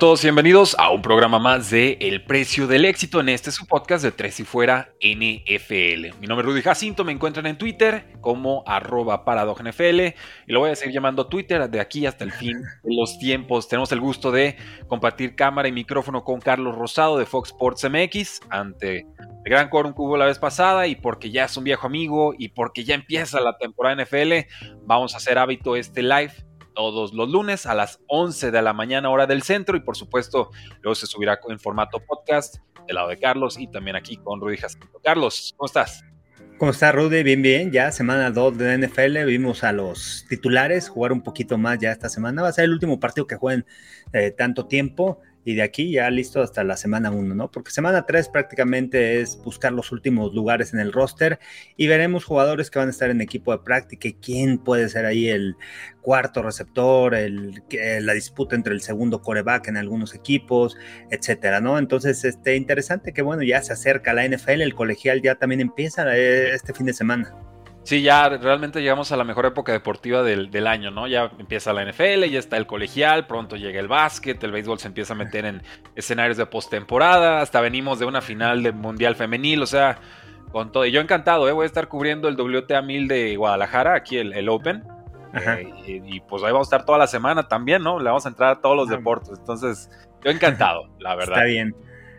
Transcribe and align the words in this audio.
todos 0.00 0.22
bienvenidos 0.22 0.74
a 0.78 0.88
un 0.90 1.02
programa 1.02 1.38
más 1.38 1.68
de 1.68 1.98
El 2.00 2.24
Precio 2.24 2.66
del 2.66 2.86
Éxito 2.86 3.20
en 3.20 3.28
este 3.28 3.52
su 3.52 3.66
podcast 3.66 4.02
de 4.02 4.10
Tres 4.10 4.40
y 4.40 4.44
Fuera 4.44 4.94
NFL. 4.98 6.18
Mi 6.18 6.26
nombre 6.26 6.38
es 6.38 6.46
Rudy 6.46 6.62
Jacinto, 6.62 7.04
me 7.04 7.12
encuentran 7.12 7.44
en 7.44 7.58
Twitter 7.58 8.06
como 8.22 8.64
arroba 8.66 9.22
NFL 9.62 10.00
y 10.00 10.14
lo 10.46 10.60
voy 10.60 10.70
a 10.70 10.76
seguir 10.76 10.94
llamando 10.94 11.26
Twitter 11.26 11.68
de 11.68 11.80
aquí 11.80 12.06
hasta 12.06 12.24
el 12.24 12.32
fin 12.32 12.62
de 12.62 12.94
los 12.96 13.18
tiempos. 13.18 13.68
Tenemos 13.68 13.92
el 13.92 14.00
gusto 14.00 14.32
de 14.32 14.56
compartir 14.88 15.36
cámara 15.36 15.68
y 15.68 15.72
micrófono 15.72 16.24
con 16.24 16.40
Carlos 16.40 16.76
Rosado 16.76 17.18
de 17.18 17.26
Fox 17.26 17.50
Sports 17.50 17.86
MX 17.90 18.40
ante 18.48 19.00
el 19.00 19.50
gran 19.50 19.68
quórum 19.68 19.92
que 19.92 20.00
hubo 20.00 20.16
la 20.16 20.24
vez 20.24 20.38
pasada 20.38 20.86
y 20.86 20.96
porque 20.96 21.30
ya 21.30 21.44
es 21.44 21.54
un 21.58 21.64
viejo 21.64 21.86
amigo 21.86 22.32
y 22.38 22.48
porque 22.48 22.84
ya 22.84 22.94
empieza 22.94 23.38
la 23.42 23.58
temporada 23.58 24.02
NFL, 24.02 24.32
vamos 24.86 25.12
a 25.12 25.18
hacer 25.18 25.36
hábito 25.36 25.76
este 25.76 26.02
live 26.02 26.32
todos 26.80 27.12
los 27.12 27.28
lunes 27.28 27.66
a 27.66 27.74
las 27.74 28.00
11 28.06 28.50
de 28.50 28.62
la 28.62 28.72
mañana 28.72 29.10
hora 29.10 29.26
del 29.26 29.42
centro 29.42 29.76
y 29.76 29.80
por 29.80 29.96
supuesto 29.96 30.50
luego 30.80 30.94
se 30.94 31.06
subirá 31.06 31.38
en 31.48 31.60
formato 31.60 32.00
podcast 32.00 32.56
del 32.86 32.96
lado 32.96 33.08
de 33.08 33.18
Carlos 33.18 33.58
y 33.58 33.66
también 33.66 33.96
aquí 33.96 34.16
con 34.16 34.40
Rudy 34.40 34.56
Jacinto. 34.56 34.98
Carlos, 35.04 35.54
¿cómo 35.56 35.66
estás? 35.66 36.02
¿Cómo 36.58 36.72
está 36.72 36.90
Rudy? 36.92 37.22
Bien, 37.22 37.42
bien. 37.42 37.70
Ya 37.70 37.92
semana 37.92 38.30
2 38.30 38.58
de 38.58 38.78
NFL. 38.78 39.24
Vimos 39.26 39.62
a 39.62 39.72
los 39.72 40.24
titulares 40.28 40.88
jugar 40.88 41.12
un 41.12 41.22
poquito 41.22 41.58
más 41.58 41.78
ya 41.78 41.92
esta 41.92 42.08
semana. 42.08 42.42
Va 42.42 42.48
a 42.48 42.52
ser 42.52 42.64
el 42.64 42.72
último 42.72 42.98
partido 42.98 43.26
que 43.26 43.36
jueguen 43.36 43.66
eh, 44.12 44.30
tanto 44.30 44.66
tiempo 44.66 45.20
y 45.44 45.54
de 45.54 45.62
aquí 45.62 45.92
ya 45.92 46.10
listo 46.10 46.42
hasta 46.42 46.64
la 46.64 46.76
semana 46.76 47.10
1, 47.10 47.34
¿no? 47.34 47.50
Porque 47.50 47.70
semana 47.70 48.04
3 48.04 48.28
prácticamente 48.28 49.20
es 49.20 49.38
buscar 49.42 49.72
los 49.72 49.90
últimos 49.92 50.34
lugares 50.34 50.74
en 50.74 50.80
el 50.80 50.92
roster 50.92 51.38
y 51.76 51.86
veremos 51.86 52.24
jugadores 52.24 52.70
que 52.70 52.78
van 52.78 52.88
a 52.88 52.90
estar 52.90 53.10
en 53.10 53.20
equipo 53.20 53.52
de 53.52 53.58
práctica 53.58 54.08
y 54.08 54.14
quién 54.14 54.58
puede 54.58 54.88
ser 54.88 55.06
ahí 55.06 55.28
el 55.28 55.56
cuarto 56.02 56.42
receptor, 56.42 57.14
el, 57.14 57.62
la 58.00 58.12
disputa 58.12 58.54
entre 58.54 58.74
el 58.74 58.82
segundo 58.82 59.22
coreback 59.22 59.68
en 59.68 59.76
algunos 59.76 60.14
equipos, 60.14 60.76
etcétera, 61.10 61.60
¿no? 61.60 61.78
Entonces, 61.78 62.24
este, 62.24 62.56
interesante 62.56 63.12
que 63.12 63.22
bueno, 63.22 63.42
ya 63.42 63.62
se 63.62 63.72
acerca 63.72 64.12
la 64.12 64.26
NFL, 64.26 64.62
el 64.62 64.74
colegial 64.74 65.22
ya 65.22 65.36
también 65.36 65.60
empieza 65.60 66.04
eh, 66.16 66.54
este 66.54 66.74
fin 66.74 66.86
de 66.86 66.92
semana. 66.92 67.49
Sí, 67.82 68.02
ya 68.02 68.28
realmente 68.28 68.80
llegamos 68.82 69.10
a 69.10 69.16
la 69.16 69.24
mejor 69.24 69.46
época 69.46 69.72
deportiva 69.72 70.22
del, 70.22 70.66
año, 70.66 70.90
¿no? 70.90 71.06
Ya 71.06 71.30
empieza 71.38 71.72
la 71.72 71.84
NFL, 71.84 72.24
ya 72.30 72.38
está 72.38 72.56
el 72.56 72.66
colegial, 72.66 73.26
pronto 73.26 73.56
llega 73.56 73.80
el 73.80 73.88
básquet, 73.88 74.42
el 74.44 74.52
béisbol 74.52 74.78
se 74.78 74.88
empieza 74.88 75.14
a 75.14 75.16
meter 75.16 75.46
en 75.46 75.62
escenarios 75.96 76.36
de 76.36 76.46
postemporada, 76.46 77.40
hasta 77.40 77.60
venimos 77.60 77.98
de 77.98 78.04
una 78.04 78.20
final 78.20 78.62
de 78.62 78.72
Mundial 78.72 79.16
Femenil, 79.16 79.62
o 79.62 79.66
sea, 79.66 79.98
con 80.52 80.72
todo. 80.72 80.84
Y 80.84 80.92
yo 80.92 81.00
encantado, 81.00 81.48
¿eh? 81.48 81.52
Voy 81.52 81.64
a 81.64 81.66
estar 81.66 81.88
cubriendo 81.88 82.28
el 82.28 82.36
WTA 82.36 82.82
1000 82.82 83.08
de 83.08 83.36
Guadalajara, 83.36 83.94
aquí 83.94 84.18
el, 84.18 84.48
Open. 84.48 84.84
Eh, 85.32 85.72
y, 85.86 86.20
pues 86.20 86.42
ahí 86.42 86.52
vamos 86.52 86.66
a 86.66 86.76
estar 86.76 86.84
toda 86.84 86.98
la 86.98 87.06
semana 87.06 87.48
también, 87.48 87.82
¿no? 87.82 87.98
Le 87.98 88.06
vamos 88.06 88.26
a 88.26 88.28
entrar 88.28 88.50
a 88.50 88.60
todos 88.60 88.76
los 88.76 88.90
ah. 88.90 88.96
deportes. 88.96 89.38
Entonces, 89.38 89.88
yo 90.22 90.30
encantado, 90.30 90.82
la 90.98 91.14
verdad. 91.14 91.38
Está 91.38 91.44
bien. 91.46 91.74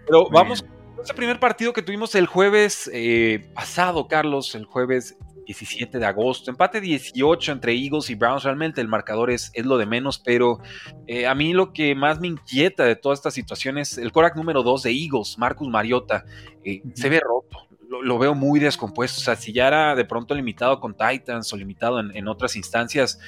Pero 0.08 0.28
vamos 0.30 0.64
con 0.64 1.04
ese 1.04 1.14
primer 1.14 1.40
partido 1.40 1.72
que 1.72 1.82
tuvimos 1.82 2.16
el 2.16 2.26
jueves 2.26 2.90
eh, 2.94 3.48
pasado, 3.54 4.08
Carlos, 4.08 4.56
el 4.56 4.66
jueves 4.66 5.18
17 5.52 6.00
de 6.00 6.06
agosto. 6.06 6.50
Empate 6.50 6.82
18 6.82 7.52
entre 7.52 7.74
Eagles 7.74 8.10
y 8.10 8.16
Browns. 8.16 8.44
Realmente 8.44 8.82
el 8.82 8.88
marcador 8.88 9.32
es, 9.32 9.52
es 9.54 9.66
lo 9.66 9.78
de 9.78 9.86
menos, 9.86 10.20
pero 10.20 10.60
eh, 11.08 11.28
a 11.28 11.36
mí 11.36 11.54
lo 11.54 11.74
que 11.74 11.94
más 11.96 12.20
me 12.20 12.28
inquieta 12.28 12.84
de 12.86 12.96
toda 12.96 13.14
esta 13.14 13.32
situación 13.32 13.78
es 13.78 13.98
el 13.98 14.12
Korak 14.12 14.36
número 14.36 14.64
2 14.64 14.84
de 14.84 14.92
Eagles, 14.92 15.38
Marcus 15.38 15.68
Mariota. 15.68 16.26
Eh, 16.64 16.82
se 16.94 17.10
ve 17.10 17.20
roto. 17.20 17.68
Lo, 17.90 18.18
veo 18.18 18.34
muy 18.34 18.60
descompuesto. 18.60 19.20
O 19.20 19.24
sea, 19.24 19.36
si 19.36 19.52
ya 19.52 19.68
era 19.68 19.96
de 19.96 20.06
pronto 20.06 20.34
limitado 20.34 20.80
con 20.80 20.96
Titans 20.96 21.52
o 21.52 21.58
limitado 21.58 22.00
en, 22.00 22.16
en 22.16 22.30
otras 22.30 22.56
instancias, 22.56 23.20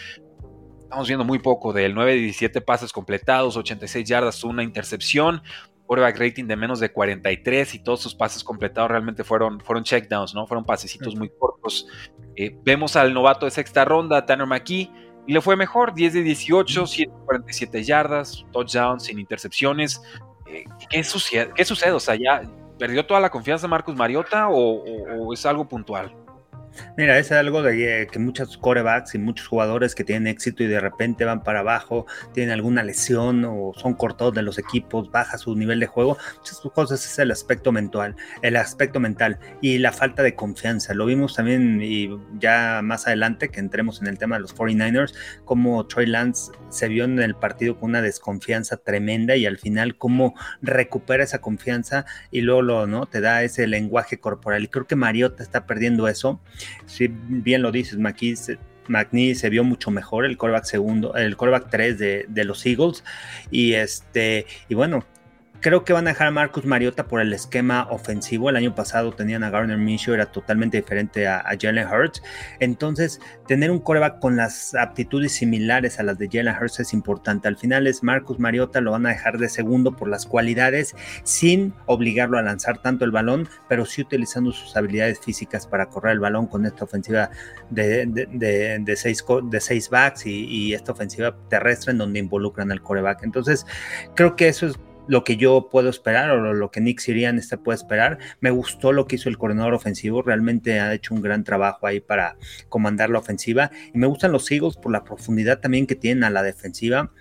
estamos 0.79 1.07
viendo 1.07 1.25
muy 1.25 1.39
poco 1.39 1.73
de 1.73 1.85
él. 1.85 1.93
9 1.95 2.13
de 2.13 2.19
17 2.19 2.61
pases 2.61 2.93
completados, 2.93 3.57
86 3.57 4.07
yardas, 4.07 4.43
una 4.45 4.63
intercepción 4.63 5.41
quarterback 5.85 6.19
rating 6.19 6.45
de 6.45 6.55
menos 6.55 6.79
de 6.79 6.91
43 6.91 7.75
y 7.75 7.79
todos 7.79 8.01
sus 8.01 8.15
pases 8.15 8.43
completados 8.43 8.89
realmente 8.89 9.23
fueron, 9.23 9.59
fueron 9.59 9.83
checkdowns, 9.83 10.33
¿no? 10.33 10.47
Fueron 10.47 10.65
pasecitos 10.65 11.15
muy 11.15 11.29
cortos. 11.29 11.87
Eh, 12.35 12.55
vemos 12.63 12.95
al 12.95 13.13
novato 13.13 13.45
de 13.45 13.51
sexta 13.51 13.85
ronda, 13.85 14.25
Tanner 14.25 14.47
McKee, 14.47 14.91
y 15.25 15.33
le 15.33 15.41
fue 15.41 15.55
mejor, 15.55 15.93
10 15.93 16.13
de 16.13 16.21
18, 16.23 16.87
147 16.87 17.83
yardas, 17.83 18.45
touchdowns 18.51 19.03
sin 19.03 19.19
intercepciones. 19.19 20.01
Eh, 20.47 20.65
¿qué, 20.89 21.03
sucede? 21.03 21.51
¿Qué 21.55 21.63
sucede? 21.65 21.91
O 21.91 21.99
sea, 21.99 22.15
¿ya 22.15 22.41
perdió 22.77 23.05
toda 23.05 23.19
la 23.19 23.29
confianza 23.29 23.67
Marcus 23.67 23.95
Mariota 23.95 24.49
o 24.49 25.33
es 25.33 25.45
algo 25.45 25.67
puntual? 25.67 26.22
Mira, 26.97 27.17
es 27.17 27.31
algo 27.31 27.61
de 27.61 28.07
que 28.11 28.19
muchos 28.19 28.57
corebacks 28.57 29.15
y 29.15 29.19
muchos 29.19 29.47
jugadores 29.47 29.95
que 29.95 30.03
tienen 30.03 30.27
éxito 30.27 30.63
y 30.63 30.67
de 30.67 30.79
repente 30.79 31.25
van 31.25 31.43
para 31.43 31.59
abajo, 31.59 32.05
tienen 32.33 32.53
alguna 32.53 32.83
lesión 32.83 33.45
o 33.45 33.71
son 33.75 33.93
cortados 33.93 34.33
de 34.33 34.41
los 34.41 34.57
equipos, 34.57 35.09
baja 35.11 35.37
su 35.37 35.55
nivel 35.55 35.79
de 35.79 35.87
juego. 35.87 36.17
Muchas 36.37 36.59
cosas 36.73 37.05
es 37.05 37.19
el 37.19 37.31
aspecto 37.31 37.71
mental, 37.71 38.15
el 38.41 38.55
aspecto 38.55 38.99
mental 38.99 39.39
y 39.61 39.77
la 39.77 39.91
falta 39.91 40.23
de 40.23 40.35
confianza. 40.35 40.93
Lo 40.93 41.05
vimos 41.05 41.35
también 41.35 41.81
y 41.81 42.09
ya 42.39 42.81
más 42.83 43.07
adelante 43.07 43.49
que 43.49 43.59
entremos 43.59 44.01
en 44.01 44.07
el 44.07 44.17
tema 44.17 44.35
de 44.35 44.41
los 44.41 44.55
49ers, 44.55 45.13
como 45.45 45.85
Troy 45.87 46.05
Lance 46.05 46.51
se 46.73 46.87
vio 46.87 47.05
en 47.05 47.19
el 47.19 47.35
partido 47.35 47.79
con 47.79 47.91
una 47.91 48.01
desconfianza 48.01 48.77
tremenda 48.77 49.35
y 49.35 49.45
al 49.45 49.57
final 49.57 49.97
cómo 49.97 50.35
recupera 50.61 51.23
esa 51.23 51.39
confianza 51.39 52.05
y 52.31 52.41
luego 52.41 52.61
lo, 52.61 52.87
¿no? 52.87 53.05
te 53.05 53.21
da 53.21 53.43
ese 53.43 53.67
lenguaje 53.67 54.19
corporal. 54.19 54.63
Y 54.63 54.67
creo 54.67 54.87
que 54.87 54.95
Mariota 54.95 55.43
está 55.43 55.65
perdiendo 55.65 56.07
eso 56.07 56.39
si 56.85 57.07
bien 57.07 57.61
lo 57.61 57.71
dices, 57.71 57.97
McNee 58.87 59.35
se 59.35 59.49
vio 59.49 59.63
mucho 59.63 59.91
mejor, 59.91 60.25
el 60.25 60.37
coreback 60.37 60.65
segundo, 60.65 61.15
el 61.15 61.37
coreback 61.37 61.69
3 61.69 61.97
de, 61.97 62.25
de, 62.27 62.43
los 62.43 62.65
Eagles. 62.65 63.03
Y 63.51 63.73
este, 63.73 64.45
y 64.69 64.75
bueno, 64.75 65.05
Creo 65.63 65.85
que 65.85 65.93
van 65.93 66.07
a 66.07 66.09
dejar 66.09 66.27
a 66.27 66.31
Marcus 66.31 66.65
Mariota 66.65 67.07
por 67.07 67.21
el 67.21 67.31
esquema 67.31 67.87
ofensivo. 67.89 68.49
El 68.49 68.57
año 68.57 68.75
pasado 68.75 69.13
tenían 69.13 69.45
a 69.45 69.49
Garner 69.49 69.77
Minshew, 69.77 70.13
era 70.13 70.25
totalmente 70.25 70.75
diferente 70.75 71.25
a, 71.25 71.41
Jalen 71.57 71.87
Hurts. 71.87 72.21
Entonces, 72.59 73.21
tener 73.47 73.71
un 73.71 73.79
coreback 73.79 74.19
con 74.19 74.35
las 74.35 74.75
aptitudes 74.75 75.31
similares 75.31 76.01
a 76.01 76.03
las 76.03 76.17
de 76.17 76.27
Jalen 76.29 76.53
Hurts 76.53 76.81
es 76.81 76.93
importante. 76.93 77.47
Al 77.47 77.55
final 77.55 77.87
es 77.87 78.03
Marcus 78.03 78.39
Mariota, 78.39 78.81
lo 78.81 78.91
van 78.91 79.05
a 79.05 79.11
dejar 79.11 79.37
de 79.37 79.47
segundo 79.47 79.95
por 79.95 80.09
las 80.09 80.25
cualidades, 80.25 80.97
sin 81.23 81.73
obligarlo 81.85 82.37
a 82.37 82.41
lanzar 82.41 82.81
tanto 82.81 83.05
el 83.05 83.11
balón, 83.11 83.47
pero 83.69 83.85
sí 83.85 84.01
utilizando 84.01 84.51
sus 84.51 84.75
habilidades 84.75 85.21
físicas 85.21 85.65
para 85.65 85.85
correr 85.85 86.11
el 86.11 86.19
balón 86.19 86.47
con 86.47 86.65
esta 86.65 86.83
ofensiva 86.83 87.29
de, 87.69 88.95
seis, 88.97 89.23
de 89.49 89.61
seis 89.61 89.89
backs 89.89 90.25
y, 90.25 90.43
y 90.43 90.73
esta 90.73 90.91
ofensiva 90.91 91.33
terrestre 91.47 91.91
en 91.91 91.99
donde 91.99 92.19
involucran 92.19 92.69
al 92.69 92.81
coreback. 92.81 93.23
Entonces, 93.23 93.65
creo 94.13 94.35
que 94.35 94.49
eso 94.49 94.67
es 94.67 94.77
lo 95.07 95.23
que 95.23 95.37
yo 95.37 95.69
puedo 95.69 95.89
esperar 95.89 96.31
o 96.31 96.53
lo 96.53 96.71
que 96.71 96.81
Nick 96.81 96.99
Sirian 96.99 97.37
este 97.37 97.57
puede 97.57 97.77
esperar. 97.77 98.19
Me 98.39 98.51
gustó 98.51 98.91
lo 98.91 99.07
que 99.07 99.15
hizo 99.15 99.29
el 99.29 99.37
coordinador 99.37 99.73
ofensivo, 99.73 100.21
realmente 100.21 100.79
ha 100.79 100.93
hecho 100.93 101.13
un 101.13 101.21
gran 101.21 101.43
trabajo 101.43 101.87
ahí 101.87 101.99
para 101.99 102.37
comandar 102.69 103.09
la 103.09 103.19
ofensiva 103.19 103.71
y 103.93 103.97
me 103.97 104.07
gustan 104.07 104.31
los 104.31 104.49
Eagles 104.51 104.77
por 104.77 104.91
la 104.91 105.03
profundidad 105.03 105.59
también 105.59 105.87
que 105.87 105.95
tienen 105.95 106.23
a 106.23 106.29
la 106.29 106.43
defensiva. 106.43 107.11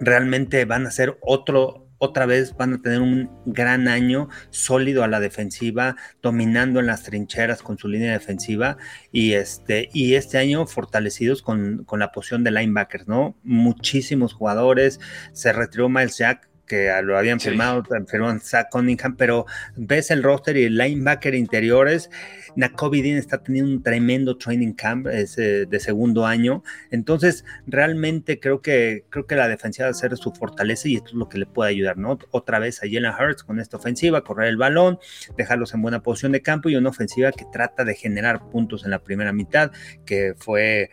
Realmente 0.00 0.64
van 0.64 0.86
a 0.86 0.90
ser 0.90 1.18
otro 1.22 1.86
otra 1.98 2.26
vez 2.26 2.54
van 2.56 2.74
a 2.74 2.82
tener 2.82 3.00
un 3.00 3.30
gran 3.46 3.88
año 3.88 4.28
sólido 4.50 5.02
a 5.02 5.08
la 5.08 5.20
defensiva, 5.20 5.96
dominando 6.22 6.80
en 6.80 6.86
las 6.86 7.02
trincheras 7.04 7.62
con 7.62 7.78
su 7.78 7.88
línea 7.88 8.12
defensiva 8.12 8.76
y 9.12 9.32
este, 9.32 9.88
y 9.92 10.14
este 10.14 10.38
año 10.38 10.66
fortalecidos 10.66 11.42
con, 11.42 11.84
con 11.84 12.00
la 12.00 12.12
posición 12.12 12.44
de 12.44 12.50
linebackers, 12.50 13.08
¿no? 13.08 13.36
Muchísimos 13.42 14.34
jugadores, 14.34 15.00
se 15.32 15.52
retiró 15.52 15.88
Miles 15.88 16.18
Jack, 16.18 16.48
que 16.66 16.90
lo 17.02 17.16
habían 17.16 17.40
firmado, 17.40 17.84
firmó 18.06 18.38
Zach 18.40 18.68
Cunningham, 18.70 19.16
pero 19.16 19.46
ves 19.76 20.10
el 20.10 20.22
roster 20.22 20.56
y 20.56 20.64
el 20.64 20.76
linebacker 20.76 21.34
interiores, 21.34 22.10
Nakobe 22.56 23.02
Dean 23.02 23.18
está 23.18 23.42
teniendo 23.42 23.70
un 23.70 23.82
tremendo 23.82 24.38
training 24.38 24.72
camp 24.72 25.06
de 25.06 25.80
segundo 25.80 26.26
año, 26.26 26.62
entonces 26.90 27.44
realmente 27.66 28.40
creo 28.40 28.62
que, 28.62 29.04
creo 29.10 29.26
que 29.26 29.36
la 29.36 29.48
defensiva 29.48 29.86
va 29.86 29.90
a 29.90 29.94
ser 29.94 30.16
su 30.16 30.32
fortaleza 30.32 30.88
y 30.88 30.96
esto 30.96 31.08
es 31.08 31.14
lo 31.14 31.28
que 31.28 31.38
le 31.38 31.46
puede 31.46 31.70
ayudar, 31.70 31.98
¿no? 31.98 32.18
Otra 32.30 32.58
vez 32.58 32.82
a 32.82 32.86
Jalen 32.86 33.12
Hurts 33.12 33.44
con 33.44 33.60
esta 33.60 33.76
ofensiva, 33.76 34.22
correr 34.24 34.48
el 34.48 34.56
balón, 34.56 34.98
dejarlos 35.36 35.74
en 35.74 35.82
buena 35.82 36.02
posición 36.02 36.32
de 36.32 36.42
campo 36.42 36.68
y 36.68 36.76
una 36.76 36.90
ofensiva 36.90 37.30
que 37.32 37.44
trata 37.52 37.84
de 37.84 37.94
generar 37.94 38.48
puntos 38.50 38.84
en 38.84 38.90
la 38.90 39.00
primera 39.00 39.32
mitad, 39.32 39.70
que 40.04 40.34
fue 40.36 40.90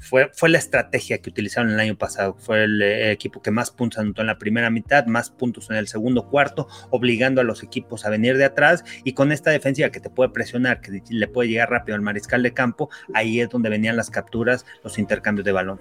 fue, 0.00 0.30
fue 0.34 0.48
la 0.48 0.58
estrategia 0.58 1.18
que 1.18 1.30
utilizaron 1.30 1.70
el 1.70 1.80
año 1.80 1.96
pasado. 1.96 2.34
Fue 2.38 2.64
el, 2.64 2.82
equipo 2.82 3.42
que 3.42 3.50
más 3.50 3.70
puntos 3.70 3.98
anotó 3.98 4.22
en 4.22 4.28
la 4.28 4.38
primera 4.38 4.70
mitad, 4.70 5.06
más 5.06 5.30
puntos 5.30 5.70
en 5.70 5.76
el 5.76 5.88
segundo 5.88 6.28
cuarto, 6.28 6.68
obligando 6.90 7.40
a 7.40 7.44
los 7.44 7.62
equipos 7.62 8.04
a 8.04 8.10
venir 8.10 8.36
de 8.36 8.44
atrás. 8.44 8.84
Y 9.04 9.12
con 9.12 9.32
esta 9.32 9.50
defensiva 9.50 9.90
que 9.90 10.00
te 10.00 10.10
puede 10.10 10.30
presionar, 10.30 10.80
que 10.80 11.02
le 11.08 11.28
puede 11.28 11.48
llegar 11.48 11.70
rápido 11.70 11.96
al 11.96 12.02
mariscal 12.02 12.42
de 12.42 12.52
campo, 12.52 12.90
ahí 13.14 13.40
es 13.40 13.48
donde 13.48 13.68
venían 13.68 13.96
las 13.96 14.10
capturas, 14.10 14.64
los 14.82 14.98
intercambios 14.98 15.44
de 15.44 15.52
balón. 15.52 15.80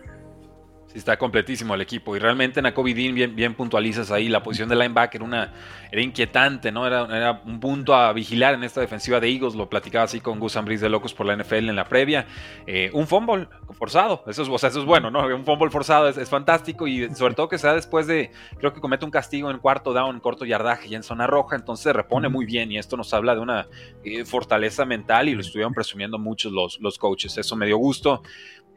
Está 0.98 1.18
completísimo 1.18 1.76
el 1.76 1.82
equipo. 1.82 2.16
Y 2.16 2.20
realmente 2.20 2.60
en 2.60 2.64
Dean 2.64 3.16
bien, 3.16 3.36
bien 3.36 3.54
puntualizas 3.54 4.12
ahí. 4.12 4.30
La 4.30 4.44
posición 4.44 4.70
de 4.70 4.76
linebacker 4.76 5.22
una, 5.22 5.54
era 5.92 6.02
inquietante, 6.02 6.72
¿no? 6.72 6.86
Era, 6.86 7.06
era 7.16 7.42
un 7.46 7.60
punto 7.60 7.96
a 7.96 8.12
vigilar 8.14 8.54
en 8.54 8.64
esta 8.64 8.82
defensiva 8.82 9.20
de 9.20 9.30
Eagles. 9.30 9.56
Lo 9.56 9.70
platicaba 9.70 10.06
así 10.06 10.20
con 10.20 10.40
Gus 10.40 10.56
Ambris 10.58 10.82
de 10.82 10.90
Locos 10.90 11.14
por 11.14 11.26
la 11.26 11.36
NFL 11.36 11.70
en 11.70 11.76
la 11.76 11.86
previa. 11.86 12.26
Eh, 12.66 12.90
un 12.94 13.08
fumble 13.08 13.48
forzado. 13.78 14.24
Eso 14.28 14.44
es, 14.44 14.86
bueno, 14.86 15.12
¿no? 15.12 15.26
Un 15.28 15.46
fumble 15.46 15.70
forzado 15.70 16.10
es, 16.10 16.30
fantástico. 16.30 16.88
Y 16.88 17.14
sobre 17.16 17.34
todo 17.34 17.48
que 17.50 17.58
sea 17.58 17.74
después 17.74 18.08
de. 18.08 18.32
Creo 18.58 18.74
que 18.74 18.82
comete 18.82 19.06
un 19.06 19.12
castigo 19.12 19.52
en 19.52 19.60
cuarto 19.60 19.94
down, 19.94 20.20
corto 20.20 20.46
yardaje 20.46 20.88
y 20.88 20.96
en 20.96 21.04
zona 21.04 21.28
roja. 21.28 21.56
Entonces 21.56 21.84
se 21.84 21.94
repone 21.94 22.30
muy 22.30 22.46
bien. 22.46 22.72
Y 22.72 22.78
esto 22.78 22.98
nos 22.98 23.14
habla 23.14 23.36
de 23.36 23.42
una 23.42 23.68
eh, 24.04 24.26
fortaleza 24.26 24.86
mental. 24.86 25.30
Y 25.30 25.36
lo 25.36 25.42
estuvieron 25.42 25.74
presumiendo 25.74 26.18
muchos 26.18 26.52
los, 26.52 26.80
los 26.82 26.98
coaches. 26.98 27.38
Eso 27.38 27.56
me 27.56 27.66
dio 27.66 27.78
gusto. 27.78 28.24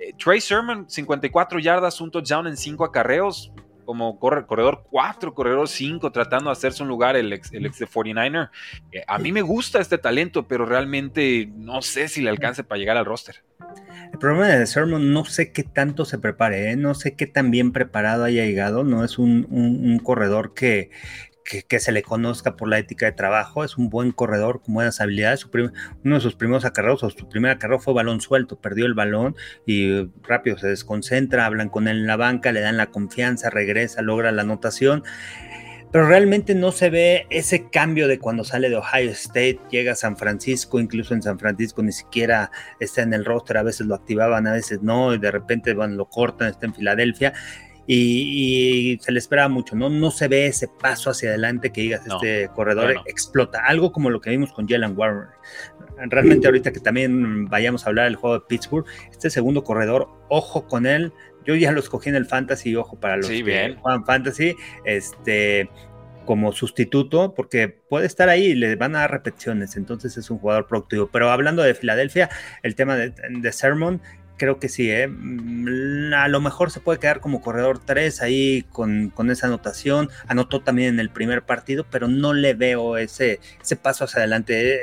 Eh, 0.00 0.14
Trey 0.16 0.40
Sermon, 0.40 0.88
54 0.88 1.58
yardas, 1.58 2.00
un 2.00 2.10
touchdown 2.10 2.46
en 2.46 2.56
5 2.56 2.84
acarreos, 2.84 3.52
como 3.84 4.18
corredor 4.18 4.84
4, 4.88 5.34
corredor 5.34 5.68
5, 5.68 6.10
tratando 6.10 6.48
de 6.48 6.52
hacerse 6.52 6.82
un 6.82 6.88
lugar 6.88 7.16
el 7.16 7.32
ex, 7.32 7.52
el 7.52 7.66
ex 7.66 7.80
de 7.80 7.86
49er. 7.86 8.50
Eh, 8.92 9.02
a 9.06 9.18
mí 9.18 9.30
me 9.30 9.42
gusta 9.42 9.80
este 9.80 9.98
talento, 9.98 10.46
pero 10.48 10.64
realmente 10.64 11.50
no 11.56 11.82
sé 11.82 12.08
si 12.08 12.22
le 12.22 12.30
alcance 12.30 12.64
para 12.64 12.78
llegar 12.78 12.96
al 12.96 13.04
roster. 13.04 13.42
El 14.12 14.18
problema 14.18 14.48
de 14.48 14.66
Sermon, 14.66 15.12
no 15.12 15.24
sé 15.24 15.52
qué 15.52 15.64
tanto 15.64 16.04
se 16.04 16.18
prepare, 16.18 16.70
¿eh? 16.70 16.76
no 16.76 16.94
sé 16.94 17.14
qué 17.14 17.26
tan 17.26 17.50
bien 17.50 17.72
preparado 17.72 18.24
haya 18.24 18.44
llegado, 18.44 18.84
no 18.84 19.04
es 19.04 19.18
un 19.18 20.00
corredor 20.02 20.54
que, 20.54 20.90
que, 21.44 21.80
se 21.80 21.92
le 21.92 22.02
conozca 22.02 22.56
por 22.56 22.68
la 22.68 22.78
ética 22.78 23.06
de 23.06 23.12
trabajo, 23.12 23.64
es 23.64 23.76
un 23.76 23.88
buen 23.90 24.12
corredor 24.12 24.62
con 24.62 24.74
buenas 24.74 25.00
habilidades. 25.00 25.46
uno 26.04 26.14
de 26.14 26.20
sus 26.20 26.34
primeros 26.34 26.64
acarreos 26.64 27.02
o 27.02 27.10
su 27.10 27.28
primer 27.28 27.50
acarreo 27.52 27.80
fue 27.80 27.94
balón 27.94 28.20
suelto, 28.20 28.60
perdió 28.60 28.86
el 28.86 28.94
balón 28.94 29.34
y 29.66 30.08
rápido 30.22 30.58
se 30.58 30.68
desconcentra, 30.68 31.46
hablan 31.46 31.68
con 31.68 31.88
él 31.88 31.98
en 31.98 32.06
la 32.06 32.16
banca, 32.16 32.52
le 32.52 32.60
dan 32.60 32.76
la 32.76 32.86
confianza, 32.86 33.50
regresa, 33.50 34.02
logra 34.02 34.32
la 34.32 34.42
anotación. 34.42 35.02
Pero 35.92 36.06
realmente 36.06 36.54
no 36.54 36.70
se 36.70 36.88
ve 36.88 37.26
ese 37.30 37.68
cambio 37.68 38.06
de 38.06 38.20
cuando 38.20 38.44
sale 38.44 38.70
de 38.70 38.76
Ohio 38.76 39.10
State, 39.10 39.58
llega 39.72 39.92
a 39.92 39.96
San 39.96 40.16
Francisco, 40.16 40.78
incluso 40.78 41.14
en 41.14 41.22
San 41.22 41.36
Francisco 41.36 41.82
ni 41.82 41.90
siquiera 41.90 42.52
está 42.78 43.02
en 43.02 43.12
el 43.12 43.24
roster, 43.24 43.56
a 43.56 43.64
veces 43.64 43.88
lo 43.88 43.96
activaban, 43.96 44.46
a 44.46 44.52
veces 44.52 44.82
no, 44.82 45.12
y 45.14 45.18
de 45.18 45.32
repente 45.32 45.74
bueno, 45.74 45.96
lo 45.96 46.08
cortan, 46.08 46.48
está 46.48 46.66
en 46.66 46.74
Filadelfia 46.74 47.32
y, 47.86 48.98
se 49.00 49.12
le 49.12 49.18
espera 49.18 49.48
mucho, 49.48 49.74
¿no? 49.76 49.88
No 49.88 50.10
se 50.10 50.28
ve 50.28 50.46
ese 50.46 50.68
paso 50.68 51.10
hacia 51.10 51.30
adelante 51.30 51.70
que 51.70 51.82
digas, 51.82 52.06
este 52.06 52.48
corredor 52.54 53.02
explota, 53.06 53.64
algo 53.64 53.92
como 53.92 54.10
lo 54.10 54.20
que 54.20 54.30
vimos 54.30 54.52
con 54.52 54.68
Jalen 54.68 54.96
Warren. 54.96 55.28
Realmente 56.08 56.46
ahorita 56.46 56.72
que 56.72 56.80
también 56.80 57.46
vayamos 57.46 57.84
a 57.84 57.90
hablar 57.90 58.06
del 58.06 58.16
juego 58.16 58.38
de 58.38 58.46
Pittsburgh, 58.46 58.86
este 59.10 59.28
segundo 59.28 59.64
corredor, 59.64 60.08
ojo 60.28 60.66
con 60.66 60.86
él, 60.86 61.12
yo 61.44 61.54
ya 61.56 61.72
lo 61.72 61.80
escogí 61.80 62.08
en 62.08 62.16
el 62.16 62.26
Fantasy, 62.26 62.76
ojo 62.76 62.98
para 62.98 63.16
los 63.16 63.28
que 63.28 63.76
juegan 63.80 64.04
Fantasy, 64.04 64.54
este 64.84 65.68
como 66.26 66.52
sustituto, 66.52 67.34
porque 67.34 67.68
puede 67.68 68.06
estar 68.06 68.28
ahí 68.28 68.44
y 68.44 68.54
le 68.54 68.76
van 68.76 68.94
a 68.94 69.00
dar 69.00 69.10
repeticiones, 69.10 69.76
entonces 69.76 70.16
es 70.16 70.30
un 70.30 70.38
jugador 70.38 70.68
productivo. 70.68 71.08
Pero 71.10 71.28
hablando 71.30 71.62
de 71.62 71.74
Filadelfia, 71.74 72.30
el 72.62 72.76
tema 72.76 72.94
de, 72.94 73.12
de 73.28 73.52
Sermon, 73.52 74.00
creo 74.40 74.58
que 74.58 74.70
sí, 74.70 74.90
¿eh? 74.90 75.06
Mm, 75.06 76.14
a 76.14 76.26
lo 76.28 76.40
mejor 76.40 76.70
se 76.70 76.80
puede 76.80 76.98
quedar 76.98 77.20
como 77.20 77.42
corredor 77.42 77.78
3 77.78 78.22
ahí 78.22 78.64
con, 78.72 79.12
esa 79.30 79.48
anotación. 79.48 80.08
Anotó 80.28 80.62
también 80.62 80.94
en 80.94 81.00
el 81.00 81.10
primer 81.10 81.42
partido, 81.42 81.84
pero 81.90 82.08
no 82.08 82.32
le 82.32 82.54
veo 82.54 82.96
ese, 82.96 83.38
ese 83.60 83.76
paso 83.76 84.04
hacia 84.04 84.20
adelante, 84.20 84.76
eh, 84.76 84.78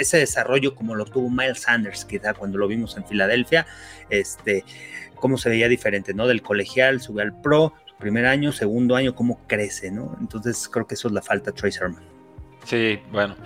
ese 0.00 0.16
desarrollo 0.16 0.74
como 0.74 0.94
lo 0.94 1.04
tuvo 1.04 1.28
Miles 1.28 1.60
Sanders, 1.60 2.06
quizá 2.06 2.32
cuando 2.32 2.56
lo 2.56 2.66
vimos 2.66 2.96
en 2.96 3.04
Filadelfia. 3.04 3.66
Este, 4.08 4.64
cómo 5.16 5.36
se 5.36 5.50
veía 5.50 5.68
diferente, 5.68 6.14
¿no? 6.14 6.26
Del 6.26 6.40
colegial, 6.40 7.02
sube 7.02 7.20
al 7.20 7.38
pro, 7.38 7.74
primer 7.98 8.24
año, 8.24 8.52
segundo 8.52 8.96
año, 8.96 9.14
cómo 9.14 9.46
crece, 9.46 9.90
¿no? 9.90 10.16
Entonces 10.18 10.66
creo 10.66 10.86
que 10.86 10.94
eso 10.94 11.08
es 11.08 11.14
la 11.14 11.20
falta 11.20 11.52
Trace 11.52 11.78
Herman. 11.78 12.04
Sí, 12.64 12.98
bueno, 13.12 13.36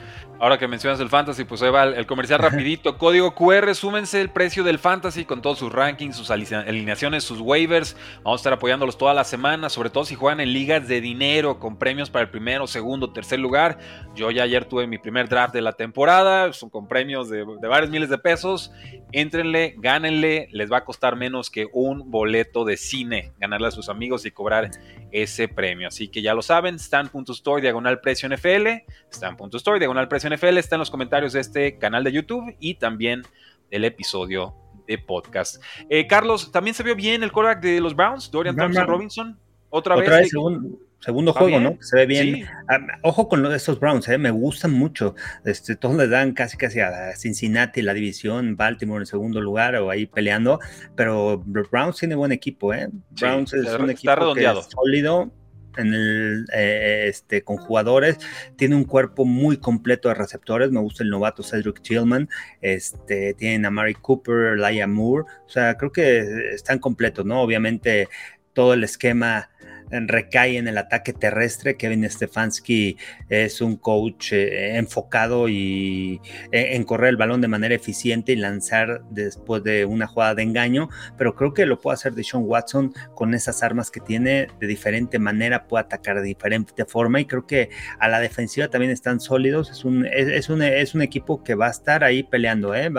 Ahora 0.41 0.57
que 0.57 0.69
mencionas 0.69 1.01
el 1.01 1.09
Fantasy, 1.09 1.43
pues 1.43 1.63
ahí 1.63 1.71
va 1.71 1.83
el, 1.83 2.07
comercial 2.07 2.39
rapidito. 2.43 2.97
Código 2.97 3.35
QR, 3.35 3.75
súmense 3.75 4.21
el 4.21 4.31
precio 4.31 4.63
del 4.63 4.79
Fantasy 4.79 5.25
con 5.25 5.43
todos 5.43 5.59
sus 5.59 5.73
rankings, 5.73 6.17
sus 6.17 6.31
alineaciones, 6.31 7.25
sus 7.25 7.41
waivers. 7.41 7.97
Vamos 8.23 8.39
a 8.39 8.43
estar 8.43 8.53
apoyándolos 8.53 8.97
toda 8.97 9.15
la 9.15 9.25
semana, 9.25 9.69
sobre 9.69 9.91
todo 9.91 10.05
si 10.05 10.15
juegan 10.15 10.39
en 10.39 10.53
ligas 10.53 10.87
de 10.87 11.01
dinero 11.01 11.59
con 11.59 11.77
premios 11.77 12.09
para 12.09 12.25
el 12.25 12.31
primero, 12.31 12.69
segundo, 12.69 13.13
tercer 13.13 13.41
lugar. 13.41 13.79
Yo 14.15 14.31
ya 14.31 14.45
ayer 14.45 14.65
tuve 14.65 14.87
mi 14.87 14.99
primer 14.99 15.29
draft 15.29 15.53
de 15.53 15.61
la 15.61 15.73
temporada, 15.73 16.53
son 16.53 16.71
con 16.71 16.87
premios 16.87 17.29
de, 17.29 17.45
de 17.61 17.69
varios 17.69 17.91
miles 17.91 18.09
de 18.09 18.19
pesos. 18.19 18.71
Éntrenle, 19.11 19.75
gánenle, 19.79 20.49
les 20.53 20.71
va 20.71 20.79
a 20.79 20.85
costar 20.85 21.17
menos 21.17 21.51
que 21.51 21.67
un 21.73 22.13
boleto 22.13 22.65
de 22.65 22.77
cine 22.77 23.33
ganarle 23.39 23.69
a 23.69 23.71
sus 23.73 23.89
amigos 23.89 24.25
y 24.25 24.31
cobrar 24.31 24.71
ese 25.11 25.49
premio. 25.49 25.89
Así 25.89 26.09
que 26.09 26.23
ya 26.23 26.35
lo 26.35 26.43
saben, 26.43 26.77
stan.store 26.77 27.63
diagonal 27.63 28.01
precio 28.01 28.29
NFL, 28.29 28.85
stan.store 29.11 29.79
diagonal 29.79 30.07
precio 30.07 30.28
NFL 30.29 30.59
está 30.59 30.77
en 30.77 30.81
los 30.81 30.91
comentarios 30.91 31.33
de 31.33 31.41
este 31.41 31.79
canal 31.79 32.05
de 32.05 32.13
YouTube 32.13 32.55
y 32.61 32.75
también 32.75 33.23
del 33.71 33.85
episodio 33.85 34.55
de 34.87 34.99
podcast. 34.99 35.63
Eh, 35.89 36.07
Carlos, 36.07 36.51
también 36.51 36.75
se 36.75 36.83
vio 36.83 36.97
bien 36.97 37.23
el 37.23 37.31
quarterback 37.31 37.63
de 37.63 37.81
los 37.81 37.95
Browns, 37.95 38.31
Dorian 38.31 38.57
Thompson 38.57 38.87
Robinson. 38.87 39.39
Otra, 39.71 39.97
vez. 39.97 40.31
segundo, 41.01 41.33
juego, 41.35 41.61
¿no? 41.61 41.77
Se 41.81 41.97
ve 41.99 42.07
bien. 42.07 42.47
Ah, 42.69 42.79
ojo 43.03 43.29
con 43.29 43.45
esos 43.53 43.79
Browns, 43.79 44.09
¿eh? 44.09 44.17
me 44.17 44.31
gustan 44.31 44.73
mucho. 44.73 45.15
Este, 45.45 45.77
todos 45.77 45.97
le 45.97 46.09
dan 46.09 46.33
casi 46.33 46.57
casi 46.57 46.81
a 46.81 47.15
Cincinnati 47.15 47.83
la 47.83 47.93
división, 47.93 48.57
Baltimore 48.57 49.03
en 49.03 49.07
segundo 49.07 49.43
lugar 49.43 49.77
o 49.77 49.91
ahí 49.91 50.07
peleando. 50.07 50.59
Pero 50.97 51.43
Browns 51.45 51.99
tiene 51.99 52.15
buen 52.15 52.33
equipo, 52.33 52.73
¿eh? 52.73 52.89
Browns 53.11 53.53
es 53.53 53.67
un 53.75 53.91
equipo 53.91 54.35
sólido 54.71 55.31
en 55.79 55.95
el, 55.95 56.47
eh, 56.53 57.07
este, 57.09 57.43
con 57.43 57.57
jugadores, 57.57 58.19
tiene 58.57 58.77
un 58.77 58.85
cuerpo 58.85 59.25
muy 59.25 59.57
completo 59.57 60.09
de 60.09 60.15
receptores, 60.15 60.71
me 60.71 60.81
gusta 60.81 61.03
el 61.03 61.11
novato 61.11 61.43
Cedric 61.43 61.81
Tillman, 61.83 62.29
este, 62.61 63.35
tienen 63.35 63.65
a 63.65 63.71
Mary 63.71 63.95
Cooper, 63.95 64.59
Laia 64.59 64.87
Moore, 64.87 65.25
o 65.47 65.49
sea, 65.49 65.77
creo 65.77 65.93
que 65.93 66.51
están 66.53 66.79
completos, 66.79 67.25
¿no? 67.25 67.41
Obviamente 67.41 68.09
todo 68.53 68.75
el 68.75 68.85
esquema 68.85 69.51
recae 69.91 70.57
en 70.57 70.69
el 70.69 70.79
ataque 70.79 71.13
terrestre. 71.13 71.77
Kevin 71.77 72.09
Stefanski 72.09 72.97
es 73.29 73.61
un 73.61 73.77
coach 73.77 74.33
eh, 74.33 74.77
enfocado 74.77 75.49
y 75.49 76.21
eh, 76.53 76.77
en 76.77 76.85
correr 76.85 77.11
el 77.11 77.17
balón 77.17 77.41
de 77.41 77.49
manera 77.49 77.75
eficiente 77.75 78.33
y 78.33 78.37
lanzar 78.37 79.03
después 79.11 79.63
de 79.63 79.85
una 79.85 80.07
jugada 80.07 80.35
de 80.35 80.43
engaño, 80.43 80.89
pero 81.17 81.35
creo 81.35 81.55
que 81.55 81.67
lo 81.67 81.81
puede 81.81 81.95
hacer 81.95 82.15
de 82.15 82.25
Sean 82.25 82.45
Watson 82.47 82.93
con 83.15 83.35
esas 83.35 83.63
armas 83.63 83.91
que 83.91 84.01
tiene 84.01 84.49
de 84.61 84.67
diferente 84.67 85.19
manera, 85.19 85.67
puede 85.67 85.85
atacar 85.85 86.17
de 86.17 86.23
diferente 86.23 86.85
forma 86.85 87.21
y 87.21 87.25
creo 87.25 87.47
que 87.47 87.71
a 87.99 88.09
la 88.09 88.21
defensiva 88.21 88.69
también 88.69 88.93
están 88.93 89.21
sólidos. 89.21 89.71
Es 89.71 89.85
un, 89.85 90.07
es, 90.07 90.49
un, 90.49 90.63
es 90.63 90.95
un 90.95 91.03
equipo 91.03 91.43
que 91.43 91.55
va 91.55 91.67
a 91.67 91.71
estar 91.71 92.05
ahí 92.05 92.23
peleando. 92.23 92.75
¿eh? 92.75 92.91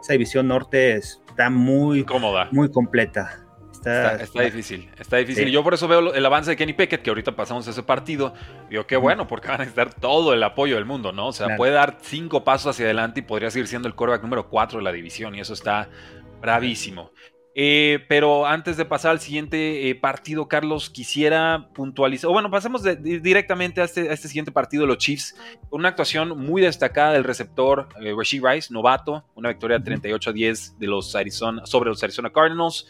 esa 0.00 0.12
división 0.12 0.48
norte 0.48 0.96
está 0.96 1.50
muy, 1.50 2.04
cómoda, 2.04 2.48
muy 2.52 2.70
completa. 2.70 3.39
Está, 3.80 4.42
difícil, 4.42 4.90
está 4.98 5.16
difícil. 5.16 5.48
Y 5.48 5.52
yo 5.52 5.64
por 5.64 5.74
eso 5.74 5.88
veo 5.88 6.12
el 6.12 6.26
avance 6.26 6.50
de 6.50 6.56
Kenny 6.56 6.74
Pickett, 6.74 7.02
que 7.02 7.10
ahorita 7.10 7.34
pasamos 7.34 7.66
ese 7.66 7.82
partido. 7.82 8.34
Digo, 8.68 8.86
qué 8.86 8.96
bueno, 8.96 9.26
porque 9.26 9.48
van 9.48 9.56
a 9.56 9.64
necesitar 9.64 9.94
todo 9.94 10.34
el 10.34 10.42
apoyo 10.42 10.74
del 10.74 10.84
mundo, 10.84 11.12
¿no? 11.12 11.28
O 11.28 11.32
sea, 11.32 11.56
puede 11.56 11.72
dar 11.72 11.98
cinco 12.02 12.44
pasos 12.44 12.74
hacia 12.74 12.84
adelante 12.84 13.20
y 13.20 13.22
podría 13.22 13.50
seguir 13.50 13.68
siendo 13.68 13.88
el 13.88 13.94
quarterback 13.94 14.22
número 14.22 14.48
cuatro 14.48 14.78
de 14.78 14.84
la 14.84 14.92
división, 14.92 15.34
y 15.34 15.40
eso 15.40 15.54
está 15.54 15.88
bravísimo. 16.40 17.10
Eh, 17.54 18.06
pero 18.08 18.46
antes 18.46 18.76
de 18.76 18.84
pasar 18.84 19.10
al 19.10 19.20
siguiente 19.20 19.90
eh, 19.90 19.94
partido, 19.96 20.46
Carlos, 20.46 20.88
quisiera 20.88 21.68
puntualizar, 21.74 22.30
o 22.30 22.32
bueno, 22.32 22.50
pasemos 22.50 22.82
directamente 23.02 23.82
este, 23.82 24.08
a 24.08 24.12
este, 24.12 24.28
siguiente 24.28 24.52
partido 24.52 24.82
de 24.82 24.86
los 24.86 24.98
Chiefs, 24.98 25.36
con 25.68 25.80
una 25.80 25.88
actuación 25.88 26.38
muy 26.38 26.62
destacada 26.62 27.12
del 27.12 27.24
receptor 27.24 27.88
eh, 28.00 28.14
Rasheed 28.16 28.42
Rice, 28.44 28.72
novato, 28.72 29.24
una 29.34 29.48
victoria 29.48 29.82
38 29.82 30.30
a 30.30 30.32
10 30.32 30.78
de 30.78 30.86
los 30.86 31.14
Arizona, 31.16 31.66
sobre 31.66 31.90
los 31.90 32.02
Arizona 32.02 32.30
Cardinals, 32.30 32.86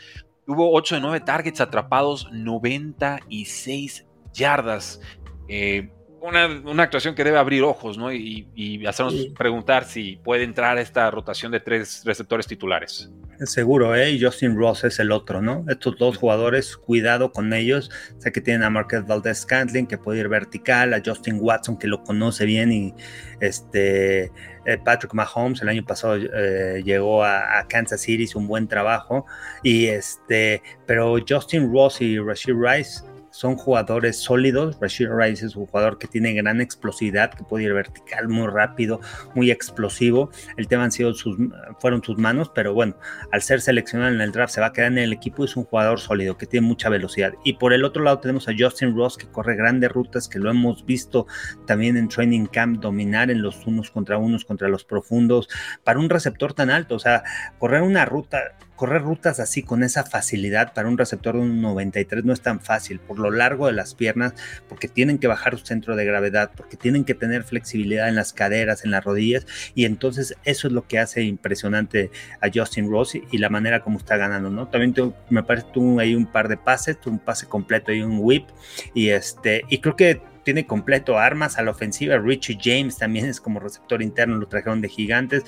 Tuvo 0.51 0.73
8 0.73 0.97
de 0.97 1.01
9 1.01 1.21
targets 1.21 1.61
atrapados, 1.61 2.29
96 2.33 4.05
yardas. 4.33 5.01
Eh, 5.47 5.93
una, 6.21 6.83
actuación 6.83 7.15
que 7.15 7.23
debe 7.23 7.39
abrir 7.39 7.63
ojos, 7.63 7.97
¿no? 7.97 8.13
Y, 8.13 8.85
hacernos 8.85 9.15
preguntar 9.39 9.85
si 9.85 10.17
puede 10.17 10.43
entrar 10.43 10.77
esta 10.79 11.09
rotación 11.09 11.53
de 11.53 11.61
tres 11.61 12.03
receptores 12.05 12.49
titulares. 12.49 13.09
Seguro, 13.45 13.95
¿eh? 13.97 14.11
Y 14.11 14.23
Justin 14.23 14.55
Ross 14.55 14.85
es 14.85 14.99
el 14.99 15.11
otro, 15.13 15.41
¿no? 15.41 15.65
Estos 15.69 15.97
dos 15.97 16.19
jugadores, 16.19 16.77
cuidado 16.77 17.33
con 17.33 17.53
ellos. 17.55 17.91
Sé 18.19 18.33
que 18.33 18.43
tienen 18.43 18.63
a 18.65 18.71
Marquez 18.71 19.07
Valdez 19.07 19.39
Scantling, 19.39 19.87
que 19.87 19.97
puede 19.97 20.21
ir 20.21 20.29
vertical, 20.29 20.93
a 20.93 21.01
Justin 21.05 21.39
Watson, 21.41 21.79
que 21.79 21.87
lo 21.87 22.03
conoce 22.03 22.45
bien, 22.45 22.71
y 22.71 22.95
este 23.41 24.31
eh, 24.67 24.79
Patrick 24.85 25.15
Mahomes 25.15 25.63
el 25.63 25.71
año 25.71 25.85
pasado 25.87 26.17
eh, 26.17 26.83
llegó 26.85 27.25
a, 27.25 27.67
Kansas 27.67 28.03
City, 28.03 28.25
hizo 28.25 28.39
un 28.39 28.47
buen 28.47 28.69
trabajo. 28.69 29.25
Y 29.63 29.87
este, 29.87 30.63
pero 30.87 31.17
Justin 31.27 31.73
Ross 31.73 32.03
y 32.03 32.19
Rashid 32.19 32.55
Rice 32.55 33.10
son 33.31 33.57
jugadores 33.57 34.17
sólidos. 34.17 34.77
Rashid 34.81 35.09
Rice 35.11 35.47
es 35.47 35.57
un 35.57 35.67
jugador 35.67 35.99
que 35.99 36.09
tiene 36.09 36.33
gran 36.33 36.61
explosividad, 36.61 37.33
que 37.33 37.45
puede 37.45 37.65
ir 37.65 37.73
vertical 37.73 38.29
muy 38.29 38.49
rápido, 38.49 39.01
muy 39.35 39.51
explosivo. 39.51 40.31
El 40.57 40.69
tema 40.69 40.85
han 40.85 40.93
sido 40.93 41.15
sus, 41.15 41.37
fueron 41.79 42.03
sus 42.03 42.19
manos, 42.19 42.51
pero 42.55 42.75
bueno, 42.75 42.97
al 43.33 43.43
ser 43.43 43.61
seleccionado 43.61 44.13
en 44.13 44.21
el 44.21 44.33
draft 44.33 44.55
se 44.55 44.61
va 44.61 44.69
a 44.69 44.73
quedar 44.73 44.93
en 44.93 44.99
el 44.99 45.13
equipo. 45.13 45.45
Es 45.45 45.57
un 45.57 45.65
jugador 45.65 46.01
sólido 46.01 46.37
que 46.37 46.47
tiene 46.47 46.67
mucha 46.67 46.89
velocidad. 46.89 47.35
Y 47.45 47.55
por 47.55 47.73
el 47.73 47.85
otro 47.85 48.03
lado 48.03 48.19
tenemos 48.19 48.49
a 48.49 48.53
Justin 48.59 48.97
Ross 48.97 49.17
que 49.17 49.27
corre 49.27 49.57
grandes 49.57 49.91
rutas, 49.93 50.29
que 50.29 50.39
lo 50.39 50.51
hemos 50.51 50.85
visto 50.85 51.27
también 51.67 51.97
en 51.97 52.09
training 52.09 52.47
camp 52.47 52.81
dominar 52.81 53.31
en 53.31 53.43
los 53.43 53.67
unos 53.67 53.91
contra 53.91 54.19
unos, 54.19 54.45
contra 54.45 54.69
los 54.69 54.85
profundos, 54.85 55.49
para 55.85 55.99
un 55.99 56.11
receptor 56.11 56.55
tan 56.55 56.71
alto. 56.71 56.97
O 56.97 56.99
sea, 56.99 57.23
correr 57.59 57.83
una 57.83 58.05
ruta 58.05 58.57
correr 58.81 59.03
rutas 59.03 59.41
así 59.41 59.63
con 59.63 59.83
esa 59.83 60.05
facilidad 60.05 60.73
para 60.73 60.89
un 60.89 60.97
receptor 60.97 61.35
de 61.35 61.43
un 61.43 61.61
93 61.61 62.25
no 62.25 62.33
es 62.33 62.41
tan 62.41 62.61
fácil 62.61 62.99
por 62.99 63.19
lo 63.19 63.31
largo 63.31 63.67
de 63.67 63.75
las 63.75 63.95
piernas, 63.95 64.33
porque 64.71 64.89
tienen 64.89 65.19
que 65.19 65.27
bajar 65.27 65.59
su 65.59 65.67
centro 65.67 65.97
de 65.97 66.07
gravedad, 66.07 66.51
porque 66.57 66.79
tienen 66.79 67.05
que 67.05 67.13
tener 67.13 67.45
flexibilidad 67.45 68.09
en 68.09 68.15
las 68.15 68.33
caderas, 68.33 68.87
en 68.87 68.91
las 68.91 69.05
rodillas, 69.05 69.47
y 69.75 69.85
entonces 69.85 70.35
eso 70.45 70.67
es 70.67 70.73
lo 70.73 70.89
que 70.89 70.99
hace 70.99 71.25
impresionante 71.25 72.11
a 72.41 72.49
Justin 72.51 72.91
Rossi 72.91 73.23
y 73.31 73.37
la 73.37 73.51
manera 73.51 73.83
como 73.83 73.99
está 73.99 74.17
ganando, 74.17 74.49
¿no? 74.49 74.69
También 74.69 74.95
me 75.29 75.43
parece 75.43 75.67
tuvo 75.75 76.01
ahí 76.01 76.15
un 76.15 76.25
par 76.25 76.49
de 76.49 76.57
pases, 76.57 76.97
un 77.05 77.19
pase 77.19 77.45
completo 77.45 77.93
y 77.93 78.01
un 78.01 78.17
whip, 78.19 78.47
y 78.95 79.11
este, 79.11 79.61
y 79.69 79.77
creo 79.83 79.95
que 79.95 80.23
tiene 80.45 80.67
completo 80.67 81.19
armas 81.19 81.59
a 81.59 81.63
la 81.63 81.71
ofensiva. 81.71 82.17
Richie 82.19 82.59
James 82.61 82.97
también 82.97 83.27
es 83.27 83.41
como 83.41 83.61
receptor 83.61 84.03
interno, 84.03 84.37
lo 84.37 84.47
trajeron 84.47 84.81
de 84.81 84.89
gigantes. 84.89 85.45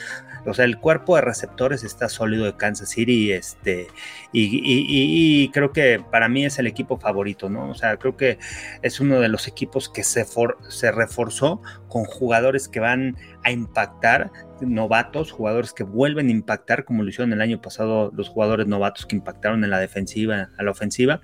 O 0.46 0.54
sea, 0.54 0.64
el 0.64 0.78
cuerpo 0.78 1.16
de 1.16 1.22
receptores 1.22 1.84
está 1.84 2.08
sólido 2.08 2.44
de 2.44 2.56
Kansas 2.56 2.90
City. 2.90 3.32
Este, 3.32 3.88
y, 4.32 5.48
creo 5.50 5.72
que 5.72 6.02
para 6.10 6.28
mí 6.28 6.44
es 6.44 6.58
el 6.58 6.66
equipo 6.66 6.98
favorito, 6.98 7.48
¿no? 7.48 7.70
O 7.70 7.74
sea, 7.74 7.96
creo 7.96 8.16
que 8.16 8.38
es 8.82 9.00
uno 9.00 9.20
de 9.20 9.28
los 9.28 9.48
equipos 9.48 9.88
que 9.88 10.04
se, 10.04 10.26
se 10.68 10.92
reforzó 10.92 11.62
con 11.92 12.04
jugadores 12.04 12.70
que 12.70 12.80
van 12.80 13.18
a 13.44 13.50
impactar 13.50 14.30
novatos, 14.62 15.30
jugadores 15.30 15.74
que 15.74 15.84
vuelven 15.84 16.28
a 16.28 16.30
impactar, 16.30 16.86
como 16.86 17.02
lo 17.02 17.10
hicieron 17.10 17.34
el 17.34 17.42
año 17.42 17.60
pasado 17.60 18.10
los 18.16 18.30
jugadores 18.30 18.66
novatos 18.66 19.04
que 19.04 19.14
impactaron 19.14 19.62
en 19.62 19.68
la 19.68 19.78
defensiva, 19.78 20.48
a 20.56 20.62
la 20.62 20.70
ofensiva. 20.70 21.20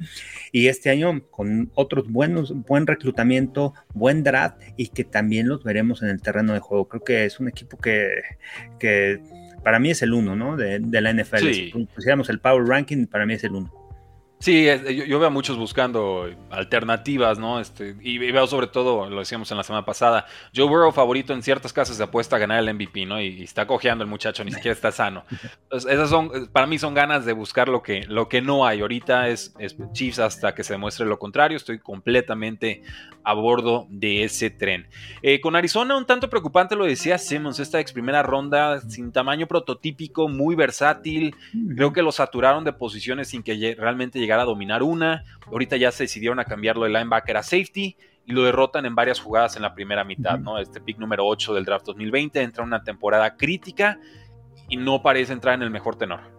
Y 0.52 0.66
este 0.66 0.90
año 0.90 1.22
con 1.30 1.70
otros 1.74 2.10
buenos, 2.10 2.52
buen 2.66 2.86
reclutamiento, 2.86 3.72
buen 3.94 4.22
draft 4.22 4.60
y 4.76 4.88
que 4.88 5.04
también 5.04 5.48
los 5.48 5.64
veremos 5.64 6.02
en 6.02 6.10
el 6.10 6.20
terreno 6.20 6.52
de 6.52 6.60
juego. 6.60 6.86
Creo 6.86 7.02
que 7.02 7.24
es 7.24 7.40
un 7.40 7.48
equipo 7.48 7.78
que, 7.78 8.10
que 8.78 9.22
para 9.64 9.78
mí 9.78 9.90
es 9.90 10.02
el 10.02 10.12
uno, 10.12 10.36
¿no? 10.36 10.54
De, 10.58 10.80
la 10.80 11.14
NFL. 11.14 11.50
Si 11.50 11.88
pusiéramos 11.94 12.28
el 12.28 12.40
Power 12.40 12.68
Ranking, 12.68 13.06
para 13.06 13.24
mí 13.24 13.32
es 13.32 13.44
el 13.44 13.52
uno. 13.52 13.72
Sí, 14.40 14.66
yo, 15.08 15.18
veo 15.18 15.26
a 15.26 15.30
muchos 15.30 15.56
buscando 15.56 16.30
alternativas, 16.50 17.40
¿no? 17.40 17.58
Este, 17.58 17.96
y 18.00 18.18
veo 18.18 18.46
sobre 18.46 18.68
todo, 18.68 19.10
lo 19.10 19.18
decíamos 19.18 19.50
en 19.50 19.56
la 19.56 19.64
semana 19.64 19.84
pasada, 19.84 20.26
Joe 20.54 20.68
Burrow 20.68 20.92
favorito 20.92 21.32
en 21.32 21.42
ciertas 21.42 21.72
casas 21.72 21.98
de 21.98 22.04
apuesta 22.04 22.36
a 22.36 22.38
ganar 22.38 22.60
el 22.62 22.72
MVP, 22.72 23.04
¿no? 23.04 23.20
Y, 23.20 23.42
está 23.42 23.66
cojeando 23.66 24.04
el 24.04 24.10
muchacho, 24.10 24.44
ni 24.44 24.52
siquiera 24.52 24.74
está 24.74 24.92
sano. 24.92 25.24
Entonces, 25.64 25.90
esas 25.92 26.08
son, 26.08 26.48
para 26.52 26.68
mí 26.68 26.78
son 26.78 26.94
ganas 26.94 27.24
de 27.24 27.32
buscar 27.32 27.68
lo 27.68 27.82
que, 27.82 28.04
lo 28.06 28.28
que 28.28 28.40
no 28.40 28.64
hay. 28.64 28.80
Ahorita 28.80 29.28
es, 29.28 29.54
es 29.58 29.76
Chiefs 29.92 30.20
hasta 30.20 30.54
que 30.54 30.62
se 30.62 30.74
demuestre 30.74 31.04
lo 31.04 31.18
contrario. 31.18 31.56
Estoy 31.56 31.80
completamente 31.80 32.82
a 33.24 33.34
bordo 33.34 33.86
de 33.90 34.22
ese 34.22 34.50
tren. 34.50 34.86
Eh, 35.22 35.40
con 35.40 35.56
Arizona, 35.56 35.96
un 35.96 36.06
tanto 36.06 36.30
preocupante, 36.30 36.76
lo 36.76 36.84
decía 36.84 37.18
Simmons, 37.18 37.58
esta 37.58 37.80
ex 37.80 37.92
primera 37.92 38.22
ronda 38.22 38.80
sin 38.82 39.10
tamaño 39.10 39.48
prototípico, 39.48 40.28
muy 40.28 40.54
versátil. 40.54 41.34
Creo 41.74 41.92
que 41.92 42.02
lo 42.02 42.12
saturaron 42.12 42.64
de 42.64 42.72
posiciones 42.72 43.28
sin 43.28 43.42
que 43.42 43.76
realmente 43.76 44.18
llegar 44.28 44.40
a 44.40 44.44
dominar 44.44 44.82
una. 44.82 45.24
Ahorita 45.46 45.76
ya 45.78 45.90
se 45.90 46.04
decidieron 46.04 46.38
a 46.38 46.44
cambiarlo 46.44 46.84
de 46.84 46.90
linebacker 46.90 47.38
a 47.38 47.42
safety 47.42 47.96
y 48.26 48.32
lo 48.32 48.42
derrotan 48.44 48.84
en 48.84 48.94
varias 48.94 49.18
jugadas 49.20 49.56
en 49.56 49.62
la 49.62 49.74
primera 49.74 50.04
mitad, 50.04 50.38
¿no? 50.38 50.58
Este 50.58 50.82
pick 50.82 50.98
número 50.98 51.26
8 51.26 51.54
del 51.54 51.64
draft 51.64 51.86
2020 51.86 52.42
entra 52.42 52.62
en 52.62 52.68
una 52.68 52.84
temporada 52.84 53.36
crítica 53.36 53.98
y 54.68 54.76
no 54.76 55.00
parece 55.02 55.32
entrar 55.32 55.54
en 55.54 55.62
el 55.62 55.70
mejor 55.70 55.96
tenor. 55.96 56.37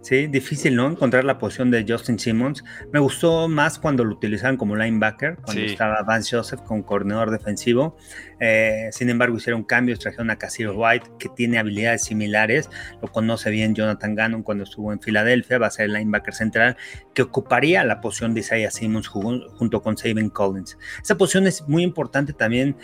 Sí, 0.00 0.26
difícil, 0.28 0.76
¿no? 0.76 0.88
Encontrar 0.88 1.24
la 1.24 1.38
posición 1.38 1.70
de 1.70 1.84
Justin 1.86 2.18
Simmons. 2.18 2.64
Me 2.92 3.00
gustó 3.00 3.48
más 3.48 3.78
cuando 3.78 4.04
lo 4.04 4.14
utilizaban 4.14 4.56
como 4.56 4.76
linebacker, 4.76 5.36
cuando 5.42 5.62
estaba 5.62 6.02
Vance 6.02 6.36
Joseph 6.36 6.60
con 6.62 6.82
coordinador 6.82 7.30
defensivo. 7.30 7.96
Eh, 8.40 8.88
sin 8.92 9.10
embargo, 9.10 9.36
hicieron 9.36 9.64
cambios, 9.64 9.98
trajeron 9.98 10.30
a 10.30 10.36
Casir 10.36 10.70
White, 10.70 11.10
que 11.18 11.28
tiene 11.28 11.58
habilidades 11.58 12.04
similares. 12.04 12.70
Lo 13.02 13.08
conoce 13.08 13.50
bien 13.50 13.74
Jonathan 13.74 14.14
Gannon 14.14 14.42
cuando 14.42 14.64
estuvo 14.64 14.92
en 14.92 15.00
Filadelfia. 15.00 15.58
Va 15.58 15.66
a 15.66 15.70
ser 15.70 15.86
el 15.86 15.94
linebacker 15.94 16.34
central 16.34 16.76
que 17.12 17.22
ocuparía 17.22 17.84
la 17.84 18.00
posición 18.00 18.34
de 18.34 18.40
Isaiah 18.40 18.70
Simmons 18.70 19.08
junto 19.08 19.82
con 19.82 19.96
Saban 19.98 20.30
Collins. 20.30 20.78
Esa 21.02 21.18
posición 21.18 21.46
es 21.48 21.68
muy 21.68 21.82
importante 21.82 22.32
también 22.32 22.76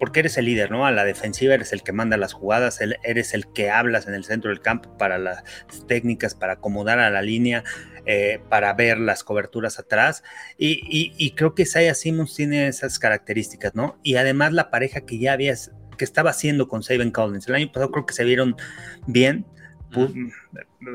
porque 0.00 0.20
eres 0.20 0.38
el 0.38 0.46
líder, 0.46 0.70
¿no? 0.70 0.86
A 0.86 0.90
la 0.90 1.04
defensiva 1.04 1.52
eres 1.52 1.74
el 1.74 1.82
que 1.82 1.92
manda 1.92 2.16
las 2.16 2.32
jugadas, 2.32 2.80
eres 2.80 3.34
el 3.34 3.52
que 3.52 3.70
hablas 3.70 4.08
en 4.08 4.14
el 4.14 4.24
centro 4.24 4.48
del 4.48 4.62
campo 4.62 4.96
para 4.96 5.18
las 5.18 5.44
técnicas, 5.86 6.34
para 6.34 6.54
acomodar 6.54 6.98
a 6.98 7.10
la 7.10 7.20
línea, 7.20 7.64
eh, 8.06 8.40
para 8.48 8.72
ver 8.72 8.98
las 8.98 9.22
coberturas 9.22 9.78
atrás. 9.78 10.24
Y, 10.56 11.32
creo 11.36 11.54
que 11.54 11.62
Isaiah 11.62 11.94
Simmons 11.94 12.34
tiene 12.34 12.66
esas 12.66 12.98
características, 12.98 13.74
¿no? 13.74 14.00
Y 14.02 14.16
además 14.16 14.54
la 14.54 14.70
pareja 14.70 15.02
que 15.02 15.18
ya 15.18 15.34
habías, 15.34 15.70
que 15.98 16.04
estaba 16.06 16.30
haciendo 16.30 16.66
con 16.66 16.82
Saban 16.82 17.10
Collins. 17.10 17.46
El 17.46 17.56
año 17.56 17.70
pasado 17.70 17.90
creo 17.90 18.06
que 18.06 18.14
se 18.14 18.24
vieron 18.24 18.56
bien. 19.06 19.44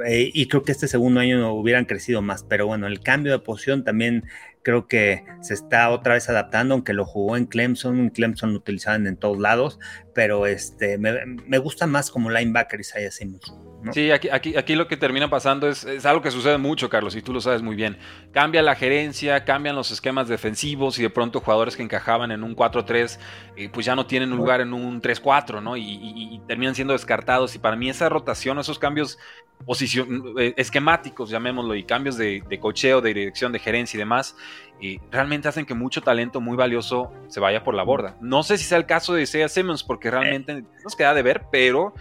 Eh, 0.08 0.32
y 0.34 0.48
creo 0.48 0.64
que 0.64 0.72
este 0.72 0.88
segundo 0.88 1.20
año 1.20 1.54
hubieran 1.54 1.86
crecido 1.86 2.24
más, 2.24 2.44
pero 2.44 2.66
bueno, 2.66 2.88
el 2.88 3.02
cambio 3.02 3.34
de 3.34 3.40
posición 3.40 3.84
también 3.84 4.24
creo 4.66 4.88
que 4.88 5.24
se 5.42 5.54
está 5.54 5.92
otra 5.92 6.16
vez 6.16 6.28
adaptando, 6.28 6.74
aunque 6.74 6.94
lo 6.94 7.06
jugó 7.06 7.38
en 7.38 7.46
Clemson, 7.46 8.00
en 8.00 8.10
Clemson 8.10 8.52
lo 8.52 8.58
utilizaban 8.58 9.06
en 9.06 9.16
todos 9.16 9.38
lados, 9.38 9.80
pero 10.16 10.48
este, 10.48 10.98
me, 10.98 11.58
gusta 11.60 11.86
más 11.86 12.10
como 12.10 12.32
linebacker 12.32 12.80
Isaiah 12.80 13.12
Simmons. 13.12 13.54
Sí, 13.92 14.12
aquí, 14.12 14.30
aquí, 14.30 14.56
aquí, 14.56 14.76
lo 14.76 14.88
que 14.88 14.98
termina 14.98 15.30
pasando 15.30 15.68
es, 15.68 15.84
es, 15.84 16.06
algo 16.06 16.22
que 16.22 16.32
sucede 16.32 16.58
mucho, 16.58 16.90
Carlos, 16.90 17.16
y 17.16 17.22
tú 17.22 17.34
lo 17.34 17.42
sabes 17.42 17.62
muy 17.62 17.76
bien. 17.76 17.98
Cambia 18.32 18.62
la 18.62 18.76
gerencia, 18.76 19.44
cambian 19.44 19.76
los 19.76 19.92
esquemas 19.92 20.28
defensivos 20.28 20.98
y 21.00 21.04
de 21.04 21.10
pronto 21.10 21.40
jugadores 21.40 21.76
que 21.76 21.84
encajaban 21.84 22.32
en 22.32 22.44
un 22.44 22.56
4-3, 22.56 23.20
eh, 23.58 23.70
pues 23.70 23.86
ya 23.86 23.96
no 23.96 24.06
tienen 24.06 24.32
un 24.32 24.38
lugar 24.38 24.62
en 24.62 24.74
un 24.74 25.02
3-4, 25.02 25.62
¿no? 25.62 25.78
Y, 25.78 26.42
terminan 26.48 26.76
siendo 26.76 26.94
descartados. 26.94 27.56
Y 27.56 27.60
para 27.60 27.76
mí 27.76 27.90
esa 27.90 28.10
rotación, 28.10 28.60
esos 28.60 28.80
cambios 28.80 29.18
posición, 29.66 30.36
eh, 30.38 30.54
esquemáticos, 30.58 31.30
llamémoslo, 31.30 31.76
y 31.76 31.84
cambios 31.84 32.18
de, 32.18 32.44
de 32.48 32.60
cocheo, 32.60 33.02
de 33.02 33.14
dirección, 33.14 33.52
de 33.52 33.60
gerencia 33.60 33.98
y 33.98 34.00
demás, 34.00 34.36
y 34.80 35.00
realmente 35.12 35.48
hacen 35.48 35.66
que 35.66 35.74
mucho 35.74 36.02
talento 36.02 36.42
muy 36.42 36.58
valioso 36.58 37.12
se 37.28 37.40
vaya 37.40 37.64
por 37.64 37.74
la 37.74 37.84
borda. 37.84 38.16
No 38.22 38.44
sé 38.44 38.58
si 38.58 38.66
sea 38.66 38.78
el 38.78 38.86
caso 38.86 39.14
de 39.14 39.24
Isaiah 39.24 39.50
Simmons, 39.50 39.84
porque 39.84 40.12
realmente 40.12 40.64
nos 40.84 40.96
queda 40.96 41.14
de 41.14 41.24
ver, 41.24 41.44
pero 41.52 41.94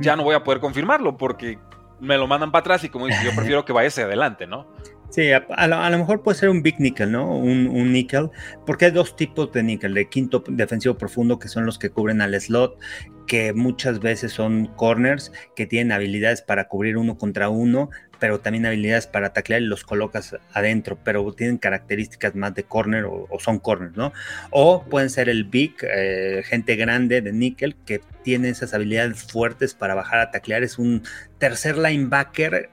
ya 0.00 0.16
no 0.16 0.24
voy 0.24 0.34
a 0.34 0.42
poder 0.42 0.60
confirmarlo 0.60 1.16
porque 1.16 1.58
me 2.00 2.16
lo 2.18 2.26
mandan 2.26 2.50
para 2.50 2.60
atrás 2.60 2.84
y 2.84 2.88
como 2.88 3.06
dice, 3.06 3.24
yo 3.24 3.30
prefiero 3.36 3.64
que 3.64 3.72
vaya 3.72 3.88
hacia 3.88 4.04
adelante, 4.04 4.46
¿no? 4.46 4.66
Sí, 5.10 5.30
a, 5.30 5.66
lo, 5.68 5.98
mejor 5.98 6.22
puede 6.22 6.36
ser 6.36 6.48
un 6.48 6.60
big 6.60 6.80
nickel, 6.80 7.12
¿no? 7.12 7.36
Un, 7.36 7.68
un, 7.68 7.92
nickel, 7.92 8.30
porque 8.66 8.86
hay 8.86 8.90
dos 8.90 9.14
tipos 9.14 9.52
de 9.52 9.62
nickel, 9.62 9.94
de 9.94 10.08
quinto 10.08 10.42
defensivo 10.48 10.98
profundo, 10.98 11.38
que 11.38 11.46
son 11.46 11.66
los 11.66 11.78
que 11.78 11.90
cubren 11.90 12.20
al 12.20 12.34
slot, 12.40 12.76
que 13.28 13.52
muchas 13.52 14.00
veces 14.00 14.32
son 14.32 14.66
corners, 14.74 15.30
que 15.54 15.66
tienen 15.66 15.92
habilidades 15.92 16.42
para 16.42 16.66
cubrir 16.66 16.96
uno 16.96 17.16
contra 17.16 17.48
uno, 17.48 17.90
pero 18.18 18.40
también 18.40 18.66
habilidades 18.66 19.06
para 19.06 19.32
taclear 19.32 19.62
y 19.62 19.66
los 19.66 19.84
colocas 19.84 20.36
adentro, 20.52 20.98
pero 21.02 21.32
tienen 21.32 21.58
características 21.58 22.34
más 22.34 22.54
de 22.54 22.64
corner 22.64 23.04
o, 23.04 23.28
son 23.38 23.58
corners, 23.58 23.96
¿no? 23.96 24.12
O 24.50 24.84
pueden 24.84 25.10
ser 25.10 25.28
el 25.28 25.44
big, 25.44 25.76
eh, 25.82 26.42
gente 26.44 26.76
grande 26.76 27.20
de 27.20 27.32
nickel, 27.32 27.76
que 27.84 28.00
tiene 28.22 28.48
esas 28.48 28.74
habilidades 28.74 29.22
fuertes 29.22 29.74
para 29.74 29.94
bajar 29.94 30.20
a 30.20 30.30
taclear, 30.30 30.62
es 30.62 30.78
un 30.78 31.02
tercer 31.38 31.76
linebacker 31.76 32.70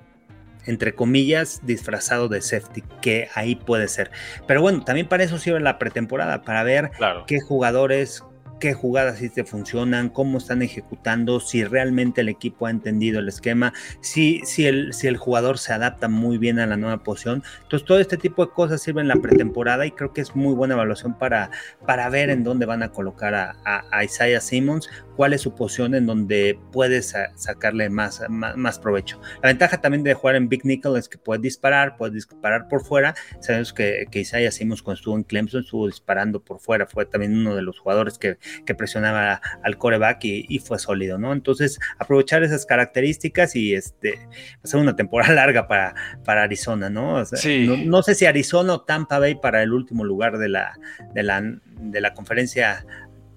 entre 0.65 0.93
comillas, 0.93 1.61
disfrazado 1.63 2.27
de 2.27 2.41
safety, 2.41 2.83
que 3.01 3.29
ahí 3.33 3.55
puede 3.55 3.87
ser. 3.87 4.11
Pero 4.47 4.61
bueno, 4.61 4.83
también 4.83 5.07
para 5.07 5.23
eso 5.23 5.37
sirve 5.37 5.59
la 5.59 5.79
pretemporada, 5.79 6.43
para 6.43 6.63
ver 6.63 6.91
qué 7.27 7.39
jugadores, 7.39 8.23
qué 8.61 8.73
jugadas 8.73 9.17
sí 9.17 9.29
te 9.29 9.43
funcionan, 9.43 10.07
cómo 10.09 10.37
están 10.37 10.61
ejecutando, 10.61 11.39
si 11.39 11.65
realmente 11.65 12.21
el 12.21 12.29
equipo 12.29 12.67
ha 12.67 12.69
entendido 12.69 13.19
el 13.19 13.27
esquema, 13.27 13.73
si, 13.99 14.39
si, 14.45 14.67
el, 14.67 14.93
si 14.93 15.07
el 15.07 15.17
jugador 15.17 15.57
se 15.57 15.73
adapta 15.73 16.07
muy 16.07 16.37
bien 16.37 16.59
a 16.59 16.67
la 16.67 16.77
nueva 16.77 17.03
posición. 17.03 17.43
Entonces, 17.63 17.85
todo 17.85 17.99
este 17.99 18.17
tipo 18.17 18.45
de 18.45 18.53
cosas 18.53 18.81
sirven 18.81 19.05
en 19.05 19.07
la 19.09 19.15
pretemporada 19.15 19.85
y 19.85 19.91
creo 19.91 20.13
que 20.13 20.21
es 20.21 20.35
muy 20.35 20.53
buena 20.53 20.75
evaluación 20.75 21.17
para, 21.17 21.49
para 21.85 22.07
ver 22.09 22.29
en 22.29 22.43
dónde 22.43 22.67
van 22.67 22.83
a 22.83 22.91
colocar 22.91 23.33
a, 23.33 23.57
a 23.65 24.03
Isaiah 24.03 24.39
Simmons 24.39 24.87
cuál 25.21 25.33
es 25.33 25.41
su 25.41 25.53
posición 25.53 25.93
en 25.93 26.07
donde 26.07 26.57
puedes 26.71 27.13
sacarle 27.35 27.91
más, 27.91 28.23
más, 28.27 28.79
provecho. 28.79 29.21
La 29.43 29.49
ventaja 29.49 29.79
también 29.79 30.01
de 30.01 30.15
jugar 30.15 30.35
en 30.35 30.49
Big 30.49 30.65
Nickel 30.65 30.95
es 30.95 31.07
que 31.07 31.19
puedes 31.19 31.43
disparar, 31.43 31.95
puedes 31.95 32.15
disparar 32.15 32.67
por 32.67 32.83
fuera. 32.83 33.13
Sabemos 33.39 33.71
que, 33.71 34.07
que 34.09 34.21
Isaiah 34.21 34.49
Simmons 34.49 34.81
cuando 34.81 34.97
estuvo 34.97 35.15
en 35.15 35.21
Clemson 35.21 35.61
estuvo 35.61 35.85
disparando 35.85 36.43
por 36.43 36.59
fuera, 36.59 36.87
fue 36.87 37.05
también 37.05 37.37
uno 37.37 37.55
de 37.55 37.61
los 37.61 37.77
jugadores 37.77 38.17
que, 38.17 38.39
que 38.65 38.73
presionaba 38.73 39.39
al 39.61 39.77
coreback 39.77 40.25
y, 40.25 40.47
y, 40.49 40.57
fue 40.57 40.79
sólido, 40.79 41.19
¿no? 41.19 41.33
Entonces, 41.33 41.77
aprovechar 41.99 42.41
esas 42.41 42.65
características 42.65 43.55
y 43.55 43.75
este, 43.75 44.27
hacer 44.63 44.79
una 44.79 44.95
temporada 44.95 45.33
larga 45.35 45.67
para, 45.67 45.93
para 46.25 46.41
Arizona, 46.41 46.89
¿no? 46.89 47.19
¿no? 47.19 48.01
sé 48.01 48.15
si 48.15 48.25
Arizona 48.25 48.73
o 48.73 48.81
Tampa 48.81 49.19
Bay 49.19 49.35
para 49.35 49.61
el 49.61 49.71
último 49.71 50.03
lugar 50.03 50.39
de 50.39 50.49
la, 50.49 50.79
de 51.13 51.21
la, 51.21 51.43
de 51.43 52.01
la 52.01 52.15
conferencia 52.15 52.87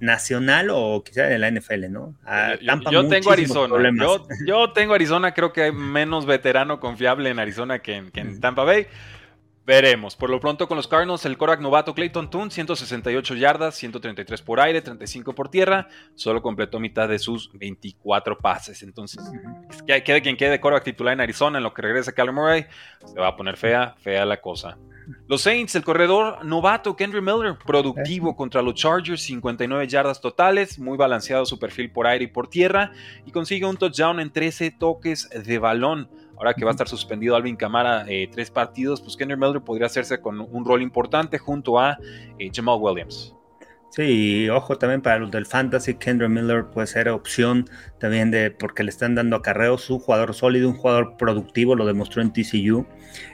nacional 0.01 0.71
o 0.71 1.03
quizá 1.05 1.25
de 1.25 1.39
la 1.39 1.51
NFL, 1.51 1.91
¿no? 1.91 2.15
yo, 2.91 3.09
tengo 3.09 3.31
Arizona. 3.31 3.91
Yo, 4.47 4.73
tengo 4.73 4.95
Arizona, 4.95 5.33
creo 5.35 5.53
que 5.53 5.63
hay 5.63 5.73
menos 5.73 6.27
veterano 6.27 6.81
confiable 6.81 7.31
en 7.31 7.39
Arizona 7.39 7.81
que 7.81 7.97
en. 7.97 8.41
Tampa 8.41 8.65
Bay. 8.65 8.87
Veremos. 9.67 10.15
Por 10.15 10.29
lo 10.29 10.41
pronto 10.41 10.69
con 10.69 10.77
los 10.77 10.87
Cardinals, 10.87 11.25
el 11.25 11.39
Korak 11.39 11.61
novato 11.61 11.95
Clayton 11.95 12.29
Toon, 12.29 12.51
168 12.51 13.35
yardas, 13.35 13.75
133 13.77 14.43
por 14.43 14.61
aire, 14.61 14.83
35 14.83 15.35
por 15.35 15.49
tierra. 15.49 15.89
Solo 16.15 16.43
completó 16.43 16.79
mitad 16.79 17.09
de 17.09 17.19
sus 17.19 17.51
24 17.55 18.37
pases. 18.37 18.83
Entonces, 18.83 19.23
que 19.87 20.03
quede 20.03 20.21
quien 20.21 20.37
quede 20.37 20.61
Korak 20.61 20.85
titular 20.85 21.15
en 21.15 21.23
Arizona, 21.23 21.59
en 21.59 21.65
lo 21.65 21.73
que 21.73 21.81
regresa 21.81 22.13
Callum 22.13 22.35
Murray, 22.35 22.67
se 23.07 23.19
va 23.19 23.29
a 23.29 23.37
poner 23.37 23.57
fea, 23.57 23.95
fea 24.01 24.27
la 24.27 24.39
cosa. 24.39 24.77
Los 25.27 25.43
Saints, 25.43 25.75
el 25.75 25.85
corredor 25.85 26.45
novato 26.45 26.97
Kendry 26.97 27.21
Miller, 27.21 27.57
productivo 27.65 28.35
contra 28.37 28.63
los 28.63 28.75
Chargers, 28.75 29.23
59 29.23 29.87
yardas 29.89 30.21
totales, 30.21 30.79
muy 30.79 30.97
balanceado 30.97 31.45
su 31.47 31.59
perfil 31.59 31.91
por 31.91 32.07
aire 32.07 32.25
y 32.25 32.29
por 32.29 32.49
tierra, 32.49 32.93
y 33.27 33.31
consigue 33.31 33.67
un 33.67 33.77
touchdown 33.77 34.21
en 34.21 34.33
13 34.33 34.71
toques 34.73 35.29
de 35.31 35.59
balón. 35.59 36.09
Ahora 36.37 36.55
que 36.55 36.65
va 36.65 36.71
a 36.71 36.73
estar 36.73 36.89
suspendido 36.89 37.37
Alvin 37.37 37.57
Kamara 37.57 38.05
eh, 38.09 38.29
tres 38.31 38.51
partidos, 38.51 39.01
pues 39.01 39.17
Kendry 39.17 39.37
Miller 39.37 39.63
podría 39.63 39.87
hacerse 39.87 40.21
con 40.21 40.41
un 40.41 40.65
rol 40.65 40.83
importante 40.83 41.39
junto 41.39 41.79
a 41.79 41.97
eh, 42.39 42.51
Jamal 42.53 42.79
Williams. 42.81 43.35
Sí, 43.95 44.49
ojo 44.51 44.77
también 44.77 45.03
para 45.03 45.21
los 45.21 45.31
del 45.31 45.47
Fantasy, 45.47 45.95
Kendra 45.95 46.29
Miller 46.29 46.65
puede 46.65 46.89
ser 46.89 47.09
opción 47.11 47.71
también 48.01 48.33
de 48.33 48.51
porque 48.51 48.83
le 48.83 48.91
están 48.91 49.15
dando 49.15 49.37
acarreos, 49.37 49.89
un 49.89 50.01
jugador 50.01 50.35
sólido, 50.35 50.69
un 50.69 50.75
jugador 50.75 51.17
productivo, 51.17 51.77
lo 51.77 51.87
demostró 51.87 52.21
en 52.21 52.33
TCU, 52.33 52.89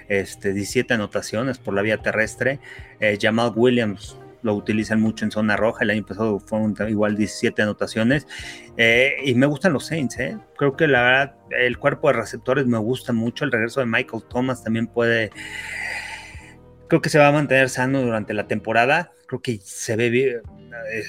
este, 0.09 0.53
17 0.53 0.93
anotaciones 0.93 1.59
por 1.59 1.73
la 1.73 1.81
vía 1.81 1.97
terrestre. 2.03 2.61
Eh, 3.01 3.17
Jamal 3.19 3.55
Williams 3.57 4.19
lo 4.43 4.53
utilizan 4.53 5.01
mucho 5.01 5.25
en 5.25 5.31
zona 5.31 5.57
roja, 5.57 5.83
el 5.85 5.91
año 5.91 6.05
pasado 6.05 6.39
fueron 6.41 6.75
igual 6.91 7.17
17 7.17 7.63
anotaciones. 7.63 8.27
Eh, 8.77 9.15
y 9.25 9.35
me 9.37 9.47
gustan 9.47 9.73
los 9.73 9.87
Saints, 9.87 10.19
¿eh? 10.19 10.37
creo 10.59 10.77
que 10.77 10.87
la 10.89 11.03
verdad 11.03 11.37
el 11.59 11.79
cuerpo 11.79 12.09
de 12.09 12.19
receptores 12.19 12.67
me 12.67 12.77
gusta 12.77 13.15
mucho, 13.15 13.47
el 13.47 13.53
regreso 13.53 13.81
de 13.81 13.87
Michael 13.87 14.25
Thomas 14.29 14.63
también 14.63 14.89
puede 14.89 15.31
creo 16.91 17.01
que 17.01 17.09
se 17.09 17.19
va 17.19 17.29
a 17.29 17.33
mantener 17.33 17.71
sano 17.71 18.03
durante 18.03 18.35
la 18.35 18.49
temporada. 18.49 19.13
Creo 19.27 19.41
que 19.41 19.61
se 19.63 19.95
ve 19.95 20.11
bien, 20.11 20.43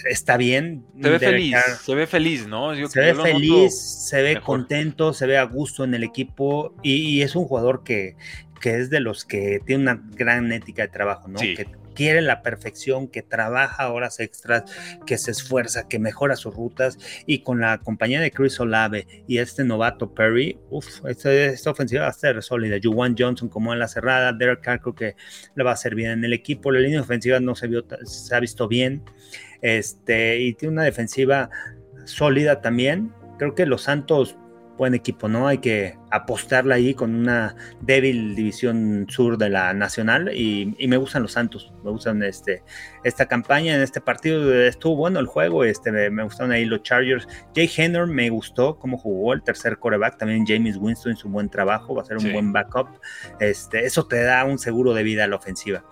está 0.08 0.38
bien. 0.38 0.86
Se 1.02 1.10
ve 1.10 1.20
feliz, 1.20 1.58
se 1.84 1.96
ve 1.96 2.08
feliz, 2.08 2.48
¿no? 2.48 2.76
se 2.88 3.00
ve 3.00 3.16
feliz, 3.16 3.82
se 3.82 4.22
ve 4.22 4.40
contento, 4.40 5.12
se 5.12 5.26
ve 5.26 5.40
a 5.40 5.44
gusto 5.44 5.84
en 5.84 5.96
el 5.96 6.04
equipo 6.04 6.76
y, 6.84 7.24
es 7.24 7.36
un 7.36 7.46
jugador 7.46 7.84
que, 7.84 8.16
que, 8.62 8.78
es 8.78 8.92
de 8.92 9.00
los 9.00 9.26
que 9.26 9.60
tiene 9.66 9.82
una 9.82 10.00
gran 10.12 10.52
ética 10.52 10.84
de 10.84 10.90
trabajo, 10.90 11.28
¿no? 11.28 11.40
Que, 11.40 11.66
quiere 11.96 12.22
la 12.22 12.42
perfección, 12.42 13.08
que 13.08 13.22
trabaja 13.22 13.92
horas 13.92 14.20
extras, 14.20 14.64
que 15.06 15.18
se 15.18 15.32
esfuerza, 15.32 15.88
que 15.88 16.00
mejora 16.00 16.36
sus 16.36 16.56
rutas 16.56 16.98
y 17.26 17.40
con 17.40 17.62
la 17.62 17.80
compañía 17.80 18.22
de 18.22 18.32
Chris 18.32 18.60
Olave 18.60 19.08
y 19.28 19.38
este 19.38 19.64
novato 19.64 20.14
Perry, 20.14 20.58
uff, 20.70 21.06
esta, 21.06 21.72
ofensiva 21.72 22.04
va 22.04 22.10
a 22.10 22.14
ser 22.14 22.42
sólida. 22.44 22.78
Juwan 22.82 23.16
Johnson 23.18 23.50
como 23.50 23.74
en 23.74 23.80
la 23.80 23.88
cerrada, 23.88 24.34
Derek 24.34 24.62
Carr 24.62 24.82
creo 24.82 24.96
que 24.96 25.16
le 25.56 25.64
va 25.64 25.72
a 25.72 25.74
hacer 25.74 25.96
bien 25.96 26.12
en 26.12 26.26
el 26.26 26.34
equipo, 26.34 26.72
la 26.72 26.80
línea 26.80 27.02
ofensiva 27.02 27.40
no 27.40 27.56
se, 27.56 27.68
vio, 27.68 27.86
se 28.04 28.36
ha 28.36 28.40
visto 28.40 28.68
bien, 28.68 29.04
este, 29.62 30.40
y 30.40 30.54
tiene 30.54 30.74
una 30.74 30.84
defensiva 30.84 31.50
sólida 32.06 32.62
también. 32.62 33.14
Creo 33.38 33.56
que 33.56 33.66
los 33.66 33.84
Santos 33.84 34.38
buen 34.82 34.96
equipo, 34.96 35.30
¿no? 35.30 35.48
Hay 35.48 35.60
que 35.60 35.96
apostarla 36.10 36.74
ahí 36.74 36.96
con 36.96 37.14
una 37.14 37.56
débil 37.82 38.34
división 38.34 39.06
sur 39.10 39.38
de 39.38 39.48
la 39.48 39.76
nacional 39.76 40.36
y, 40.36 40.76
me 40.88 40.98
gustan 40.98 41.22
los 41.22 41.34
Santos, 41.34 41.72
me 41.84 41.92
gustan 41.92 42.24
este, 42.24 42.64
esta 43.04 43.28
campaña 43.28 43.76
en 43.76 43.82
este 43.82 44.02
partido, 44.02 44.52
estuvo 44.60 44.96
bueno 44.96 45.20
el 45.20 45.28
juego, 45.28 45.64
este, 45.66 45.92
me, 45.92 46.24
gustaron 46.24 46.52
ahí 46.52 46.66
los 46.66 46.82
Chargers. 46.82 47.28
Jay 47.54 47.70
Henner 47.78 48.08
me 48.08 48.32
gustó 48.32 48.80
cómo 48.80 48.98
jugó 48.98 49.34
el 49.34 49.44
tercer 49.44 49.78
coreback, 49.78 50.18
también 50.18 50.48
James 50.48 50.78
Winston 50.78 51.16
su 51.16 51.30
buen 51.30 51.48
trabajo, 51.48 51.94
va 51.94 52.02
a 52.02 52.06
ser 52.06 52.18
un 52.18 52.34
buen 52.34 52.52
backup, 52.52 52.88
este, 53.40 53.86
eso 53.86 54.08
te 54.08 54.24
da 54.24 54.44
un 54.46 54.58
seguro 54.58 54.96
de 54.96 55.04
vida 55.04 55.26
a 55.26 55.28
la 55.28 55.36
ofensiva. 55.36 55.86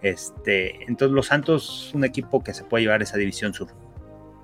Este, 0.00 0.82
entonces 0.84 1.14
los 1.14 1.26
Santos, 1.26 1.92
un 1.94 2.04
equipo 2.04 2.42
que 2.42 2.54
se 2.54 2.64
puede 2.64 2.84
llevar 2.84 3.02
esa 3.02 3.18
división 3.18 3.52
sur. 3.52 3.68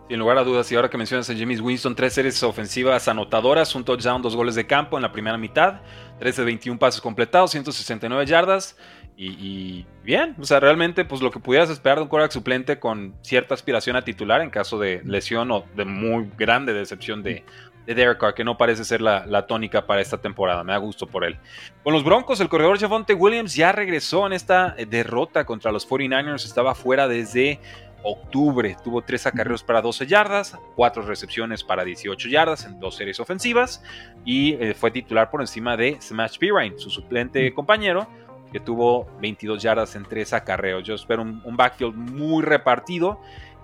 Sin 0.08 0.20
lugar 0.20 0.38
a 0.38 0.44
dudas, 0.44 0.70
y 0.70 0.76
ahora 0.76 0.88
que 0.88 0.96
mencionas 0.96 1.28
a 1.30 1.34
James 1.36 1.60
Winston, 1.60 1.96
tres 1.96 2.12
series 2.12 2.40
ofensivas 2.44 3.08
anotadoras, 3.08 3.74
un 3.74 3.84
touchdown, 3.84 4.22
dos 4.22 4.36
goles 4.36 4.54
de 4.54 4.64
campo 4.64 4.96
en 4.96 5.02
la 5.02 5.10
primera 5.10 5.36
mitad, 5.36 5.80
13 6.20 6.42
de 6.42 6.46
21 6.46 6.78
pases 6.78 7.00
completados, 7.00 7.50
169 7.50 8.24
yardas. 8.24 8.76
Y, 9.18 9.86
bien, 10.04 10.36
o 10.38 10.44
sea, 10.44 10.60
realmente, 10.60 11.06
pues 11.06 11.22
lo 11.22 11.30
que 11.30 11.40
pudieras 11.40 11.70
esperar 11.70 11.96
de 11.96 12.02
un 12.02 12.08
quarterback 12.08 12.32
suplente 12.32 12.78
con 12.78 13.14
cierta 13.22 13.54
aspiración 13.54 13.96
a 13.96 14.02
titular 14.02 14.42
en 14.42 14.50
caso 14.50 14.78
de 14.78 15.00
lesión 15.04 15.50
o 15.50 15.64
de 15.74 15.86
muy 15.86 16.30
grande 16.36 16.74
decepción 16.74 17.22
de, 17.22 17.42
de 17.86 17.94
Derek 17.94 18.18
Carr, 18.18 18.34
que 18.34 18.44
no 18.44 18.58
parece 18.58 18.84
ser 18.84 19.00
la, 19.00 19.46
tónica 19.46 19.86
para 19.86 20.02
esta 20.02 20.18
temporada. 20.18 20.62
Me 20.64 20.72
da 20.72 20.78
gusto 20.78 21.06
por 21.06 21.24
él. 21.24 21.38
Con 21.82 21.94
los 21.94 22.04
Broncos, 22.04 22.40
el 22.40 22.50
corredor 22.50 22.78
Javonte 22.78 23.14
Williams 23.14 23.54
ya 23.54 23.72
regresó 23.72 24.26
en 24.26 24.34
esta 24.34 24.76
derrota 24.86 25.46
contra 25.46 25.72
los 25.72 25.88
49ers. 25.88 26.44
Estaba 26.44 26.74
fuera 26.74 27.08
desde 27.08 27.58
octubre. 28.02 28.76
Tuvo 28.82 29.02
tres 29.02 29.26
acarreos 29.26 29.62
para 29.62 29.82
12 29.82 30.06
yardas, 30.06 30.58
cuatro 30.74 31.02
recepciones 31.02 31.64
para 31.64 31.84
18 31.84 32.28
yardas 32.28 32.64
en 32.64 32.78
dos 32.78 32.96
series 32.96 33.20
ofensivas 33.20 33.82
y 34.24 34.54
eh, 34.54 34.74
fue 34.74 34.90
titular 34.90 35.30
por 35.30 35.40
encima 35.40 35.76
de 35.76 35.98
Smash 36.00 36.38
Pirine, 36.38 36.78
su 36.78 36.90
suplente 36.90 37.52
compañero, 37.52 38.06
que 38.52 38.60
tuvo 38.60 39.06
22 39.20 39.62
yardas 39.62 39.96
en 39.96 40.04
tres 40.04 40.32
acarreos. 40.32 40.84
Yo 40.84 40.94
espero 40.94 41.22
un, 41.22 41.56
backfield 41.56 41.94
muy 41.94 42.42
repartido. 42.42 43.20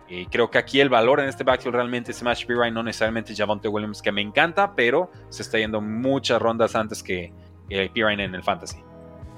y 0.08 0.26
creo 0.26 0.50
que 0.50 0.58
aquí 0.58 0.80
el 0.80 0.88
valor 0.88 1.20
en 1.20 1.28
este 1.28 1.44
backfield 1.44 1.74
realmente 1.74 2.10
es 2.10 2.18
Smash 2.18 2.46
Pirine, 2.46 2.72
no 2.72 2.82
necesariamente 2.82 3.34
Javonte 3.34 3.68
Williams, 3.68 4.02
que 4.02 4.12
me 4.12 4.20
encanta, 4.20 4.74
pero 4.74 5.10
se 5.28 5.42
está 5.42 5.58
yendo 5.58 5.80
muchas 5.80 6.42
rondas 6.42 6.74
antes 6.74 7.02
que, 7.02 7.32
que 7.68 7.90
Pirine 7.94 8.24
en 8.24 8.34
el 8.34 8.42
Fantasy. 8.42 8.91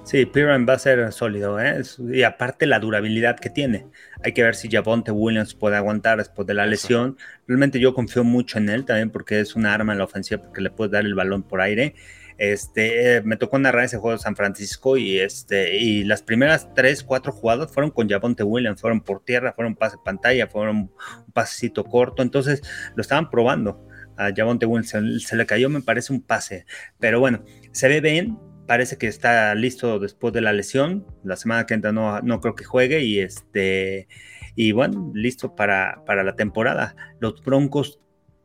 Sí, 0.04 0.26
Piran 0.26 0.66
va 0.68 0.74
a 0.74 0.78
ser 0.78 1.10
sólido, 1.12 1.58
¿eh? 1.58 1.82
y 2.12 2.24
aparte 2.24 2.66
la 2.66 2.78
durabilidad 2.78 3.40
que 3.40 3.48
tiene. 3.48 3.86
Hay 4.22 4.32
que 4.32 4.42
ver 4.42 4.54
si 4.54 4.70
Javonte 4.70 5.10
Williams 5.10 5.54
puede 5.54 5.76
aguantar 5.76 6.18
después 6.18 6.46
de 6.46 6.52
la 6.52 6.66
lesión. 6.66 7.16
Realmente 7.48 7.80
yo 7.80 7.94
confío 7.94 8.22
mucho 8.22 8.58
en 8.58 8.68
él 8.68 8.84
también 8.84 9.08
porque 9.10 9.40
es 9.40 9.56
una 9.56 9.72
arma 9.72 9.92
en 9.92 9.98
la 9.98 10.04
ofensiva 10.04 10.42
porque 10.42 10.60
le 10.60 10.70
puede 10.70 10.90
dar 10.90 11.06
el 11.06 11.14
balón 11.14 11.42
por 11.42 11.62
aire. 11.62 11.94
Este, 12.36 13.22
me 13.22 13.38
tocó 13.38 13.58
narrar 13.58 13.84
ese 13.84 13.96
juego 13.96 14.18
de 14.18 14.22
San 14.22 14.36
Francisco 14.36 14.98
y 14.98 15.20
este, 15.20 15.78
y 15.78 16.04
las 16.04 16.22
primeras 16.22 16.68
tres, 16.74 17.02
cuatro 17.02 17.32
jugadas 17.32 17.72
fueron 17.72 17.90
con 17.90 18.08
Javonte 18.08 18.42
Williams, 18.42 18.82
fueron 18.82 19.00
por 19.00 19.24
tierra, 19.24 19.54
fueron 19.54 19.74
pase 19.74 19.96
pantalla, 20.04 20.48
fueron 20.48 20.76
un 20.76 20.92
pasecito 21.32 21.82
corto, 21.84 22.22
entonces 22.22 22.60
lo 22.94 23.00
estaban 23.00 23.30
probando 23.30 23.86
a 24.18 24.30
Javonte 24.36 24.66
Williams, 24.66 24.90
se, 24.90 25.20
se 25.20 25.36
le 25.36 25.46
cayó 25.46 25.70
me 25.70 25.80
parece 25.80 26.12
un 26.12 26.20
pase, 26.20 26.66
pero 26.98 27.20
bueno, 27.20 27.44
se 27.72 27.88
ve 27.88 28.00
bien, 28.00 28.36
parece 28.66 28.96
que 28.98 29.06
está 29.06 29.54
listo 29.54 29.98
después 29.98 30.32
de 30.34 30.40
la 30.40 30.52
lesión. 30.52 31.06
La 31.22 31.36
semana 31.36 31.66
que 31.66 31.74
entra 31.74 31.92
no, 31.92 32.20
no 32.20 32.40
creo 32.40 32.54
que 32.54 32.64
juegue 32.64 33.02
y 33.02 33.20
este 33.20 34.08
y 34.56 34.72
bueno, 34.72 35.10
listo 35.14 35.54
para, 35.56 36.02
para 36.06 36.22
la 36.22 36.36
temporada. 36.36 36.94
Los 37.18 37.42
Broncos 37.42 38.00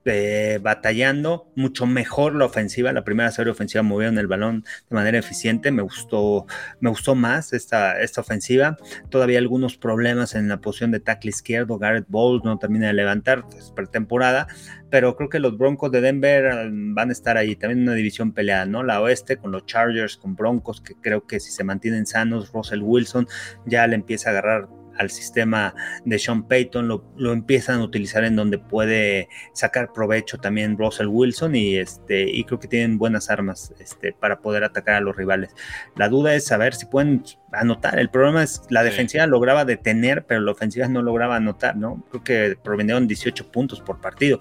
eh, 0.09 0.59
batallando, 0.61 1.51
mucho 1.55 1.85
mejor 1.85 2.35
la 2.35 2.45
ofensiva, 2.45 2.91
la 2.91 3.03
primera 3.03 3.31
serie 3.31 3.51
ofensiva 3.51 3.83
movieron 3.83 4.17
el 4.17 4.27
balón 4.27 4.65
de 4.89 4.95
manera 4.95 5.17
eficiente, 5.17 5.71
me 5.71 5.81
gustó, 5.81 6.45
me 6.79 6.89
gustó 6.89 7.15
más 7.15 7.53
esta, 7.53 8.01
esta 8.01 8.21
ofensiva, 8.21 8.77
todavía 9.09 9.39
algunos 9.39 9.77
problemas 9.77 10.35
en 10.35 10.47
la 10.49 10.57
posición 10.57 10.91
de 10.91 10.99
tackle 10.99 11.29
izquierdo, 11.29 11.77
Garrett 11.77 12.05
Bowles 12.07 12.43
no 12.43 12.57
termina 12.57 12.87
de 12.87 12.93
levantar, 12.93 13.45
es 13.57 13.71
pretemporada, 13.71 14.47
pero 14.89 15.15
creo 15.15 15.29
que 15.29 15.39
los 15.39 15.57
Broncos 15.57 15.91
de 15.91 16.01
Denver 16.01 16.69
mm, 16.69 16.95
van 16.95 17.09
a 17.09 17.11
estar 17.11 17.37
ahí, 17.37 17.55
también 17.55 17.83
una 17.83 17.93
división 17.93 18.33
peleada, 18.33 18.65
¿no? 18.65 18.83
La 18.83 19.01
oeste 19.01 19.37
con 19.37 19.51
los 19.51 19.65
Chargers, 19.65 20.17
con 20.17 20.35
Broncos, 20.35 20.81
que 20.81 20.95
creo 20.95 21.27
que 21.27 21.39
si 21.39 21.51
se 21.51 21.63
mantienen 21.63 22.05
sanos, 22.05 22.51
Russell 22.51 22.81
Wilson 22.81 23.27
ya 23.65 23.85
le 23.87 23.95
empieza 23.95 24.29
a 24.29 24.31
agarrar 24.31 24.78
al 24.99 25.09
sistema 25.09 25.73
de 26.03 26.19
Sean 26.19 26.43
Payton, 26.43 26.87
lo, 26.87 27.33
empiezan 27.33 27.79
a 27.79 27.83
utilizar 27.83 28.25
en 28.25 28.35
donde 28.35 28.59
puede 28.59 29.29
sacar 29.53 29.93
provecho 29.93 30.37
también 30.37 30.77
Russell 30.77 31.07
Wilson 31.07 31.55
y, 31.55 31.77
este, 31.77 32.29
y 32.29 32.43
creo 32.43 32.59
que 32.59 32.67
tienen 32.67 32.97
buenas 32.97 33.29
armas 33.29 33.73
este, 33.79 34.11
para 34.11 34.41
poder 34.41 34.65
atacar 34.65 34.95
a 34.95 34.99
los 35.01 35.15
rivales. 35.15 35.55
La 35.95 36.09
duda 36.09 36.35
es 36.35 36.45
saber 36.45 36.75
si 36.75 36.85
pueden 36.85 37.23
anotar. 37.53 37.97
El 37.97 38.09
problema 38.09 38.43
es 38.43 38.61
la 38.69 38.83
defensiva 38.83 39.25
lograba 39.25 39.63
detener, 39.63 40.25
pero 40.25 40.41
la 40.41 40.51
ofensiva 40.51 40.87
no 40.89 41.01
lograba 41.01 41.37
anotar, 41.37 41.77
¿no? 41.77 42.05
Creo 42.09 42.23
que 42.23 42.57
provinieron 42.61 43.07
18 43.07 43.51
puntos 43.51 43.79
por 43.79 44.01
partido. 44.01 44.39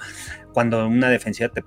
Cuando 0.53 0.87
una 0.87 1.09
defensiva 1.09 1.49
te 1.51 1.63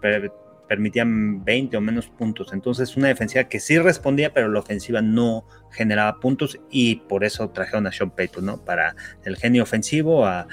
permitían 0.72 1.44
20 1.44 1.76
o 1.76 1.82
menos 1.82 2.08
puntos. 2.08 2.54
Entonces, 2.54 2.96
una 2.96 3.10
defensiva 3.10 3.44
que 3.50 3.60
sí 3.60 3.78
respondía, 3.78 4.32
pero 4.32 4.48
la 4.48 4.62
ofensiva 4.62 5.02
no 5.02 5.46
generaba 5.70 6.18
puntos 6.22 6.58
y 6.70 6.96
por 6.96 7.26
eso 7.26 7.50
trajeron 7.50 7.88
a 7.88 7.92
Sean 7.92 8.12
Payton, 8.12 8.46
¿no? 8.46 8.64
Para 8.64 8.96
el 9.26 9.36
genio 9.36 9.64
ofensivo 9.64 10.26
a, 10.26 10.48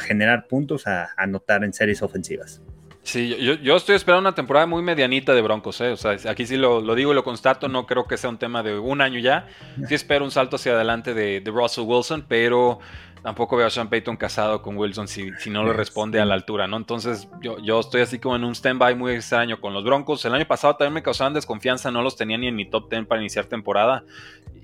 generar 0.00 0.48
puntos, 0.48 0.88
a 0.88 1.10
anotar 1.16 1.62
en 1.62 1.72
series 1.72 2.02
ofensivas. 2.02 2.60
Sí, 3.04 3.36
yo, 3.62 3.76
estoy 3.76 3.94
esperando 3.94 4.28
una 4.28 4.34
temporada 4.34 4.66
muy 4.66 4.82
medianita 4.82 5.32
de 5.32 5.42
Broncos, 5.42 5.80
¿eh? 5.80 5.92
O 5.92 5.96
sea, 5.96 6.16
aquí 6.28 6.44
sí 6.44 6.56
lo, 6.56 6.82
digo 6.96 7.12
y 7.12 7.14
lo 7.14 7.22
constato, 7.22 7.68
no 7.68 7.86
creo 7.86 8.08
que 8.08 8.16
sea 8.16 8.30
un 8.30 8.38
tema 8.38 8.64
de 8.64 8.76
un 8.76 9.00
año 9.00 9.20
ya. 9.20 9.46
Sí 9.86 9.94
espero 9.94 10.24
un 10.24 10.32
salto 10.32 10.56
hacia 10.56 10.72
adelante 10.72 11.14
de, 11.14 11.40
de 11.40 11.50
Russell 11.52 11.84
Wilson, 11.86 12.24
pero 12.26 12.80
tampoco 13.24 13.56
veo 13.56 13.66
a 13.66 13.70
Sean 13.70 13.88
Payton 13.88 14.18
casado 14.18 14.60
con 14.60 14.76
Wilson 14.76 15.08
si, 15.08 15.30
si 15.38 15.48
no 15.48 15.64
le 15.64 15.72
responde 15.72 16.20
a 16.20 16.26
la 16.26 16.34
altura, 16.34 16.66
¿no? 16.66 16.76
Entonces 16.76 17.26
yo, 17.40 17.58
yo 17.58 17.80
estoy 17.80 18.02
así 18.02 18.18
como 18.18 18.36
en 18.36 18.44
un 18.44 18.54
stand-by 18.54 18.94
muy 18.96 19.14
extraño 19.14 19.62
con 19.62 19.72
los 19.72 19.82
Broncos. 19.82 20.22
El 20.26 20.34
año 20.34 20.46
pasado 20.46 20.76
también 20.76 20.92
me 20.92 21.02
causaban 21.02 21.32
desconfianza, 21.32 21.90
no 21.90 22.02
los 22.02 22.16
tenía 22.16 22.36
ni 22.36 22.48
en 22.48 22.54
mi 22.54 22.68
top 22.68 22.90
10 22.90 23.06
para 23.06 23.22
iniciar 23.22 23.46
temporada 23.46 24.04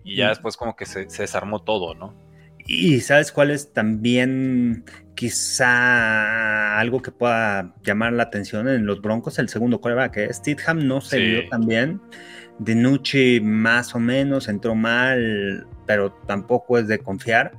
y 0.05 0.17
ya 0.17 0.29
después 0.29 0.59
como 0.59 0.77
que 0.77 0.85
se, 0.85 1.07
desarmó 1.07 1.63
todo, 1.63 1.95
¿no? 1.95 2.15
Y 2.67 3.01
sabes 3.01 3.33
cuál 3.33 3.51
es 3.51 3.73
también 3.73 4.85
quizá 5.15 6.79
algo 6.79 7.01
que 7.01 7.13
pueda 7.13 7.75
llamar 7.83 8.13
la 8.13 8.25
atención 8.25 8.69
en 8.69 8.85
los 8.85 9.01
Broncos, 9.01 9.39
el 9.39 9.49
segundo 9.49 9.81
coreback, 9.81 10.13
que 10.13 10.25
es 10.25 10.43
no 10.77 11.01
se 11.01 11.19
vio 11.19 11.49
tan 11.49 11.67
bien. 11.67 12.03
Nucci 12.59 13.41
más 13.41 13.95
o 13.95 13.99
menos 13.99 14.49
entró 14.49 14.75
mal, 14.75 15.67
pero 15.91 16.13
tampoco 16.13 16.79
es 16.79 16.87
de 16.87 17.01
confiar. 17.01 17.51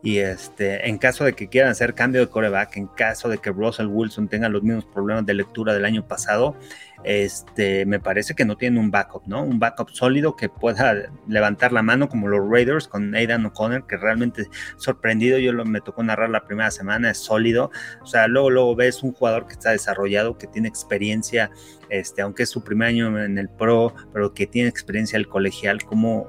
Y 0.00 0.18
este, 0.18 0.88
en 0.88 0.96
caso 0.96 1.24
de 1.24 1.32
que 1.32 1.48
quieran 1.48 1.72
hacer 1.72 1.92
cambio 1.92 2.20
de 2.20 2.28
coreback, 2.28 2.76
en 2.76 2.86
caso 2.86 3.28
de 3.28 3.38
que 3.38 3.50
Russell 3.50 3.88
Wilson 3.88 4.28
tenga 4.28 4.48
los 4.48 4.62
mismos 4.62 4.84
problemas 4.84 5.26
de 5.26 5.34
lectura 5.34 5.74
del 5.74 5.84
año 5.84 6.06
pasado, 6.06 6.54
este, 7.02 7.84
me 7.86 7.98
parece 7.98 8.36
que 8.36 8.44
no 8.44 8.56
tiene 8.56 8.78
un 8.78 8.92
backup, 8.92 9.26
¿no? 9.26 9.42
Un 9.42 9.58
backup 9.58 9.90
sólido 9.90 10.36
que 10.36 10.48
pueda 10.48 11.10
levantar 11.26 11.72
la 11.72 11.82
mano 11.82 12.08
como 12.08 12.28
los 12.28 12.48
Raiders 12.48 12.86
con 12.86 13.12
Aidan 13.12 13.46
O'Connor, 13.46 13.88
que 13.88 13.96
realmente 13.96 14.46
sorprendido, 14.76 15.38
yo 15.38 15.52
lo, 15.52 15.64
me 15.64 15.80
tocó 15.80 16.04
narrar 16.04 16.30
la 16.30 16.44
primera 16.44 16.70
semana, 16.70 17.10
es 17.10 17.18
sólido, 17.18 17.72
o 18.02 18.06
sea, 18.06 18.28
luego, 18.28 18.50
luego 18.50 18.76
ves 18.76 19.02
un 19.02 19.10
jugador 19.12 19.48
que 19.48 19.54
está 19.54 19.72
desarrollado, 19.72 20.38
que 20.38 20.46
tiene 20.46 20.68
experiencia, 20.68 21.50
este, 21.88 22.22
aunque 22.22 22.44
es 22.44 22.50
su 22.50 22.62
primer 22.62 22.86
año 22.86 23.18
en 23.18 23.36
el 23.36 23.48
pro, 23.48 23.92
pero 24.12 24.32
que 24.32 24.46
tiene 24.46 24.68
experiencia 24.68 25.16
el 25.16 25.26
colegial, 25.26 25.82
como 25.82 26.28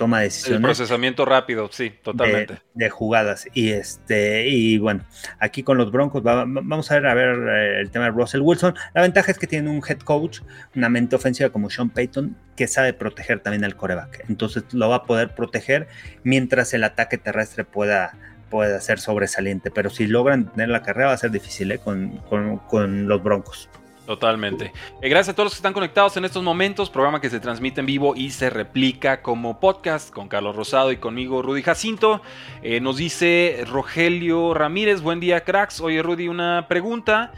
toma 0.00 0.20
decisiones. 0.20 0.56
El 0.56 0.62
procesamiento 0.62 1.26
rápido, 1.26 1.68
sí, 1.70 1.92
totalmente. 2.02 2.62
De, 2.72 2.88
jugadas. 2.88 3.46
Y 3.52 3.72
este, 3.72 4.48
y 4.48 4.78
bueno, 4.78 5.04
aquí 5.38 5.62
con 5.62 5.76
los 5.76 5.92
Broncos 5.92 6.22
vamos 6.22 6.90
a 6.90 6.94
ver 6.94 7.06
a 7.06 7.12
ver 7.12 7.36
eh, 7.36 7.80
el 7.82 7.90
tema 7.90 8.06
de 8.06 8.12
Russell 8.12 8.40
Wilson. 8.40 8.74
La 8.94 9.02
ventaja 9.02 9.30
es 9.30 9.38
que 9.38 9.46
tiene 9.46 9.68
un 9.68 9.82
head 9.86 9.98
coach, 9.98 10.40
una 10.74 10.88
mente 10.88 11.16
ofensiva 11.16 11.50
como 11.50 11.68
Sean 11.68 11.90
Payton, 11.90 12.34
que 12.56 12.66
sabe 12.66 12.94
proteger 12.94 13.40
también 13.40 13.62
al 13.62 13.76
coreback. 13.76 14.24
Entonces 14.30 14.64
lo 14.72 14.88
va 14.88 14.96
a 14.96 15.02
poder 15.04 15.34
proteger 15.34 15.86
mientras 16.22 16.72
el 16.72 16.84
ataque 16.84 17.18
terrestre 17.18 17.64
pueda 17.64 18.14
pueda 18.48 18.80
ser 18.80 18.98
sobresaliente, 18.98 19.70
pero 19.70 19.90
si 19.90 20.06
logran 20.06 20.50
tener 20.50 20.70
la 20.70 20.82
carrera 20.82 21.08
va 21.08 21.12
a 21.12 21.18
ser 21.18 21.30
difícil 21.30 21.70
¿eh? 21.70 21.78
con, 21.78 22.16
con 22.16 23.06
los 23.06 23.22
Broncos. 23.22 23.68
Totalmente. 24.10 24.72
Eh, 25.00 25.08
gracias 25.08 25.28
a 25.28 25.36
todos 25.36 25.44
los 25.44 25.52
que 25.52 25.58
están 25.58 25.72
conectados 25.72 26.16
en 26.16 26.24
estos 26.24 26.42
momentos. 26.42 26.90
Programa 26.90 27.20
que 27.20 27.30
se 27.30 27.38
transmite 27.38 27.78
en 27.78 27.86
vivo 27.86 28.16
y 28.16 28.30
se 28.30 28.50
replica 28.50 29.22
como 29.22 29.60
podcast 29.60 30.10
con 30.12 30.26
Carlos 30.26 30.56
Rosado 30.56 30.90
y 30.90 30.96
conmigo 30.96 31.42
Rudy 31.42 31.62
Jacinto. 31.62 32.20
Eh, 32.60 32.80
nos 32.80 32.96
dice 32.96 33.62
Rogelio 33.68 34.52
Ramírez, 34.52 35.00
buen 35.00 35.20
día 35.20 35.44
cracks. 35.44 35.80
Oye 35.80 36.02
Rudy, 36.02 36.26
una 36.26 36.66
pregunta. 36.66 37.30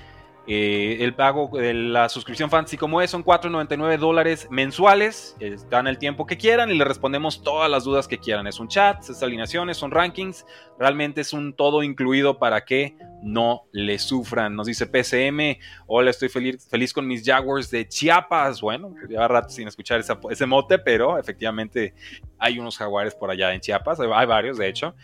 Eh, 0.47 0.97
el 1.01 1.15
pago 1.15 1.51
de 1.53 1.75
la 1.75 2.09
suscripción 2.09 2.49
fantasy 2.49 2.79
como 2.79 3.03
es 3.03 3.11
son 3.11 3.23
4.99 3.23 3.99
dólares 3.99 4.49
mensuales. 4.51 5.37
Dan 5.69 5.87
el 5.87 5.99
tiempo 5.99 6.25
que 6.25 6.39
quieran 6.39 6.71
y 6.71 6.75
le 6.75 6.87
respondemos 6.87 7.43
todas 7.43 7.71
las 7.71 7.85
dudas 7.85 8.09
que 8.09 8.17
quieran. 8.17 8.47
Es 8.47 8.59
un 8.59 8.69
chat, 8.69 8.99
es 9.11 9.23
alineaciones, 9.23 9.77
son 9.77 9.91
rankings. 9.91 10.47
Realmente 10.79 11.21
es 11.21 11.35
un 11.35 11.53
todo 11.53 11.83
incluido 11.83 12.39
para 12.39 12.65
que 12.65 12.97
no 13.23 13.65
le 13.73 13.99
sufran. 13.99 14.55
Nos 14.55 14.67
dice 14.67 14.87
PCM, 14.87 15.59
hola, 15.87 16.11
estoy 16.11 16.29
feliz, 16.29 16.67
feliz 16.69 16.93
con 16.93 17.07
mis 17.07 17.25
Jaguars 17.25 17.71
de 17.71 17.89
Chiapas. 17.89 18.61
Bueno, 18.61 18.95
lleva 19.09 19.29
rato 19.29 19.49
sin 19.49 19.69
escuchar 19.69 20.01
ese 20.01 20.47
mote, 20.47 20.79
pero 20.79 21.19
efectivamente 21.19 21.95
hay 22.39 22.59
unos 22.59 22.77
jaguares 22.77 23.15
por 23.15 23.31
allá 23.31 23.53
en 23.55 23.61
Chiapas, 23.61 24.01
hay 24.01 24.27
varios 24.27 24.59
de 24.59 24.69
hecho. 24.69 24.95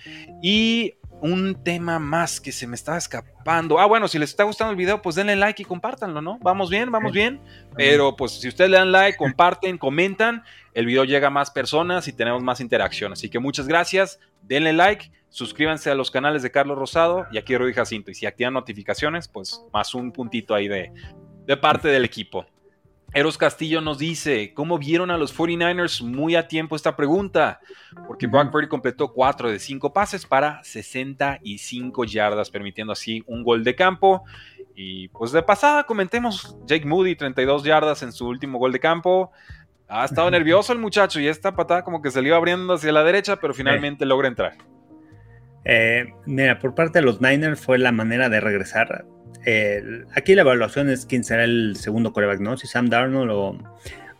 Y 0.42 0.94
un 1.20 1.64
tema 1.64 1.98
más 1.98 2.40
que 2.40 2.52
se 2.52 2.66
me 2.66 2.76
estaba 2.76 2.96
escapando. 2.96 3.80
Ah, 3.80 3.86
bueno, 3.86 4.06
si 4.06 4.20
les 4.20 4.30
está 4.30 4.44
gustando 4.44 4.70
el 4.70 4.76
video, 4.76 5.02
pues 5.02 5.16
denle 5.16 5.34
like 5.34 5.62
y 5.62 5.64
compártanlo, 5.64 6.22
¿no? 6.22 6.38
Vamos 6.42 6.70
bien, 6.70 6.92
vamos 6.92 7.12
bien. 7.12 7.40
Pero 7.76 8.14
pues 8.14 8.32
si 8.40 8.46
ustedes 8.48 8.70
le 8.70 8.76
dan 8.76 8.92
like, 8.92 9.18
comparten, 9.18 9.78
comentan, 9.78 10.44
el 10.74 10.86
video 10.86 11.04
llega 11.04 11.26
a 11.26 11.30
más 11.30 11.50
personas 11.50 12.06
y 12.06 12.12
tenemos 12.12 12.42
más 12.42 12.60
interacción. 12.60 13.12
Así 13.12 13.28
que 13.28 13.40
muchas 13.40 13.66
gracias, 13.66 14.20
denle 14.42 14.72
like, 14.72 15.10
suscríbanse 15.28 15.90
a 15.90 15.94
los 15.94 16.10
canales 16.10 16.42
de 16.42 16.50
Carlos 16.50 16.78
Rosado 16.78 17.26
y 17.32 17.38
aquí 17.38 17.56
Rudy 17.56 17.72
Jacinto. 17.72 18.10
Y 18.10 18.14
si 18.14 18.26
activan 18.26 18.54
notificaciones, 18.54 19.28
pues 19.28 19.64
más 19.72 19.94
un 19.94 20.12
puntito 20.12 20.54
ahí 20.54 20.68
de, 20.68 20.92
de 21.46 21.56
parte 21.56 21.88
del 21.88 22.04
equipo. 22.04 22.46
Eros 23.14 23.38
Castillo 23.38 23.80
nos 23.80 23.96
dice, 23.98 24.52
¿cómo 24.52 24.78
vieron 24.78 25.10
a 25.10 25.16
los 25.16 25.34
49ers 25.34 26.02
muy 26.04 26.36
a 26.36 26.46
tiempo 26.46 26.76
esta 26.76 26.94
pregunta? 26.94 27.58
Porque 28.06 28.26
Brock 28.26 28.50
Purdy 28.50 28.68
completó 28.68 29.14
4 29.14 29.50
de 29.50 29.58
5 29.58 29.94
pases 29.94 30.26
para 30.26 30.62
65 30.62 32.04
yardas, 32.04 32.50
permitiendo 32.50 32.92
así 32.92 33.24
un 33.26 33.44
gol 33.44 33.64
de 33.64 33.74
campo. 33.74 34.24
Y 34.74 35.08
pues 35.08 35.32
de 35.32 35.42
pasada 35.42 35.84
comentemos, 35.84 36.58
Jake 36.66 36.84
Moody 36.84 37.16
32 37.16 37.64
yardas 37.64 38.02
en 38.02 38.12
su 38.12 38.26
último 38.28 38.58
gol 38.58 38.72
de 38.72 38.80
campo. 38.80 39.32
Ha 39.88 40.04
estado 40.04 40.30
nervioso 40.30 40.74
el 40.74 40.78
muchacho 40.78 41.18
y 41.18 41.28
esta 41.28 41.56
patada 41.56 41.84
como 41.84 42.02
que 42.02 42.10
se 42.10 42.20
le 42.20 42.28
iba 42.28 42.36
abriendo 42.36 42.74
hacia 42.74 42.92
la 42.92 43.04
derecha, 43.04 43.36
pero 43.36 43.54
finalmente 43.54 44.04
logra 44.04 44.28
entrar. 44.28 44.58
Eh, 45.68 46.12
mira, 46.26 46.58
por 46.58 46.74
parte 46.74 46.98
de 46.98 47.04
los 47.04 47.20
Niners 47.20 47.60
fue 47.60 47.78
la 47.78 47.92
manera 47.92 48.28
de 48.28 48.40
regresar 48.40 49.06
aquí 50.14 50.34
la 50.34 50.42
evaluación 50.42 50.90
es 50.90 51.06
quién 51.06 51.24
será 51.24 51.44
el 51.44 51.76
segundo 51.76 52.12
coreback, 52.12 52.40
¿no? 52.40 52.56
Si 52.56 52.66
Sam 52.66 52.88
Darnold 52.88 53.30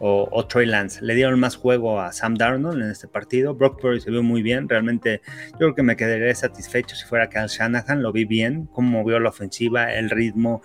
o, 0.00 0.46
Troy 0.46 0.64
Lance. 0.64 1.04
Le 1.04 1.14
dieron 1.16 1.40
más 1.40 1.56
juego 1.56 2.00
a 2.00 2.12
Sam 2.12 2.36
Darnold 2.36 2.80
en 2.82 2.90
este 2.90 3.08
partido. 3.08 3.54
Brock 3.54 3.80
Purdy 3.80 4.00
se 4.00 4.12
vio 4.12 4.22
muy 4.22 4.42
bien. 4.42 4.68
Realmente 4.68 5.20
yo 5.52 5.58
creo 5.58 5.74
que 5.74 5.82
me 5.82 5.96
quedaría 5.96 6.32
satisfecho 6.34 6.94
si 6.94 7.04
fuera 7.04 7.28
Kyle 7.28 7.48
Shanahan. 7.48 8.00
Lo 8.00 8.12
vi 8.12 8.24
bien, 8.24 8.66
cómo 8.66 9.00
movió 9.00 9.18
la 9.18 9.30
ofensiva, 9.30 9.92
el 9.92 10.08
ritmo, 10.08 10.62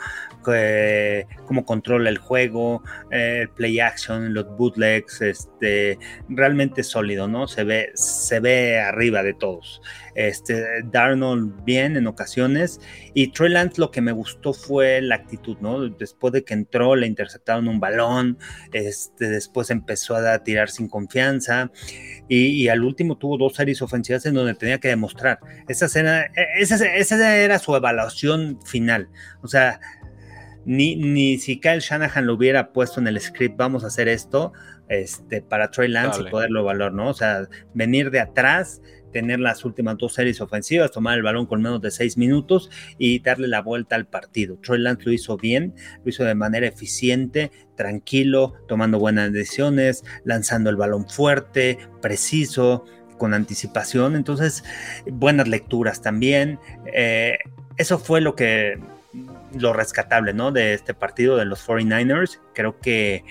cómo 1.48 1.66
controla 1.66 2.10
el 2.10 2.20
juego, 2.20 2.84
el 3.10 3.50
play 3.50 3.80
action, 3.80 4.36
los 4.36 4.56
bootlegs. 4.56 5.22
Este, 5.22 5.98
realmente 6.30 6.84
sólido, 6.84 7.28
¿no? 7.28 7.48
Se 7.48 7.64
ve, 7.64 7.92
se 7.96 8.40
ve 8.40 8.80
arriba 8.80 9.24
de 9.24 9.34
todos. 9.34 9.82
Este, 10.16 10.84
Darnold 10.92 11.64
bien 11.64 11.98
en 11.98 12.08
ocasiones. 12.08 12.80
Y 13.14 13.28
Troy 13.28 13.50
Lance 13.50 13.80
lo 13.80 13.92
que 13.92 14.02
me 14.02 14.12
gustó 14.12 14.54
fue 14.54 15.02
la 15.02 15.16
actitud, 15.16 15.58
¿no? 15.60 15.90
Después 15.90 16.34
de 16.34 16.44
que 16.44 16.54
entró, 16.54 16.96
le 16.96 17.08
interceptaron 17.08 17.68
un 17.68 17.80
balón. 17.80 18.38
Este, 18.72 19.30
después 19.30 19.70
empezó 19.70 20.16
a 20.16 20.44
tirar 20.44 20.70
sin 20.70 20.88
confianza 20.88 21.72
y, 22.28 22.68
al 22.68 22.84
último 22.84 23.18
tuvo 23.18 23.38
dos 23.38 23.56
series 23.56 23.82
ofensivas 23.82 24.26
en 24.26 24.34
donde 24.34 24.54
tenía 24.56 24.80
que 24.80 24.88
demostrar. 24.88 25.40
Esa, 25.68 25.86
e, 25.86 26.32
esa, 26.60 27.38
era 27.38 27.60
su 27.60 27.76
evaluación 27.76 28.60
final. 28.66 29.10
O 29.42 29.48
sea, 29.48 29.80
ni, 30.66 30.96
ni 30.96 31.38
si 31.38 31.60
Kyle 31.60 31.80
Shanahan 31.80 32.26
lo 32.26 32.36
hubiera 32.36 32.72
puesto 32.72 33.00
en 33.00 33.08
el 33.08 33.20
script, 33.20 33.58
vamos 33.58 33.84
a 33.84 33.88
hacer 33.88 34.08
esto, 34.08 34.54
este, 34.88 35.42
para 35.42 35.72
Troy 35.72 35.88
Lance 35.88 36.22
y 36.22 36.30
poderlo 36.30 36.62
evaluar, 36.62 36.94
¿no? 36.94 37.10
O 37.10 37.14
sea, 37.14 37.48
venir 37.74 38.12
de 38.12 38.20
atrás 38.20 38.82
tener 39.14 39.40
las 39.40 39.64
últimas 39.64 39.98
dos 39.98 40.14
series 40.14 40.42
ofensivas, 40.42 40.92
tomar 40.92 41.18
el 41.18 41.24
balón 41.24 41.46
con 41.46 41.62
menos 41.62 41.82
de 41.82 41.92
seis 41.92 42.18
minutos 42.18 42.70
y 42.98 43.20
darle 43.20 43.48
la 43.48 43.62
vuelta 43.62 43.96
al 43.96 44.08
partido. 44.08 44.58
Troy 44.58 44.80
Lance 44.80 45.04
lo 45.06 45.14
hizo 45.14 45.38
bien, 45.38 45.74
lo 46.04 46.10
hizo 46.10 46.26
de 46.26 46.36
manera 46.36 46.68
eficiente, 46.68 47.52
tranquilo, 47.78 48.56
tomando 48.68 49.00
buenas 49.00 49.32
decisiones, 49.32 50.04
lanzando 50.26 50.70
el 50.70 50.76
balón 50.76 51.08
fuerte, 51.08 51.78
preciso, 52.02 52.86
con 53.18 53.34
anticipación. 53.34 54.16
Entonces, 54.16 54.64
buenas 55.10 55.48
lecturas 55.48 56.02
también. 56.02 56.60
Eh, 56.94 57.38
eso 57.78 57.98
fue 58.00 58.20
lo 58.20 58.36
que 58.36 58.80
lo 59.58 59.74
rescatable, 59.74 60.34
¿no? 60.34 60.52
De 60.52 60.74
este 60.74 60.94
partido 60.94 61.38
de 61.38 61.46
los 61.46 61.66
49ers. 61.66 62.40
Creo 62.54 62.80
que, 62.80 63.24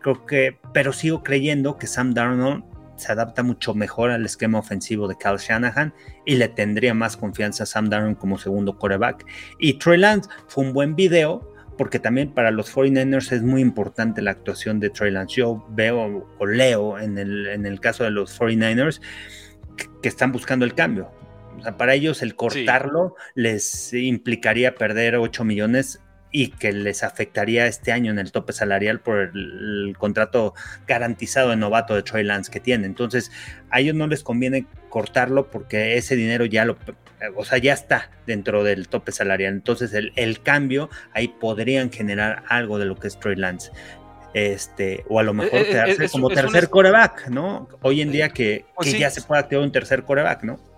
creo 0.00 0.26
que, 0.26 0.58
pero 0.72 0.92
sigo 0.92 1.22
creyendo 1.22 1.78
que 1.78 1.86
Sam 1.86 2.14
Darnold 2.14 2.64
se 3.00 3.12
adapta 3.12 3.42
mucho 3.42 3.74
mejor 3.74 4.10
al 4.10 4.24
esquema 4.24 4.58
ofensivo 4.58 5.08
de 5.08 5.16
Kyle 5.16 5.38
Shanahan 5.38 5.92
y 6.24 6.36
le 6.36 6.48
tendría 6.48 6.94
más 6.94 7.16
confianza 7.16 7.64
a 7.64 7.66
Sam 7.66 7.88
Darnold 7.88 8.18
como 8.18 8.38
segundo 8.38 8.78
quarterback. 8.78 9.26
Y 9.58 9.74
Trey 9.74 9.98
Lance 9.98 10.28
fue 10.46 10.64
un 10.64 10.72
buen 10.72 10.94
video 10.94 11.50
porque 11.78 11.98
también 11.98 12.32
para 12.32 12.50
los 12.50 12.74
49ers 12.74 13.32
es 13.32 13.42
muy 13.42 13.62
importante 13.62 14.20
la 14.20 14.32
actuación 14.32 14.80
de 14.80 14.90
Trey 14.90 15.10
Lance. 15.10 15.36
Yo 15.36 15.66
veo 15.70 16.28
o 16.38 16.46
leo 16.46 16.98
en 16.98 17.16
el, 17.16 17.46
en 17.46 17.64
el 17.64 17.80
caso 17.80 18.04
de 18.04 18.10
los 18.10 18.38
49ers 18.38 19.00
que, 20.02 20.08
están 20.08 20.30
buscando 20.30 20.64
el 20.66 20.74
cambio. 20.74 21.10
O 21.58 21.62
sea, 21.62 21.76
para 21.76 21.94
ellos 21.94 22.22
el 22.22 22.36
cortarlo 22.36 23.16
les 23.34 23.92
implicaría 23.94 24.74
perder 24.74 25.16
8 25.16 25.44
millones 25.44 26.00
y 26.32 26.48
que 26.48 26.72
les 26.72 27.02
afectaría 27.02 27.66
este 27.66 27.92
año 27.92 28.12
en 28.12 28.18
el 28.18 28.32
tope 28.32 28.52
salarial 28.52 29.00
por 29.00 29.30
el, 29.34 29.94
contrato 29.98 30.54
garantizado 30.86 31.50
de 31.50 31.56
novato 31.56 31.94
de 31.94 32.02
Troy 32.02 32.22
Lance 32.22 32.50
que 32.50 32.60
tiene. 32.60 32.86
Entonces, 32.86 33.32
a 33.70 33.80
ellos 33.80 33.94
no 33.94 34.06
les 34.06 34.22
conviene 34.22 34.66
cortarlo 34.88 35.50
porque 35.50 35.96
ese 35.96 36.16
dinero 36.16 36.44
ya 36.44 36.64
lo, 36.64 36.76
o 37.36 37.44
sea, 37.44 37.58
ya 37.58 37.72
está 37.72 38.10
dentro 38.26 38.62
del 38.62 38.88
tope 38.88 39.12
salarial. 39.12 39.52
Entonces, 39.52 39.92
el, 39.92 40.40
cambio 40.42 40.88
ahí 41.12 41.28
podrían 41.28 41.90
generar 41.90 42.44
algo 42.48 42.78
de 42.78 42.84
lo 42.84 42.96
que 42.96 43.08
es 43.08 43.18
Troy 43.18 43.36
Lance. 43.36 43.72
Este, 44.32 45.04
o 45.08 45.18
a 45.18 45.24
lo 45.24 45.34
mejor 45.34 45.58
eh, 45.58 45.62
eh, 45.62 45.70
quedarse 45.70 46.08
como 46.08 46.30
tercer 46.30 46.70
coreback, 46.70 47.28
¿no? 47.28 47.68
Hoy 47.82 48.00
en 48.00 48.12
día 48.12 48.28
que, 48.28 48.64
pues 48.76 48.96
ya 48.96 49.10
se 49.10 49.22
puede 49.22 49.40
activar 49.40 49.64
un 49.64 49.72
tercer 49.72 50.04
coreback, 50.04 50.44
¿no? 50.44 50.69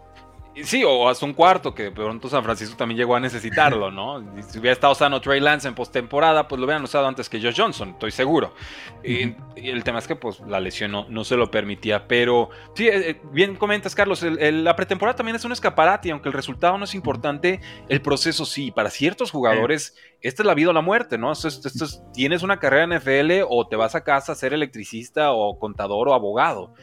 Sí, 0.65 0.85
o 0.85 1.09
hasta 1.09 1.25
un 1.25 1.33
cuarto, 1.33 1.75
que 1.75 1.85
de 1.85 1.91
pronto 1.93 2.29
San 2.29 2.45
Francisco 2.45 2.77
también 2.77 2.99
llegó 2.99 3.17
a 3.17 3.21
necesitarlo, 3.21 3.91
¿no? 3.91 4.23
Si 4.43 4.59
hubiera 4.59 4.75
estado 4.75 4.95
sano 4.95 5.21
Trey 5.21 5.41
Lance 5.41 5.67
en 5.67 5.75
postemporada, 5.75 6.47
pues 6.47 6.59
lo 6.59 6.67
hubieran 6.67 6.85
usado 6.85 7.07
antes 7.07 7.29
que 7.29 7.41
Josh 7.41 7.57
Johnson, 7.57 7.91
estoy 7.91 8.11
seguro. 8.11 8.55
y, 9.03 9.35
el 9.57 9.83
tema 9.85 9.99
es 9.99 10.07
que 10.07 10.17
pues 10.17 10.41
la 10.41 10.61
lesión 10.61 10.93
no, 11.09 11.25
se 11.25 11.37
lo 11.37 11.51
permitía, 11.51 12.07
pero 12.07 12.51
sí, 12.75 12.89
eh, 12.89 13.11
eh, 13.11 13.21
bien 13.33 13.57
comentas, 13.57 13.95
Carlos, 13.95 14.23
la 14.23 14.77
pretemporada 14.77 15.17
también 15.17 15.37
es 15.37 15.45
un 15.45 15.53
escaparate 15.53 16.09
y 16.09 16.11
aunque 16.11 16.29
el 16.29 16.35
resultado 16.35 16.77
no 16.77 16.85
es 16.85 16.95
importante, 16.95 17.61
el 17.89 18.03
proceso 18.03 18.45
sí. 18.45 18.71
Para 18.71 18.91
ciertos 18.91 19.31
jugadores, 19.31 19.97
esta 20.21 20.43
es 20.43 20.47
la 20.47 20.55
vida 20.55 20.71
o 20.71 20.73
la 20.73 20.81
muerte, 20.81 21.17
¿no? 21.17 21.33
Esto 21.33 21.87
tienes 22.13 22.43
una 22.43 22.59
carrera 22.59 22.85
en 22.85 22.99
NFL 22.99 23.47
o 23.49 23.67
te 23.69 23.77
vas 23.77 23.95
a 23.95 24.05
casa 24.05 24.33
a 24.33 24.35
ser 24.35 24.53
electricista 24.53 25.33
o 25.33 25.59
contador 25.59 26.09
o 26.09 26.15
abogado. 26.15 26.75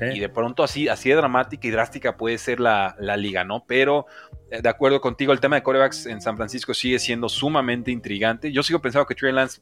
Y 0.00 0.20
de 0.20 0.28
pronto 0.28 0.62
así, 0.62 0.88
así 0.88 1.08
de 1.08 1.16
dramática 1.16 1.66
y 1.66 1.70
drástica 1.70 2.16
puede 2.16 2.38
ser 2.38 2.60
la, 2.60 2.94
liga, 3.16 3.44
¿no? 3.44 3.64
Pero 3.66 4.06
eh, 4.50 4.60
de 4.62 4.68
acuerdo 4.68 5.00
contigo, 5.00 5.32
el 5.32 5.40
tema 5.40 5.56
de 5.56 5.62
corebacks 5.62 6.06
en 6.06 6.20
San 6.20 6.36
Francisco 6.36 6.74
sigue 6.74 6.98
siendo 6.98 7.28
sumamente 7.28 7.90
intrigante. 7.90 8.52
Yo 8.52 8.62
sigo 8.62 8.80
pensando 8.80 9.06
que 9.06 9.14
Trey 9.14 9.32
Lance 9.32 9.60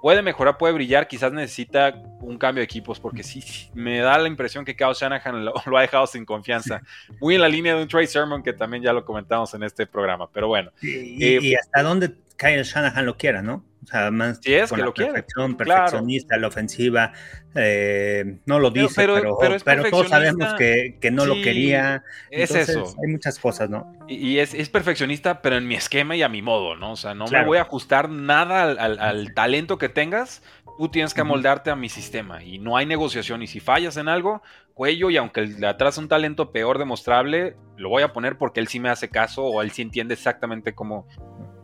puede 0.00 0.22
mejorar, 0.22 0.56
puede 0.58 0.74
brillar, 0.74 1.08
quizás 1.08 1.32
necesita 1.32 2.02
un 2.20 2.38
cambio 2.38 2.60
de 2.60 2.64
equipos, 2.64 3.00
porque 3.00 3.22
sí, 3.22 3.42
me 3.74 3.98
da 3.98 4.16
la 4.18 4.28
impresión 4.28 4.64
que 4.64 4.76
Kyle 4.76 4.94
Shanahan 4.94 5.44
lo, 5.44 5.54
ha 5.76 5.80
dejado 5.80 6.06
sin 6.06 6.24
confianza. 6.24 6.80
Muy 7.20 7.34
en 7.34 7.40
la 7.40 7.48
línea 7.48 7.74
de 7.74 7.82
un 7.82 7.88
Trey 7.88 8.06
Sermon, 8.06 8.42
que 8.42 8.52
también 8.52 8.82
ya 8.82 8.92
lo 8.92 9.04
comentamos 9.04 9.52
en 9.54 9.64
este 9.64 9.86
programa, 9.86 10.30
pero 10.30 10.48
bueno. 10.48 10.70
y 10.80 11.52
eh, 11.52 11.56
hasta 11.56 11.82
dónde 11.82 12.14
Kyle 12.38 12.62
Shanahan 12.62 13.04
lo 13.04 13.16
quiera, 13.16 13.42
¿no? 13.42 13.64
O 13.82 13.86
sea, 13.86 14.10
más 14.10 14.40
es 14.44 14.68
con 14.68 14.76
que 14.76 14.80
la 14.80 14.86
lo 14.86 14.94
perfección, 14.94 15.56
perfeccionista, 15.56 16.36
la 16.36 16.48
ofensiva, 16.48 17.12
eh, 17.54 18.38
no 18.44 18.58
lo 18.58 18.70
dice, 18.70 18.92
pero, 18.94 19.38
pero, 19.64 19.84
todos 19.90 20.08
sabemos 20.08 20.54
que, 20.54 20.98
no 21.10 21.26
lo 21.26 21.34
quería. 21.34 22.04
Es 22.30 22.54
eso. 22.54 22.84
Hay 23.02 23.12
muchas 23.12 23.38
cosas, 23.38 23.70
¿no? 23.70 23.92
Y, 24.06 24.38
es, 24.38 24.68
perfeccionista, 24.68 25.42
pero 25.42 25.56
en 25.56 25.66
mi 25.66 25.74
esquema 25.74 26.16
y 26.16 26.22
a 26.22 26.28
mi 26.28 26.42
modo, 26.42 26.76
¿no? 26.76 26.92
O 26.92 26.96
sea, 26.96 27.14
no 27.14 27.26
me 27.26 27.44
voy 27.44 27.58
a 27.58 27.62
ajustar 27.62 28.10
nada 28.10 28.62
al, 28.62 29.34
talento 29.34 29.78
que 29.78 29.88
tengas, 29.88 30.42
tú 30.78 30.88
tienes 30.90 31.14
que 31.14 31.22
amoldarte 31.22 31.70
a 31.70 31.76
mi 31.76 31.88
sistema 31.88 32.42
y 32.42 32.58
no 32.58 32.76
hay 32.76 32.86
negociación. 32.86 33.42
Y 33.42 33.46
si 33.46 33.58
fallas 33.58 33.96
en 33.96 34.08
algo, 34.08 34.42
cuello 34.74 35.10
y 35.10 35.16
aunque 35.16 35.46
le 35.46 35.66
atrás 35.66 35.98
un 35.98 36.08
talento 36.08 36.52
peor 36.52 36.78
demostrable, 36.78 37.56
lo 37.76 37.88
voy 37.88 38.02
a 38.02 38.12
poner 38.12 38.36
porque 38.38 38.60
él 38.60 38.68
sí 38.68 38.80
me 38.80 38.90
hace 38.90 39.08
caso 39.08 39.44
o 39.44 39.62
él 39.62 39.70
sí 39.70 39.82
entiende 39.82 40.14
exactamente 40.14 40.74
cómo, 40.74 41.08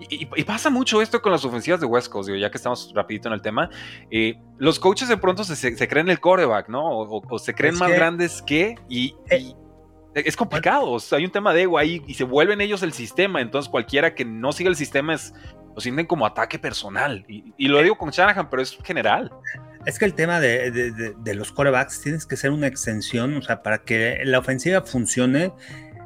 y, 0.08 0.44
pasa 0.44 0.70
mucho 0.70 1.00
esto 1.02 1.20
con 1.22 1.32
las 1.32 1.44
ofensivas 1.44 1.80
de 1.80 1.86
West 1.86 2.08
Coast, 2.08 2.30
ya 2.30 2.50
que 2.50 2.56
estamos 2.56 2.92
rapidito 2.94 3.28
en 3.28 3.34
el 3.34 3.42
tema. 3.42 3.70
Eh, 4.10 4.34
los 4.58 4.78
coaches 4.78 5.08
de 5.08 5.16
pronto 5.16 5.44
se, 5.44 5.88
creen 5.88 6.08
el 6.08 6.20
coreback, 6.20 6.68
¿no? 6.68 6.82
O, 6.86 7.38
se 7.38 7.54
creen 7.54 7.76
más 7.76 7.90
grandes 7.90 8.42
que... 8.42 8.76
Y, 8.88 9.14
eh, 9.30 9.52
es 10.14 10.36
complicado, 10.36 10.96
hay 11.10 11.24
un 11.24 11.32
tema 11.32 11.52
de 11.52 11.62
ego 11.62 11.76
ahí 11.76 12.00
y 12.06 12.14
se 12.14 12.22
vuelven 12.22 12.60
ellos 12.60 12.84
el 12.84 12.92
sistema, 12.92 13.40
entonces 13.40 13.68
cualquiera 13.68 14.14
que 14.14 14.24
no 14.24 14.52
siga 14.52 14.70
el 14.70 14.76
sistema 14.76 15.14
es, 15.14 15.34
lo 15.74 15.80
sienten 15.80 16.06
como 16.06 16.24
ataque 16.24 16.58
personal. 16.58 17.24
Y, 17.28 17.68
lo 17.68 17.82
digo 17.82 17.98
con 17.98 18.10
Shanahan, 18.10 18.48
pero 18.48 18.62
es 18.62 18.78
general. 18.84 19.32
Es 19.86 19.98
que 19.98 20.04
el 20.04 20.14
tema 20.14 20.40
de, 20.40 20.70
de, 20.70 21.34
los 21.34 21.52
corebacks 21.52 22.00
tienes 22.00 22.26
que 22.26 22.36
ser 22.36 22.52
una 22.52 22.68
extensión, 22.68 23.36
o 23.36 23.42
sea, 23.42 23.62
para 23.62 23.78
que 23.78 24.20
la 24.24 24.38
ofensiva 24.38 24.82
funcione, 24.82 25.52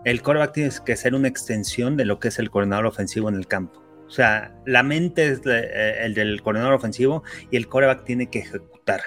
el 0.05 0.23
coreback 0.23 0.53
tiene 0.53 0.71
que 0.85 0.97
ser 0.97 1.15
una 1.15 1.29
extensión 1.29 1.97
de 1.97 2.05
lo 2.05 2.19
que 2.19 2.29
es 2.29 2.39
el 2.39 2.51
coordinador 2.51 2.87
ofensivo 2.87 3.29
en 3.29 3.35
el 3.35 3.47
campo. 3.47 3.88
O 4.09 4.11
sea, 4.11 4.55
la 4.65 4.83
mente 4.83 5.29
es 5.29 5.41
eh, 5.45 5.99
el 6.01 6.15
del 6.15 6.41
coordinador 6.43 6.75
ofensivo 6.75 7.23
y 7.51 7.57
el 7.57 7.69
coreback 7.69 8.05
tiene 8.05 8.31
que 8.31 8.39
ejecutar, 8.41 9.03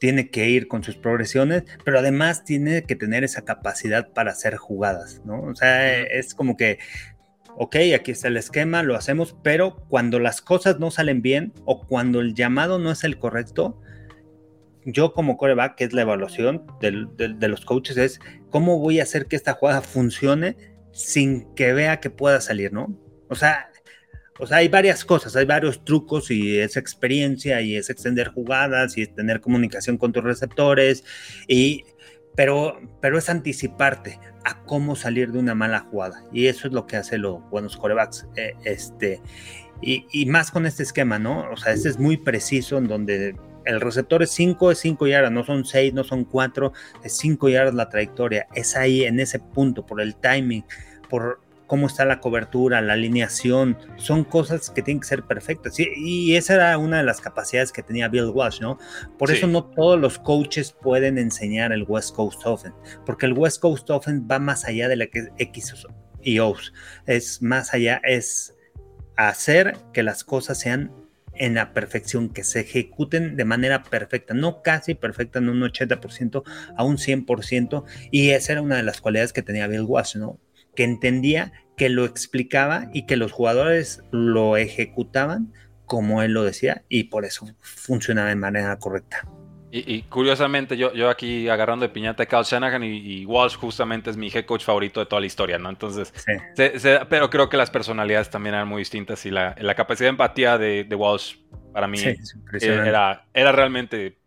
tiene 0.00 0.30
que 0.30 0.48
ir 0.48 0.68
con 0.68 0.82
sus 0.82 0.96
progresiones, 0.96 1.64
pero 1.84 1.98
además 1.98 2.44
tiene 2.44 2.82
que 2.82 2.96
tener 2.96 3.24
esa 3.24 3.44
capacidad 3.44 4.08
para 4.12 4.32
hacer 4.32 4.56
jugadas, 4.56 5.20
¿no? 5.26 5.42
O 5.42 5.54
sea, 5.54 6.00
es 6.00 6.34
como 6.34 6.56
que, 6.56 6.78
ok, 7.56 7.76
aquí 7.94 8.10
está 8.10 8.28
el 8.28 8.38
esquema, 8.38 8.82
lo 8.82 8.96
hacemos, 8.96 9.36
pero 9.42 9.76
cuando 9.88 10.18
las 10.18 10.40
cosas 10.40 10.78
no 10.78 10.90
salen 10.90 11.20
bien 11.20 11.52
o 11.66 11.86
cuando 11.86 12.20
el 12.20 12.34
llamado 12.34 12.78
no 12.78 12.90
es 12.90 13.04
el 13.04 13.18
correcto, 13.18 13.82
yo 14.86 15.12
como 15.12 15.36
coreback, 15.36 15.74
que 15.74 15.84
es 15.84 15.92
la 15.92 16.02
evaluación 16.02 16.64
de 16.80 17.48
los 17.48 17.66
coaches, 17.66 17.98
es 17.98 18.20
cómo 18.48 18.78
voy 18.78 19.00
a 19.00 19.02
hacer 19.02 19.26
que 19.26 19.36
esta 19.36 19.52
jugada 19.52 19.82
funcione 19.82 20.56
sin 20.92 21.54
que 21.54 21.74
vea 21.74 22.00
que 22.00 22.08
pueda 22.08 22.40
salir, 22.40 22.72
¿no? 22.72 22.98
O 23.28 23.34
sea, 23.34 23.70
o 24.38 24.46
sea, 24.46 24.58
hay 24.58 24.68
varias 24.68 25.04
cosas, 25.04 25.34
hay 25.36 25.44
varios 25.44 25.84
trucos 25.84 26.30
y 26.30 26.58
es 26.58 26.76
experiencia 26.76 27.60
y 27.60 27.76
es 27.76 27.90
extender 27.90 28.28
jugadas 28.28 28.96
y 28.96 29.02
es 29.02 29.14
tener 29.14 29.40
comunicación 29.40 29.98
con 29.98 30.12
tus 30.12 30.24
receptores 30.24 31.04
y 31.46 31.84
pero, 32.34 32.80
pero 33.00 33.18
es 33.18 33.28
anticiparte 33.28 34.20
a 34.44 34.62
cómo 34.62 34.94
salir 34.94 35.32
de 35.32 35.40
una 35.40 35.56
mala 35.56 35.80
jugada 35.80 36.22
y 36.32 36.46
eso 36.46 36.68
es 36.68 36.72
lo 36.72 36.86
que 36.86 36.96
hacen 36.96 37.22
los 37.22 37.40
buenos 37.50 37.76
corebacks 37.76 38.26
eh, 38.36 38.54
este 38.64 39.20
y, 39.80 40.06
y, 40.10 40.26
más 40.26 40.50
con 40.50 40.66
este 40.66 40.82
esquema, 40.82 41.20
¿no? 41.20 41.48
O 41.52 41.56
sea, 41.56 41.72
este 41.72 41.88
es 41.88 42.00
muy 42.00 42.16
preciso 42.16 42.78
en 42.78 42.88
donde 42.88 43.36
el 43.64 43.80
receptor 43.80 44.22
es 44.22 44.30
5, 44.30 44.72
es 44.72 44.78
5 44.78 45.06
yardas, 45.06 45.30
no 45.30 45.44
son 45.44 45.64
6, 45.64 45.94
no 45.94 46.02
son 46.02 46.24
4, 46.24 46.72
es 47.04 47.16
5 47.18 47.48
yardas 47.48 47.74
la 47.74 47.88
trayectoria, 47.88 48.48
es 48.54 48.74
ahí 48.76 49.04
en 49.04 49.20
ese 49.20 49.38
punto, 49.38 49.84
por 49.84 50.00
el 50.00 50.16
timing, 50.16 50.64
por 51.08 51.40
cómo 51.68 51.86
está 51.86 52.04
la 52.04 52.18
cobertura, 52.18 52.80
la 52.80 52.94
alineación, 52.94 53.78
son 53.96 54.24
cosas 54.24 54.70
que 54.70 54.82
tienen 54.82 55.00
que 55.00 55.06
ser 55.06 55.22
perfectas. 55.22 55.76
Y, 55.78 56.34
esa 56.34 56.54
era 56.54 56.78
una 56.78 56.96
de 56.96 57.04
las 57.04 57.20
capacidades 57.20 57.70
que 57.70 57.82
tenía 57.82 58.08
Bill 58.08 58.30
Walsh, 58.34 58.60
¿no? 58.60 58.78
Por 59.18 59.30
eso 59.30 59.46
no 59.46 59.64
todos 59.64 60.00
los 60.00 60.18
coaches 60.18 60.72
pueden 60.72 61.18
enseñar 61.18 61.70
el 61.72 61.84
West 61.84 62.16
Coast 62.16 62.40
Offense, 62.44 62.76
porque 63.06 63.26
el 63.26 63.34
West 63.34 63.60
Coast 63.60 63.88
Offense 63.90 64.26
va 64.26 64.40
más 64.40 64.64
allá 64.64 64.88
de 64.88 64.96
la 64.96 65.06
que 65.06 65.20
es 65.20 65.28
X 65.38 65.86
y 66.22 66.38
O's, 66.40 66.72
es 67.06 67.42
más 67.42 67.74
allá, 67.74 68.00
es 68.02 68.54
hacer 69.16 69.76
que 69.92 70.02
las 70.02 70.24
cosas 70.24 70.58
sean 70.58 70.90
en 71.34 71.54
la 71.54 71.72
perfección, 71.72 72.30
que 72.30 72.44
se 72.44 72.60
ejecuten 72.60 73.36
de 73.36 73.44
manera 73.44 73.82
perfecta, 73.82 74.34
no 74.34 74.62
casi 74.62 74.94
perfecta 74.94 75.38
en 75.38 75.48
un 75.48 75.60
80%, 75.60 76.42
a 76.76 76.84
un 76.84 76.96
100%, 76.96 77.84
y 78.10 78.30
esa 78.30 78.52
era 78.52 78.62
una 78.62 78.76
de 78.76 78.82
las 78.82 79.00
cualidades 79.00 79.32
que 79.32 79.42
tenía 79.42 79.68
Bill 79.68 79.82
Walsh, 79.82 80.16
¿no? 80.16 80.40
Que 80.78 80.84
entendía, 80.84 81.50
que 81.76 81.88
lo 81.88 82.04
explicaba 82.04 82.86
y 82.94 83.04
que 83.06 83.16
los 83.16 83.32
jugadores 83.32 84.00
lo 84.12 84.56
ejecutaban 84.56 85.52
como 85.86 86.22
él 86.22 86.34
lo 86.34 86.44
decía, 86.44 86.84
y 86.88 87.04
por 87.04 87.24
eso 87.24 87.48
funcionaba 87.60 88.28
de 88.28 88.36
manera 88.36 88.78
correcta. 88.78 89.26
Y, 89.70 90.02
curiosamente, 90.02 90.76
yo, 90.76 90.94
yo 90.94 91.10
aquí 91.10 91.48
agarrando 91.48 91.82
de 91.82 91.90
piñata 91.90 92.22
a 92.22 92.26
Kyle 92.26 92.44
Shanahan 92.44 92.84
y, 92.84 93.26
Walsh 93.26 93.56
justamente 93.56 94.08
es 94.08 94.16
mi 94.16 94.28
head 94.28 94.46
coach 94.46 94.64
favorito 94.64 95.00
de 95.00 95.06
toda 95.06 95.20
la 95.20 95.26
historia, 95.26 95.58
¿no? 95.58 95.68
Entonces, 95.68 96.12
pero 97.10 97.28
creo 97.28 97.48
que 97.48 97.56
las 97.56 97.70
personalidades 97.70 98.30
también 98.30 98.54
eran 98.54 98.68
muy 98.68 98.80
distintas 98.80 99.26
y 99.26 99.30
la, 99.30 99.56
la 99.58 99.74
capacidad 99.74 100.06
de 100.06 100.10
empatía 100.10 100.56
de, 100.56 100.84
de 100.84 100.94
Walsh 100.94 101.36
para 101.72 101.86
mí 101.86 101.98
era, 102.62 103.26
era 103.34 103.52
realmente 103.52 104.18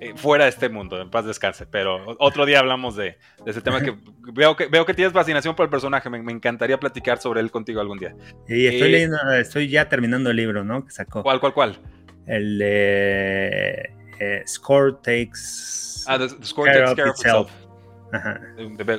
eh, 0.00 0.12
fuera 0.16 0.44
de 0.44 0.50
este 0.50 0.68
mundo, 0.68 1.00
en 1.00 1.10
paz 1.10 1.24
descanse. 1.24 1.66
Pero 1.66 2.16
otro 2.18 2.46
día 2.46 2.58
hablamos 2.58 2.96
de, 2.96 3.18
ese 3.44 3.60
tema 3.60 3.80
que 3.80 3.96
veo, 4.32 4.56
que 4.56 4.66
veo 4.66 4.84
que 4.84 4.94
tienes 4.94 5.12
fascinación 5.12 5.54
por 5.54 5.64
el 5.64 5.70
personaje. 5.70 6.08
Me, 6.10 6.32
encantaría 6.32 6.78
platicar 6.78 7.18
sobre 7.18 7.40
él 7.40 7.50
contigo 7.50 7.80
algún 7.80 7.98
día. 7.98 8.14
Y 8.48 8.66
estoy 8.66 8.88
eh, 8.88 8.92
leyendo, 8.92 9.32
estoy 9.32 9.68
ya 9.68 9.88
terminando 9.88 10.30
el 10.30 10.36
libro, 10.36 10.64
¿no? 10.64 10.84
Que 10.84 10.90
sacó. 10.90 11.22
¿Cuál, 11.22 11.40
cuál, 11.40 11.54
cuál? 11.54 11.78
El 12.26 12.58
de 12.58 13.90
eh, 14.20 14.42
Score 14.46 14.96
Takes. 15.02 16.04
Ah, 16.06 16.18
the, 16.18 16.28
Score 16.44 16.72
Takes 16.72 16.94
Care 16.94 17.10
of 17.10 17.16
Itself. 17.16 17.50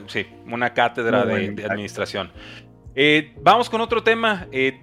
sí, 0.08 0.28
una 0.46 0.74
cátedra 0.74 1.26
de, 1.26 1.66
administración. 1.66 2.32
Eh, 2.96 3.34
vamos 3.42 3.70
con 3.70 3.82
otro 3.82 4.02
tema. 4.02 4.48
Eh, 4.52 4.82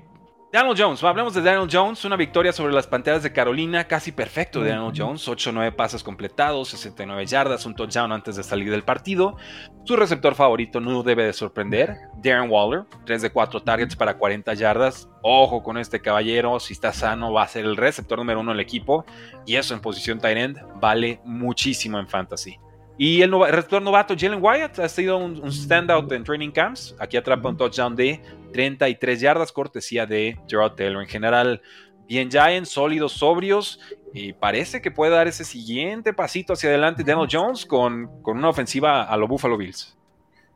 Daniel 0.54 0.76
Jones, 0.78 1.02
hablemos 1.02 1.34
de 1.34 1.42
Daniel 1.42 1.68
Jones, 1.68 2.04
una 2.04 2.14
victoria 2.14 2.52
sobre 2.52 2.72
las 2.72 2.86
Panteras 2.86 3.24
de 3.24 3.32
Carolina, 3.32 3.88
casi 3.88 4.12
perfecto 4.12 4.60
de 4.60 4.70
Daniel 4.70 4.92
Jones, 4.96 5.26
8-9 5.26 5.74
pases 5.74 6.04
completados, 6.04 6.68
69 6.68 7.26
yardas, 7.26 7.66
un 7.66 7.74
touchdown 7.74 8.12
antes 8.12 8.36
de 8.36 8.44
salir 8.44 8.70
del 8.70 8.84
partido. 8.84 9.36
Su 9.82 9.96
receptor 9.96 10.36
favorito 10.36 10.78
no 10.78 11.02
debe 11.02 11.24
de 11.24 11.32
sorprender, 11.32 11.96
Darren 12.22 12.48
Waller, 12.48 12.84
3 13.04 13.22
de 13.22 13.30
4 13.30 13.64
targets 13.64 13.96
para 13.96 14.16
40 14.16 14.54
yardas. 14.54 15.08
Ojo 15.22 15.64
con 15.64 15.76
este 15.76 16.00
caballero, 16.00 16.60
si 16.60 16.74
está 16.74 16.92
sano 16.92 17.32
va 17.32 17.42
a 17.42 17.48
ser 17.48 17.64
el 17.64 17.76
receptor 17.76 18.20
número 18.20 18.38
uno 18.38 18.52
del 18.52 18.60
equipo 18.60 19.04
y 19.46 19.56
eso 19.56 19.74
en 19.74 19.80
posición 19.80 20.20
tight 20.20 20.38
end 20.38 20.60
vale 20.76 21.20
muchísimo 21.24 21.98
en 21.98 22.06
fantasy. 22.06 22.60
Y 22.96 23.22
el, 23.22 23.32
receptor 23.32 23.82
novato 23.82 24.14
Jalen 24.16 24.42
Wyatt 24.42 24.78
ha 24.78 24.88
sido 24.88 25.18
un, 25.18 25.40
un 25.42 25.50
standout 25.50 26.10
en 26.12 26.22
training 26.22 26.50
camps. 26.50 26.94
Aquí 26.98 27.16
atrapa 27.16 27.48
un 27.48 27.56
touchdown 27.56 27.96
de 27.96 28.20
33 28.52 29.20
yardas, 29.20 29.52
cortesía 29.52 30.06
de 30.06 30.38
Gerald 30.48 30.76
Taylor. 30.76 31.02
En 31.02 31.08
general, 31.08 31.60
bien 32.06 32.30
Giants, 32.30 32.70
sólidos, 32.70 33.12
sobrios, 33.12 33.80
y 34.12 34.32
parece 34.32 34.80
que 34.80 34.90
puede 34.90 35.12
dar 35.12 35.26
ese 35.26 35.44
siguiente 35.44 36.12
pasito 36.12 36.52
hacia 36.52 36.68
adelante 36.70 37.02
Daniel 37.02 37.28
Jones 37.30 37.66
con, 37.66 38.22
con 38.22 38.38
una 38.38 38.48
ofensiva 38.48 39.02
a 39.02 39.16
los 39.16 39.28
Buffalo 39.28 39.56
Bills. 39.56 39.96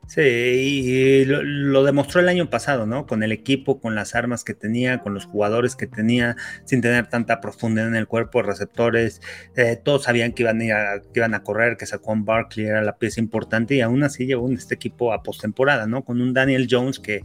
Sí, 0.09 0.23
y 0.23 1.25
lo, 1.27 1.85
demostró 1.85 2.21
el 2.23 2.31
año 2.31 2.49
pasado, 2.49 2.87
¿no? 2.87 3.07
Con 3.07 3.23
el 3.23 3.31
equipo, 3.31 3.79
con 3.79 3.95
las 3.95 4.15
armas 4.15 4.43
que 4.43 4.55
tenía, 4.55 5.01
con 5.01 5.13
los 5.13 5.27
jugadores 5.27 5.77
que 5.77 5.87
tenía, 5.87 6.35
sin 6.65 6.81
tener 6.81 7.09
tanta 7.09 7.43
profundidad 7.43 7.89
en 7.89 7.95
el 7.95 8.07
cuerpo, 8.09 8.41
receptores. 8.41 9.21
Eh, 9.55 9.77
todos 9.77 10.05
sabían 10.05 10.33
que 10.33 10.45
iban, 10.45 10.63
a, 10.63 11.03
que 11.13 11.21
iban 11.21 11.35
a 11.35 11.43
correr, 11.43 11.77
que 11.77 11.85
sacó 11.85 12.13
un 12.13 12.25
Barkley 12.25 12.65
era 12.65 12.81
la 12.81 12.97
pieza 12.97 13.21
importante 13.21 13.75
y 13.75 13.83
aún 13.83 14.03
así 14.03 14.25
llevó 14.25 14.51
este 14.51 14.77
equipo 14.77 15.13
a 15.13 15.23
postemporada, 15.23 15.87
¿no? 15.87 16.03
Con 16.05 16.23
un 16.23 16.33
Daniel 16.33 16.69
Jones 16.71 16.99
que 16.99 17.23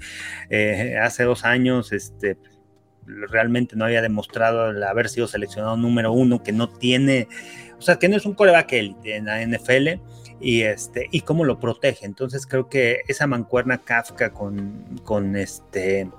eh, 0.49 0.97
hace 1.01 1.23
dos 1.23 1.45
años, 1.45 1.93
este 1.93 2.37
realmente 3.05 3.75
no 3.75 3.85
había 3.85 4.01
demostrado 4.01 4.69
el 4.69 4.83
haber 4.83 5.09
sido 5.09 5.27
seleccionado 5.27 5.77
número 5.77 6.11
uno, 6.11 6.43
que 6.43 6.51
no 6.51 6.69
tiene, 6.69 7.27
o 7.77 7.81
sea, 7.81 7.97
que 7.97 8.09
no 8.09 8.17
es 8.17 8.25
un 8.25 8.33
coreback 8.33 8.73
élite 8.73 9.15
en 9.15 9.25
la 9.25 9.45
NFL 9.45 9.99
y, 10.39 10.61
este, 10.61 11.07
y 11.11 11.21
cómo 11.21 11.45
lo 11.45 11.59
protege. 11.59 12.05
Entonces 12.05 12.45
creo 12.45 12.69
que 12.69 13.01
esa 13.07 13.27
mancuerna 13.27 13.79
Kafka 13.79 14.31
con, 14.31 14.99
con, 15.03 15.35
este, 15.35 16.09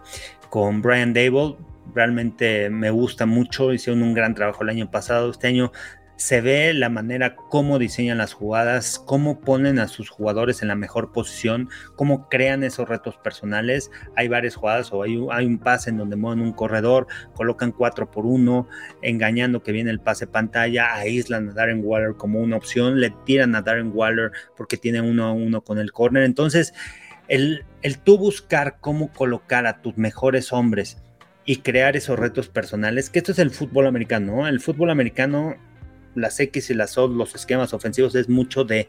con 0.50 0.82
Brian 0.82 1.12
Dable 1.12 1.56
realmente 1.94 2.70
me 2.70 2.90
gusta 2.90 3.26
mucho, 3.26 3.72
hicieron 3.72 4.02
un 4.02 4.14
gran 4.14 4.34
trabajo 4.34 4.62
el 4.62 4.70
año 4.70 4.90
pasado, 4.90 5.30
este 5.30 5.48
año 5.48 5.72
se 6.16 6.40
ve 6.40 6.72
la 6.74 6.88
manera 6.88 7.34
cómo 7.34 7.78
diseñan 7.78 8.18
las 8.18 8.32
jugadas, 8.32 9.02
cómo 9.04 9.40
ponen 9.40 9.78
a 9.78 9.88
sus 9.88 10.10
jugadores 10.10 10.62
en 10.62 10.68
la 10.68 10.76
mejor 10.76 11.12
posición, 11.12 11.68
cómo 11.96 12.28
crean 12.28 12.62
esos 12.62 12.88
retos 12.88 13.16
personales. 13.16 13.90
Hay 14.16 14.28
varias 14.28 14.54
jugadas 14.54 14.92
o 14.92 15.02
hay, 15.02 15.16
un 15.16 15.58
pase 15.58 15.90
en 15.90 15.96
donde 15.96 16.16
mueven 16.16 16.40
un 16.40 16.52
corredor, 16.52 17.06
colocan 17.34 17.72
4 17.72 18.10
por 18.10 18.26
1, 18.26 18.68
engañando 19.02 19.62
que 19.62 19.72
viene 19.72 19.90
el 19.90 20.00
pase 20.00 20.26
pantalla, 20.26 20.94
aíslan 20.94 21.50
a 21.50 21.52
Darren 21.52 21.80
Waller 21.84 22.14
como 22.16 22.40
una 22.40 22.56
opción, 22.56 23.00
le 23.00 23.10
tiran 23.24 23.54
a 23.56 23.62
Darren 23.62 23.90
Waller 23.92 24.30
porque 24.56 24.76
tiene 24.76 25.00
uno 25.00 25.26
a 25.26 25.32
uno 25.32 25.62
con 25.62 25.78
el 25.78 25.92
corner. 25.92 26.22
Entonces, 26.22 26.74
el, 27.26 27.64
el 27.82 27.98
tú 27.98 28.18
buscar 28.18 28.78
cómo 28.80 29.12
colocar 29.12 29.66
a 29.66 29.82
tus 29.82 29.96
mejores 29.96 30.52
hombres 30.52 30.98
y 31.44 31.56
crear 31.56 31.96
esos 31.96 32.18
retos 32.18 32.48
personales, 32.48 33.10
que 33.10 33.18
esto 33.18 33.32
es 33.32 33.38
el 33.38 33.50
fútbol 33.50 33.86
americano, 33.86 34.36
¿no? 34.36 34.48
El 34.48 34.60
fútbol 34.60 34.90
americano 34.90 35.56
las 36.14 36.38
X 36.40 36.70
y 36.70 36.74
las 36.74 36.96
O, 36.98 37.08
los 37.08 37.34
esquemas 37.34 37.74
ofensivos, 37.74 38.14
es 38.14 38.28
mucho 38.28 38.64
de 38.64 38.88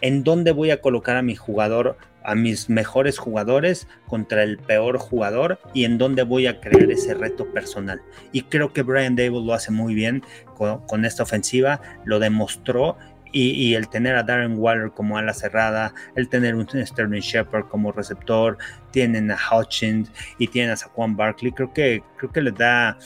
en 0.00 0.24
dónde 0.24 0.52
voy 0.52 0.70
a 0.70 0.80
colocar 0.80 1.16
a 1.16 1.22
mi 1.22 1.36
jugador, 1.36 1.96
a 2.22 2.34
mis 2.34 2.68
mejores 2.68 3.18
jugadores 3.18 3.88
contra 4.06 4.42
el 4.42 4.58
peor 4.58 4.98
jugador 4.98 5.58
y 5.74 5.84
en 5.84 5.98
dónde 5.98 6.22
voy 6.22 6.46
a 6.46 6.60
crear 6.60 6.90
ese 6.90 7.14
reto 7.14 7.46
personal. 7.52 8.00
Y 8.32 8.42
creo 8.42 8.72
que 8.72 8.82
Brian 8.82 9.16
Dable 9.16 9.44
lo 9.44 9.54
hace 9.54 9.70
muy 9.70 9.94
bien 9.94 10.22
con, 10.56 11.04
esta 11.04 11.22
ofensiva, 11.22 11.80
lo 12.04 12.18
demostró 12.18 12.96
y, 13.32 13.74
el 13.74 13.88
tener 13.88 14.16
a 14.16 14.24
Darren 14.24 14.58
Waller 14.58 14.90
como 14.90 15.16
ala 15.16 15.32
cerrada, 15.32 15.94
el 16.16 16.28
tener 16.28 16.56
un 16.56 16.66
Sterling 16.68 17.20
Shepard 17.20 17.68
como 17.68 17.92
receptor, 17.92 18.58
tienen 18.90 19.30
a 19.30 19.38
Hutchins 19.38 20.10
y 20.38 20.48
tienen 20.48 20.72
a 20.72 20.76
Saquon 20.76 21.16
Barkley, 21.16 21.52
creo 21.52 21.72
que, 21.72 22.02
creo 22.16 22.32
que 22.32 22.42
les 22.42 22.54
da 22.56 22.98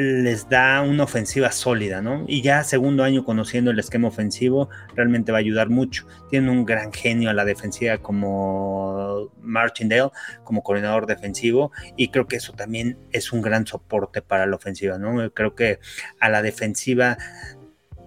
les 0.00 0.48
da 0.48 0.80
una 0.82 1.04
ofensiva 1.04 1.52
sólida, 1.52 2.00
¿no? 2.00 2.24
Y 2.26 2.42
ya 2.42 2.64
segundo 2.64 3.04
año 3.04 3.24
conociendo 3.24 3.70
el 3.70 3.78
esquema 3.78 4.08
ofensivo, 4.08 4.70
realmente 4.94 5.30
va 5.30 5.38
a 5.38 5.40
ayudar 5.40 5.68
mucho. 5.68 6.06
Tiene 6.30 6.50
un 6.50 6.64
gran 6.64 6.92
genio 6.92 7.30
a 7.30 7.34
la 7.34 7.44
defensiva 7.44 7.98
como 7.98 9.30
Martindale, 9.42 10.10
como 10.42 10.62
coordinador 10.62 11.06
defensivo, 11.06 11.70
y 11.96 12.08
creo 12.08 12.26
que 12.26 12.36
eso 12.36 12.54
también 12.54 12.98
es 13.12 13.32
un 13.32 13.42
gran 13.42 13.66
soporte 13.66 14.22
para 14.22 14.46
la 14.46 14.56
ofensiva, 14.56 14.98
¿no? 14.98 15.30
Creo 15.32 15.54
que 15.54 15.78
a 16.18 16.28
la 16.30 16.42
defensiva 16.42 17.18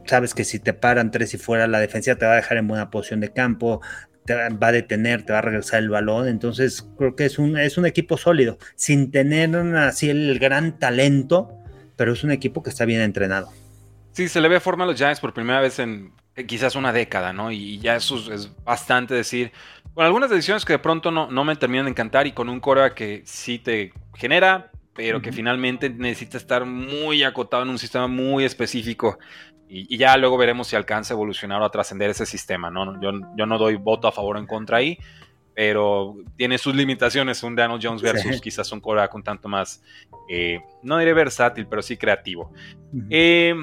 sabes 0.05 0.33
que 0.33 0.43
si 0.43 0.59
te 0.59 0.73
paran 0.73 1.11
tres 1.11 1.33
y 1.33 1.37
fuera, 1.37 1.67
la 1.67 1.79
defensiva 1.79 2.17
te 2.17 2.25
va 2.25 2.33
a 2.33 2.37
dejar 2.37 2.57
en 2.57 2.67
buena 2.67 2.89
posición 2.89 3.19
de 3.19 3.31
campo, 3.31 3.81
te 4.25 4.33
va 4.35 4.67
a 4.67 4.71
detener, 4.71 5.23
te 5.25 5.33
va 5.33 5.39
a 5.39 5.43
regresar 5.43 5.81
el 5.81 5.89
balón. 5.89 6.27
Entonces, 6.27 6.89
creo 6.97 7.15
que 7.15 7.25
es 7.25 7.39
un, 7.39 7.57
es 7.57 7.77
un 7.77 7.85
equipo 7.85 8.17
sólido, 8.17 8.57
sin 8.75 9.11
tener 9.11 9.55
así 9.75 10.09
el 10.09 10.39
gran 10.39 10.79
talento 10.79 11.62
pero 11.95 12.13
es 12.13 12.23
un 12.23 12.31
equipo 12.31 12.63
que 12.63 12.69
está 12.69 12.85
bien 12.85 13.01
entrenado. 13.01 13.51
Sí, 14.11 14.27
se 14.27 14.41
le 14.41 14.47
ve 14.47 14.59
forma 14.59 14.83
a 14.83 14.87
los 14.87 14.95
Giants 14.95 15.19
por 15.19 15.33
primera 15.33 15.59
vez 15.59 15.79
en 15.79 16.13
quizás 16.47 16.75
una 16.75 16.91
década, 16.91 17.33
¿no? 17.33 17.51
Y 17.51 17.79
ya 17.79 17.95
eso 17.95 18.31
es 18.31 18.51
bastante 18.63 19.13
decir. 19.13 19.51
Con 19.93 20.05
algunas 20.05 20.29
decisiones 20.29 20.65
que 20.65 20.73
de 20.73 20.79
pronto 20.79 21.11
no, 21.11 21.29
no 21.29 21.43
me 21.43 21.55
terminan 21.55 21.85
de 21.85 21.91
encantar 21.91 22.25
y 22.25 22.31
con 22.31 22.49
un 22.49 22.59
core 22.59 22.93
que 22.93 23.21
sí 23.25 23.59
te 23.59 23.93
genera, 24.15 24.71
pero 24.95 25.21
que 25.21 25.31
finalmente 25.31 25.89
necesita 25.89 26.37
estar 26.37 26.65
muy 26.65 27.23
acotado 27.23 27.63
en 27.63 27.69
un 27.69 27.79
sistema 27.79 28.07
muy 28.07 28.43
específico. 28.43 29.17
Y, 29.67 29.97
ya 29.97 30.15
luego 30.17 30.37
veremos 30.37 30.67
si 30.67 30.75
alcanza 30.75 31.13
a 31.13 31.15
evolucionar 31.15 31.61
o 31.61 31.65
a 31.65 31.71
trascender 31.71 32.09
ese 32.11 32.25
sistema, 32.25 32.69
¿no? 32.69 33.01
Yo, 33.01 33.11
yo 33.35 33.45
no 33.45 33.57
doy 33.57 33.75
voto 33.75 34.07
a 34.07 34.11
favor 34.11 34.37
o 34.37 34.39
en 34.39 34.45
contra 34.45 34.77
ahí, 34.77 34.99
pero 35.55 36.15
tiene 36.35 36.57
sus 36.57 36.75
limitaciones 36.75 37.43
un 37.43 37.55
Daniel 37.55 37.79
Jones 37.81 38.01
versus 38.01 38.41
quizás 38.41 38.71
un 38.71 38.79
coreback 38.79 39.13
un 39.15 39.23
tanto 39.23 39.47
más, 39.47 39.81
eh, 40.29 40.59
no 40.81 40.97
diré 40.97 41.13
versátil, 41.13 41.67
pero 41.67 41.81
sí 41.81 41.97
creativo. 41.97 42.51
Eh, 43.09 43.55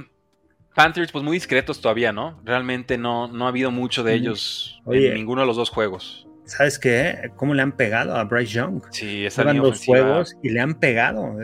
Panthers, 0.74 1.10
pues 1.10 1.24
muy 1.24 1.36
discretos 1.36 1.80
todavía, 1.80 2.12
¿no? 2.12 2.40
Realmente 2.44 2.96
no, 2.96 3.28
no 3.28 3.46
ha 3.46 3.48
habido 3.48 3.70
mucho 3.70 4.02
de 4.02 4.14
ellos 4.14 4.80
en 4.86 5.14
ninguno 5.14 5.42
de 5.42 5.46
los 5.46 5.56
dos 5.56 5.70
juegos. 5.70 6.26
¿Sabes 6.44 6.78
qué? 6.78 7.30
¿Cómo 7.36 7.54
le 7.54 7.62
han 7.62 7.72
pegado 7.72 8.16
a 8.16 8.24
Bryce 8.24 8.54
Young? 8.54 8.82
Sí, 8.90 9.24
esa 9.24 9.44
dos 9.44 9.84
juegos 9.84 10.36
y 10.42 10.50
le 10.50 10.60
han 10.60 10.74
pegado. 10.74 11.36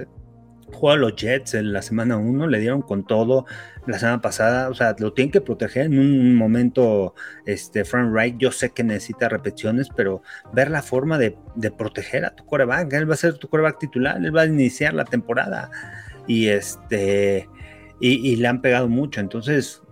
Jugó 0.72 0.90
a 0.90 0.96
los 0.96 1.14
Jets 1.16 1.54
en 1.54 1.72
la 1.72 1.80
semana 1.82 2.16
1, 2.16 2.46
le 2.48 2.58
dieron 2.58 2.82
con 2.82 3.06
todo 3.06 3.46
la 3.86 3.98
semana 3.98 4.20
pasada, 4.20 4.68
o 4.68 4.74
sea, 4.74 4.96
lo 4.98 5.12
tienen 5.12 5.30
que 5.30 5.40
proteger 5.40 5.86
en 5.86 5.98
un 5.98 6.34
momento, 6.34 7.14
este, 7.46 7.84
Frank 7.84 8.10
Wright, 8.12 8.36
yo 8.38 8.50
sé 8.50 8.70
que 8.70 8.82
necesita 8.82 9.28
repeticiones, 9.28 9.88
pero 9.94 10.22
ver 10.52 10.70
la 10.70 10.82
forma 10.82 11.18
de, 11.18 11.36
proteger 11.76 12.24
a 12.24 12.34
tu 12.34 12.44
coreback, 12.44 12.92
él 12.92 13.08
va 13.08 13.14
a 13.14 13.18
ser 13.18 13.34
tu 13.38 13.48
coreback 13.48 13.78
titular, 13.78 14.16
él 14.16 14.36
va 14.36 14.42
a 14.42 14.46
iniciar 14.46 14.94
la 14.94 15.04
temporada 15.04 15.70
y 16.26 16.48
este, 16.48 17.48
y, 18.00 18.36
le 18.36 18.48
han 18.48 18.60
pegado 18.60 18.88
mucho, 18.88 19.20
entonces, 19.20 19.82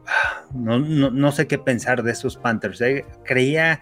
no, 0.52 0.78
no, 0.78 1.32
sé 1.32 1.46
qué 1.46 1.58
pensar 1.58 2.02
de 2.02 2.12
esos 2.12 2.36
Panthers, 2.36 2.80
¿eh? 2.80 3.04
creía, 3.24 3.80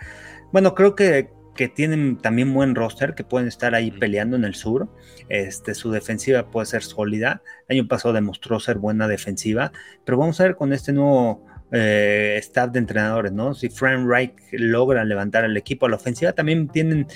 bueno, 0.52 0.74
creo 0.74 0.94
que 0.94 1.30
que 1.54 1.68
tienen 1.68 2.16
también 2.16 2.52
buen 2.52 2.74
roster, 2.74 3.14
que 3.14 3.24
pueden 3.24 3.48
estar 3.48 3.74
ahí 3.74 3.90
peleando 3.90 4.36
en 4.36 4.44
el 4.44 4.54
sur. 4.54 4.88
Este, 5.28 5.74
su 5.74 5.90
defensiva 5.90 6.50
puede 6.50 6.66
ser 6.66 6.82
sólida. 6.82 7.42
El 7.68 7.78
año 7.78 7.88
pasado 7.88 8.14
demostró 8.14 8.58
ser 8.60 8.78
buena 8.78 9.08
defensiva, 9.08 9.72
pero 10.04 10.18
vamos 10.18 10.40
a 10.40 10.44
ver 10.44 10.56
con 10.56 10.72
este 10.72 10.92
nuevo 10.92 11.46
eh, 11.72 12.36
staff 12.38 12.70
de 12.70 12.78
entrenadores, 12.78 13.32
¿no? 13.32 13.54
Si 13.54 13.68
Frank 13.68 14.06
Reich 14.06 14.34
logra 14.52 15.04
levantar 15.04 15.44
el 15.44 15.56
equipo 15.56 15.86
a 15.86 15.88
la 15.88 15.96
ofensiva, 15.96 16.32
también 16.32 16.68
tienen 16.68 17.06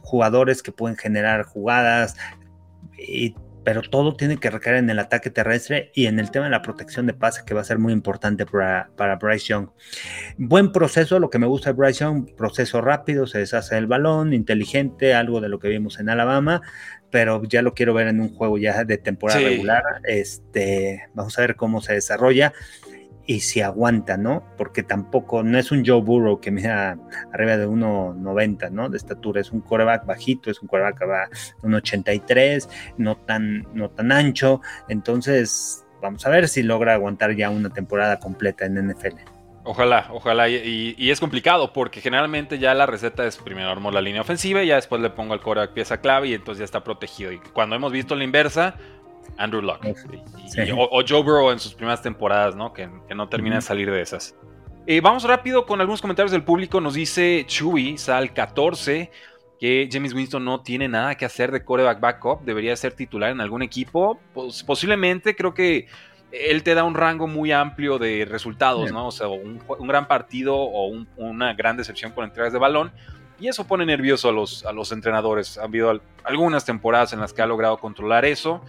jugadores 0.00 0.62
que 0.62 0.72
pueden 0.72 0.96
generar 0.96 1.44
jugadas 1.44 2.16
y 2.98 3.34
pero 3.64 3.82
todo 3.82 4.14
tiene 4.14 4.36
que 4.36 4.50
recaer 4.50 4.76
en 4.76 4.90
el 4.90 4.98
ataque 4.98 5.30
terrestre 5.30 5.90
y 5.94 6.06
en 6.06 6.18
el 6.18 6.30
tema 6.30 6.44
de 6.44 6.50
la 6.50 6.62
protección 6.62 7.06
de 7.06 7.14
pase, 7.14 7.42
que 7.46 7.54
va 7.54 7.62
a 7.62 7.64
ser 7.64 7.78
muy 7.78 7.92
importante 7.92 8.44
para, 8.46 8.90
para 8.96 9.16
Bryce 9.16 9.46
Young. 9.46 9.68
Buen 10.36 10.70
proceso, 10.70 11.18
lo 11.18 11.30
que 11.30 11.38
me 11.38 11.46
gusta 11.46 11.70
de 11.70 11.76
Bryce 11.76 12.04
Young, 12.04 12.34
proceso 12.36 12.80
rápido, 12.80 13.26
se 13.26 13.38
deshace 13.38 13.76
el 13.78 13.86
balón, 13.86 14.34
inteligente, 14.34 15.14
algo 15.14 15.40
de 15.40 15.48
lo 15.48 15.58
que 15.58 15.68
vimos 15.68 15.98
en 15.98 16.10
Alabama, 16.10 16.60
pero 17.10 17.42
ya 17.44 17.62
lo 17.62 17.74
quiero 17.74 17.94
ver 17.94 18.08
en 18.08 18.20
un 18.20 18.34
juego 18.34 18.58
ya 18.58 18.84
de 18.84 18.98
temporada 18.98 19.40
regular. 19.40 19.82
Este, 20.04 21.04
vamos 21.14 21.38
a 21.38 21.42
ver 21.42 21.56
cómo 21.56 21.80
se 21.80 21.94
desarrolla 21.94 22.52
y 23.26 23.40
si 23.40 23.60
aguanta, 23.60 24.16
¿no? 24.16 24.44
Porque 24.56 24.82
tampoco, 24.82 25.42
no 25.42 25.58
es 25.58 25.72
un 25.72 25.84
Joe 25.84 26.00
Burrow 26.00 26.40
que 26.40 26.50
mida 26.50 26.98
arriba 27.32 27.56
de 27.56 27.66
1,90, 27.66 28.70
¿no? 28.70 28.88
De 28.88 28.96
estatura, 28.96 29.40
es 29.40 29.50
un 29.50 29.60
coreback 29.60 30.06
bajito, 30.06 30.50
es 30.50 30.60
un 30.60 30.68
coreback 30.68 30.98
que 30.98 31.06
va 31.06 31.28
de 31.62 31.68
1,83, 31.68 32.68
no 32.98 33.16
tan, 33.16 33.66
no 33.74 33.90
tan 33.90 34.12
ancho, 34.12 34.60
entonces 34.88 35.84
vamos 36.02 36.26
a 36.26 36.30
ver 36.30 36.48
si 36.48 36.62
logra 36.62 36.94
aguantar 36.94 37.34
ya 37.34 37.50
una 37.50 37.70
temporada 37.70 38.18
completa 38.18 38.66
en 38.66 38.88
NFL. 38.88 39.34
Ojalá, 39.66 40.08
ojalá. 40.12 40.50
Y, 40.50 41.10
es 41.10 41.20
complicado 41.20 41.72
porque 41.72 42.02
generalmente 42.02 42.58
ya 42.58 42.74
la 42.74 42.84
receta 42.84 43.24
es 43.24 43.38
primero 43.38 43.70
armo 43.70 43.90
la 43.90 44.02
línea 44.02 44.20
ofensiva 44.20 44.62
y 44.62 44.66
ya 44.66 44.74
después 44.74 45.00
le 45.00 45.08
pongo 45.08 45.32
al 45.32 45.40
coreback 45.40 45.72
pieza 45.72 46.02
clave 46.02 46.28
y 46.28 46.34
entonces 46.34 46.58
ya 46.58 46.64
está 46.66 46.84
protegido. 46.84 47.32
Y 47.32 47.38
cuando 47.38 47.74
hemos 47.74 47.90
visto 47.90 48.14
la 48.14 48.24
inversa, 48.24 48.74
Andrew 49.36 49.62
Luck. 49.62 49.80
o, 50.76 51.02
Joe 51.06 51.22
Burrow 51.22 51.50
en 51.50 51.58
sus 51.58 51.74
primeras 51.74 52.02
temporadas, 52.02 52.54
¿no? 52.54 52.72
Que, 52.72 52.88
no 53.14 53.28
termina 53.28 53.56
de 53.56 53.62
salir 53.62 53.90
de 53.90 54.00
esas. 54.00 54.36
Eh, 54.86 55.00
vamos 55.00 55.24
rápido 55.24 55.64
con 55.66 55.80
algunos 55.80 56.00
comentarios 56.00 56.32
del 56.32 56.42
público. 56.42 56.80
Nos 56.80 56.94
dice 56.94 57.44
Chewy, 57.46 57.96
Sal 57.96 58.32
14, 58.32 59.10
que 59.58 59.88
James 59.90 60.12
Winston 60.12 60.44
no 60.44 60.60
tiene 60.60 60.88
nada 60.88 61.14
que 61.14 61.24
hacer 61.24 61.52
de 61.52 61.64
coreback 61.64 62.00
backup. 62.00 62.42
Debería 62.42 62.76
ser 62.76 62.92
titular 62.92 63.30
en 63.30 63.40
algún 63.40 63.62
equipo. 63.62 64.18
Pues, 64.34 64.62
posiblemente 64.62 65.34
creo 65.34 65.54
que 65.54 65.86
él 66.30 66.62
te 66.62 66.74
da 66.74 66.84
un 66.84 66.94
rango 66.94 67.26
muy 67.26 67.52
amplio 67.52 67.98
de 67.98 68.24
resultados, 68.24 68.90
¿no? 68.92 69.06
O 69.06 69.12
sea, 69.12 69.28
un, 69.28 69.60
gran 69.80 70.08
partido 70.08 70.56
o 70.56 70.90
una 71.16 71.54
gran 71.54 71.76
decepción 71.76 72.12
con 72.12 72.24
entregas 72.24 72.52
de 72.52 72.58
balón. 72.58 72.92
Y 73.40 73.48
eso 73.48 73.66
pone 73.66 73.84
nervioso 73.84 74.28
a 74.28 74.32
los, 74.32 74.64
a 74.64 74.72
los 74.72 74.92
entrenadores. 74.92 75.58
Ha 75.58 75.64
habido 75.64 76.00
algunas 76.22 76.64
temporadas 76.64 77.12
en 77.12 77.20
las 77.20 77.32
que 77.32 77.42
ha 77.42 77.46
logrado 77.46 77.78
controlar 77.78 78.24
eso. 78.24 78.62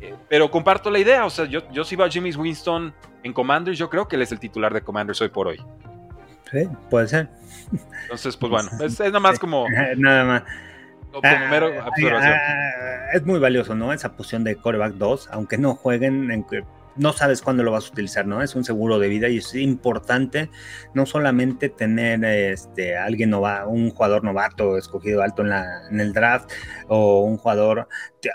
Eh, 0.00 0.14
pero 0.28 0.50
comparto 0.50 0.90
la 0.90 0.98
idea. 0.98 1.24
O 1.24 1.30
sea, 1.30 1.44
yo, 1.46 1.68
yo 1.70 1.84
si 1.84 1.96
va 1.96 2.06
a 2.06 2.10
James 2.10 2.36
Winston 2.36 2.94
en 3.22 3.32
Commanders, 3.32 3.78
yo 3.78 3.88
creo 3.90 4.08
que 4.08 4.16
él 4.16 4.22
es 4.22 4.32
el 4.32 4.38
titular 4.38 4.72
de 4.72 4.82
Commanders 4.82 5.20
hoy 5.20 5.28
por 5.28 5.48
hoy. 5.48 5.60
Sí, 6.50 6.68
puede 6.90 7.08
ser. 7.08 7.28
Entonces, 8.02 8.36
pues 8.36 8.50
bueno, 8.50 8.70
es, 8.80 8.98
nada 9.00 9.20
más 9.20 9.38
como. 9.38 9.66
Nada 9.96 10.24
más. 10.24 10.42
Ah, 11.22 11.48
ah, 11.52 13.10
es 13.12 13.24
muy 13.24 13.38
valioso, 13.38 13.76
¿no? 13.76 13.92
Esa 13.92 14.16
posición 14.16 14.42
de 14.42 14.56
coreback 14.56 14.94
2, 14.94 15.28
aunque 15.30 15.58
no 15.58 15.76
jueguen 15.76 16.30
en, 16.32 16.44
no 16.96 17.12
sabes 17.12 17.42
cuándo 17.42 17.62
lo 17.62 17.72
vas 17.72 17.86
a 17.86 17.92
utilizar, 17.92 18.26
¿no? 18.26 18.42
Es 18.42 18.54
un 18.54 18.64
seguro 18.64 18.98
de 18.98 19.08
vida 19.08 19.28
y 19.28 19.38
es 19.38 19.54
importante 19.54 20.50
no 20.94 21.06
solamente 21.06 21.68
tener 21.68 22.24
este, 22.24 22.96
alguien 22.96 23.30
novato, 23.30 23.68
un 23.68 23.90
jugador 23.90 24.24
novato 24.24 24.78
escogido 24.78 25.22
alto 25.22 25.42
en, 25.42 25.50
la, 25.50 25.88
en 25.90 26.00
el 26.00 26.12
draft 26.12 26.50
o 26.88 27.22
un 27.22 27.36
jugador, 27.36 27.88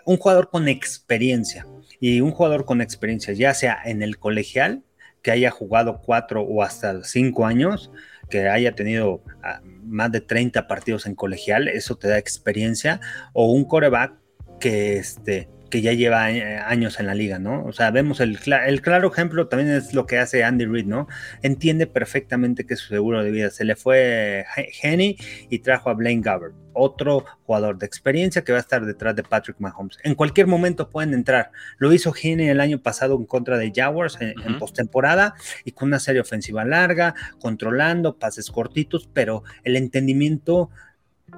un 0.05 0.17
jugador 0.17 0.49
con 0.49 0.67
experiencia. 0.67 1.65
Y 2.01 2.21
un 2.21 2.31
jugador 2.31 2.63
con 2.65 2.81
experiencia, 2.81 3.33
ya 3.33 3.53
sea 3.53 3.77
en 3.83 4.01
el 4.01 4.19
colegial, 4.19 4.83
que 5.21 5.31
haya 5.31 5.51
jugado 5.51 6.01
cuatro 6.01 6.43
o 6.43 6.63
hasta 6.63 7.03
cinco 7.03 7.45
años, 7.45 7.91
que 8.29 8.47
haya 8.47 8.73
tenido 8.73 9.21
ah, 9.43 9.59
más 9.83 10.11
de 10.11 10.21
30 10.21 10.67
partidos 10.67 11.05
en 11.05 11.15
colegial, 11.15 11.67
eso 11.67 11.97
te 11.97 12.07
da 12.07 12.17
experiencia, 12.17 13.01
o 13.33 13.51
un 13.51 13.65
coreback 13.65 14.13
que 14.59 14.97
este, 14.97 15.49
que 15.69 15.81
ya 15.81 15.93
lleva 15.93 16.31
eh, 16.31 16.57
años 16.57 16.99
en 16.99 17.05
la 17.05 17.15
liga, 17.15 17.39
¿no? 17.39 17.63
O 17.65 17.73
sea, 17.73 17.91
vemos 17.91 18.19
el, 18.19 18.39
el 18.65 18.81
claro 18.81 19.11
ejemplo 19.11 19.47
también 19.47 19.71
es 19.71 19.93
lo 19.93 20.05
que 20.05 20.17
hace 20.17 20.43
Andy 20.43 20.65
Reid, 20.65 20.85
¿no? 20.85 21.07
Entiende 21.41 21.87
perfectamente 21.87 22.65
que 22.65 22.75
su 22.75 22.87
seguro 22.87 23.23
de 23.23 23.31
vida. 23.31 23.49
Se 23.49 23.65
le 23.65 23.75
fue 23.75 24.45
Henny 24.81 25.17
y 25.49 25.59
trajo 25.59 25.89
a 25.89 25.93
Blaine 25.93 26.21
Gabbert, 26.21 26.55
otro 26.73 27.25
jugador 27.43 27.77
de 27.77 27.85
experiencia 27.85 28.43
que 28.43 28.51
va 28.51 28.57
a 28.57 28.61
estar 28.61 28.85
detrás 28.85 29.15
de 29.15 29.23
Patrick 29.23 29.59
Mahomes. 29.59 29.97
En 30.03 30.15
cualquier 30.15 30.47
momento 30.47 30.89
pueden 30.89 31.13
entrar. 31.13 31.51
Lo 31.77 31.93
hizo 31.93 32.13
Henny 32.21 32.49
el 32.49 32.59
año 32.59 32.81
pasado 32.81 33.15
en 33.15 33.25
contra 33.25 33.57
de 33.57 33.71
Jaguars 33.73 34.17
en, 34.21 34.33
en 34.45 34.57
postemporada 34.57 35.35
y 35.65 35.71
con 35.71 35.89
una 35.89 35.99
serie 35.99 36.21
ofensiva 36.21 36.65
larga, 36.65 37.15
controlando 37.39 38.17
pases 38.17 38.51
cortitos, 38.51 39.09
pero 39.13 39.43
el 39.63 39.75
entendimiento 39.75 40.69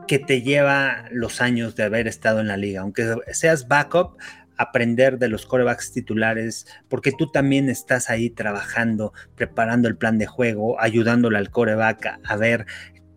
que 0.08 0.20
te 0.20 0.42
lleva 0.42 1.06
los 1.12 1.42
años 1.42 1.76
de 1.76 1.84
haber 1.84 2.08
estado 2.08 2.40
en 2.40 2.48
la 2.48 2.58
liga. 2.58 2.82
Aunque 2.82 3.16
seas 3.32 3.68
backup, 3.68 4.18
aprender 4.62 5.18
de 5.18 5.28
los 5.28 5.46
corebacks 5.46 5.92
titulares, 5.92 6.68
porque 6.88 7.12
tú 7.12 7.32
también 7.32 7.70
estás 7.70 8.10
ahí 8.10 8.30
trabajando, 8.30 9.14
preparando 9.36 9.88
el 9.88 9.98
plan 9.98 10.18
de 10.20 10.28
juego, 10.28 10.80
ayudándole 10.80 11.40
al 11.40 11.50
coreback 11.50 12.20
a, 12.24 12.36
ver 12.36 12.66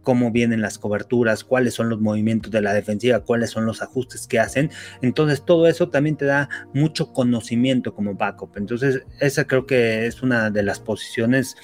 cómo 0.03 0.31
vienen 0.31 0.63
las 0.63 0.79
coberturas, 0.79 1.45
cuáles 1.45 1.75
son 1.75 1.89
los 1.91 2.01
movimientos 2.01 2.51
de 2.51 2.63
la 2.63 2.73
defensiva, 2.73 3.21
cuáles 3.21 3.51
son 3.51 3.67
los 3.67 3.83
ajustes 3.83 4.27
que 4.27 4.39
hacen. 4.39 4.71
Entonces 5.03 5.45
todo 5.45 5.67
eso 5.67 5.91
también 5.91 6.17
te 6.17 6.25
da 6.25 6.49
mucho 6.73 7.13
conocimiento 7.13 7.95
como 7.95 8.15
backup. 8.15 8.57
Entonces 8.57 9.03
esa 9.21 9.47
creo 9.47 9.67
que 9.67 10.07
es 10.07 10.23
una 10.23 10.51
de 10.51 10.63
las 10.63 10.81
posiciones 10.81 11.57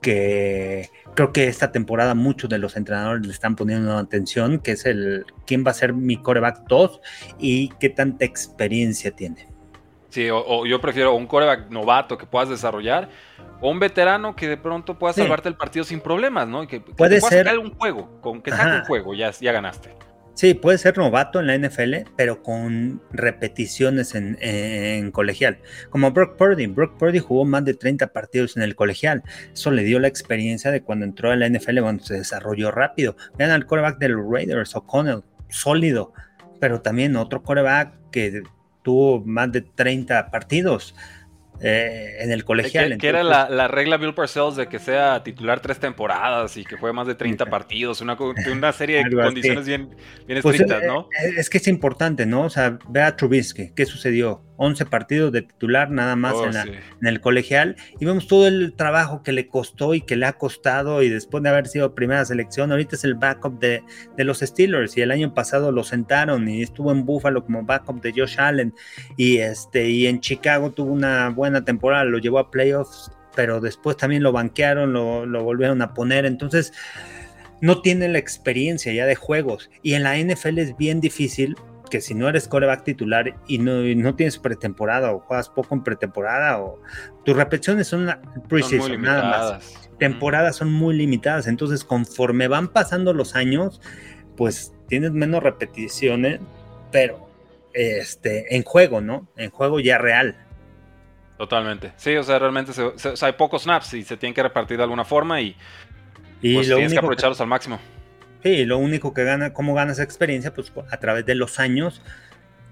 que 0.00 0.90
creo 1.14 1.32
que 1.32 1.46
esta 1.48 1.72
temporada 1.72 2.14
muchos 2.14 2.48
de 2.50 2.58
los 2.58 2.76
entrenadores 2.76 3.26
le 3.26 3.32
están 3.32 3.56
poniendo 3.56 3.96
atención, 3.96 4.58
que 4.58 4.72
es 4.72 4.86
el 4.86 5.24
quién 5.46 5.64
va 5.66 5.70
a 5.70 5.74
ser 5.74 5.92
mi 5.92 6.16
coreback 6.16 6.66
2 6.68 7.00
y 7.38 7.68
qué 7.80 7.88
tanta 7.88 8.24
experiencia 8.24 9.10
tiene. 9.10 9.48
Sí, 10.10 10.28
o, 10.28 10.66
yo 10.66 10.80
prefiero 10.80 11.14
un 11.14 11.26
coreback 11.26 11.70
novato 11.70 12.18
que 12.18 12.26
puedas 12.26 12.48
desarrollar 12.48 13.08
o 13.60 13.70
un 13.70 13.78
veterano 13.78 14.34
que 14.34 14.48
de 14.48 14.56
pronto 14.56 14.98
pueda 14.98 15.12
salvarte 15.12 15.48
el 15.48 15.54
partido 15.54 15.84
sin 15.84 16.00
problemas, 16.00 16.48
¿no? 16.48 16.66
que, 16.66 16.80
puede 16.80 17.20
ser 17.20 17.56
un 17.58 17.72
juego, 17.74 18.20
con 18.20 18.42
que 18.42 18.50
saque 18.50 18.78
un 18.78 18.84
juego, 18.84 19.14
ya, 19.14 19.30
ya 19.30 19.52
ganaste. 19.52 19.94
Sí, 20.34 20.54
puede 20.54 20.78
ser 20.78 20.96
novato 20.96 21.40
en 21.40 21.46
la 21.48 21.58
NFL, 21.58 22.10
pero 22.16 22.42
con 22.42 23.02
repeticiones 23.12 24.14
en, 24.14 25.10
colegial. 25.10 25.58
Como 25.90 26.12
Brock 26.12 26.36
Purdy. 26.36 26.66
Brock 26.66 26.96
Purdy 26.98 27.18
jugó 27.18 27.44
más 27.44 27.64
de 27.64 27.74
30 27.74 28.12
partidos 28.12 28.56
en 28.56 28.62
el 28.62 28.74
colegial. 28.74 29.22
Eso 29.52 29.70
le 29.70 29.84
dio 29.84 29.98
la 29.98 30.08
experiencia 30.08 30.70
de 30.70 30.82
cuando 30.82 31.04
entró 31.04 31.30
a 31.30 31.36
la 31.36 31.48
NFL, 31.48 31.80
cuando 31.80 32.04
se 32.04 32.14
desarrolló 32.14 32.70
rápido. 32.70 33.16
Vean 33.36 33.50
al 33.50 33.66
coreback 33.66 33.98
de 33.98 34.08
los 34.08 34.24
Raiders, 34.30 34.74
O'Connell, 34.76 35.24
sólido, 35.50 36.14
pero 36.58 36.80
también 36.80 37.16
otro 37.16 37.42
coreback 37.42 38.10
que 38.10 38.42
tuvo 38.82 39.22
más 39.24 39.52
de 39.52 39.60
30 39.62 40.30
partidos. 40.30 40.94
Eh, 41.62 42.16
en 42.20 42.32
el 42.32 42.44
colegial. 42.44 42.96
Que, 42.96 43.08
era 43.08 43.22
la, 43.22 43.68
regla 43.68 43.98
Bill 43.98 44.14
Parcells 44.14 44.56
de 44.56 44.68
que 44.68 44.78
sea 44.78 45.22
titular 45.22 45.60
tres 45.60 45.78
temporadas 45.78 46.56
y 46.56 46.64
que 46.64 46.78
fue 46.78 46.92
más 46.92 47.06
de 47.06 47.14
30 47.14 47.46
partidos, 47.46 48.00
una, 48.00 48.16
una 48.50 48.72
serie 48.72 49.04
de 49.04 49.10
condiciones 49.22 49.66
bien, 49.66 49.94
bien 50.26 50.40
pues, 50.40 50.54
estrictas, 50.58 50.82
¿no? 50.86 51.08
Eh, 51.22 51.34
es 51.36 51.50
que 51.50 51.58
es 51.58 51.68
importante, 51.68 52.24
¿no? 52.24 52.42
O 52.42 52.50
sea, 52.50 52.78
ve 52.88 53.02
a 53.02 53.14
Trubisky, 53.14 53.72
¿qué 53.74 53.84
sucedió? 53.84 54.42
11 54.62 54.84
partidos 54.86 55.32
de 55.32 55.40
titular 55.40 55.90
nada 55.90 56.16
más 56.16 56.34
oh, 56.34 56.44
en, 56.44 57.06
el 57.06 57.20
colegial 57.22 57.76
y 57.98 58.04
vemos 58.04 58.28
todo 58.28 58.46
el 58.46 58.74
trabajo 58.74 59.22
que 59.22 59.32
le 59.32 59.48
costó 59.48 59.94
y 59.94 60.02
que 60.02 60.16
le 60.16 60.26
ha 60.26 60.34
costado 60.34 61.02
y 61.02 61.08
después 61.08 61.42
de 61.42 61.48
haber 61.48 61.66
sido 61.66 61.94
primera 61.94 62.26
selección, 62.26 62.70
ahorita 62.70 62.94
es 62.94 63.04
el 63.04 63.14
backup 63.14 63.58
de, 63.58 63.82
de 64.18 64.24
los 64.24 64.40
Steelers 64.40 64.98
y 64.98 65.00
el 65.00 65.12
año 65.12 65.32
pasado 65.32 65.72
lo 65.72 65.82
sentaron 65.82 66.46
y 66.46 66.60
estuvo 66.60 66.92
en 66.92 67.06
Buffalo 67.06 67.42
como 67.42 67.62
backup 67.62 68.02
de 68.02 68.12
Josh 68.14 68.38
Allen 68.38 68.74
y, 69.16 69.38
este, 69.38 69.88
y 69.88 70.06
en 70.06 70.20
Chicago 70.20 70.72
tuvo 70.72 70.92
una 70.92 71.30
buena 71.30 71.64
temporada, 71.64 72.04
lo 72.04 72.18
llevó 72.18 72.38
a 72.38 72.50
playoffs, 72.50 73.10
pero 73.34 73.60
después 73.60 73.96
también 73.96 74.22
lo 74.22 74.30
banquearon, 74.30 74.92
lo, 74.92 75.24
lo 75.24 75.42
volvieron 75.42 75.80
a 75.80 75.94
poner, 75.94 76.26
entonces 76.26 76.74
no 77.62 77.80
tiene 77.80 78.08
la 78.08 78.18
experiencia 78.18 78.92
ya 78.92 79.06
de 79.06 79.14
juegos 79.14 79.70
y 79.82 79.94
en 79.94 80.02
la 80.02 80.18
NFL 80.18 80.58
es 80.58 80.76
bien 80.76 81.00
difícil 81.00 81.56
que 81.90 82.00
si 82.00 82.14
no 82.14 82.28
eres 82.28 82.48
coreback 82.48 82.84
titular 82.84 83.34
y 83.46 83.58
no, 83.58 83.82
no 83.82 84.14
tienes 84.14 84.38
pretemporada 84.38 85.12
o 85.12 85.20
juegas 85.20 85.48
poco 85.48 85.74
en 85.74 85.82
pretemporada 85.82 86.60
o 86.60 86.80
tus 87.24 87.36
repeticiones 87.36 87.88
son, 87.88 88.10
preseason, 88.48 89.02
nada 89.02 89.24
más. 89.24 89.90
Temporadas 89.98 90.56
son 90.56 90.72
muy 90.72 90.96
limitadas, 90.96 91.46
entonces 91.46 91.84
conforme 91.84 92.48
van 92.48 92.68
pasando 92.68 93.12
los 93.12 93.34
años, 93.36 93.82
pues 94.36 94.72
tienes 94.88 95.12
menos 95.12 95.42
repeticiones, 95.42 96.40
pero 96.90 97.28
este 97.74 98.56
en 98.56 98.62
juego, 98.62 99.00
¿no? 99.00 99.28
En 99.36 99.50
juego 99.50 99.80
ya 99.80 99.98
real. 99.98 100.36
Totalmente. 101.36 101.92
Sí, 101.96 102.16
o 102.16 102.22
sea, 102.22 102.38
realmente 102.38 102.72
hay 103.20 103.32
pocos 103.32 103.62
snaps 103.62 103.94
y 103.94 104.02
se 104.04 104.16
tienen 104.16 104.34
que 104.34 104.42
repartir 104.42 104.76
de 104.76 104.82
alguna 104.82 105.04
forma 105.04 105.40
y, 105.40 105.56
y 106.42 106.54
pues 106.54 106.66
tienes 106.66 106.92
que 106.92 106.98
aprovecharlos 106.98 107.40
al 107.40 107.46
máximo. 107.46 107.78
Sí, 108.42 108.64
lo 108.64 108.78
único 108.78 109.12
que 109.14 109.24
gana, 109.24 109.52
cómo 109.52 109.74
ganas 109.74 109.98
experiencia, 109.98 110.54
pues 110.54 110.72
a 110.90 110.96
través 110.98 111.26
de 111.26 111.34
los 111.34 111.60
años 111.60 112.02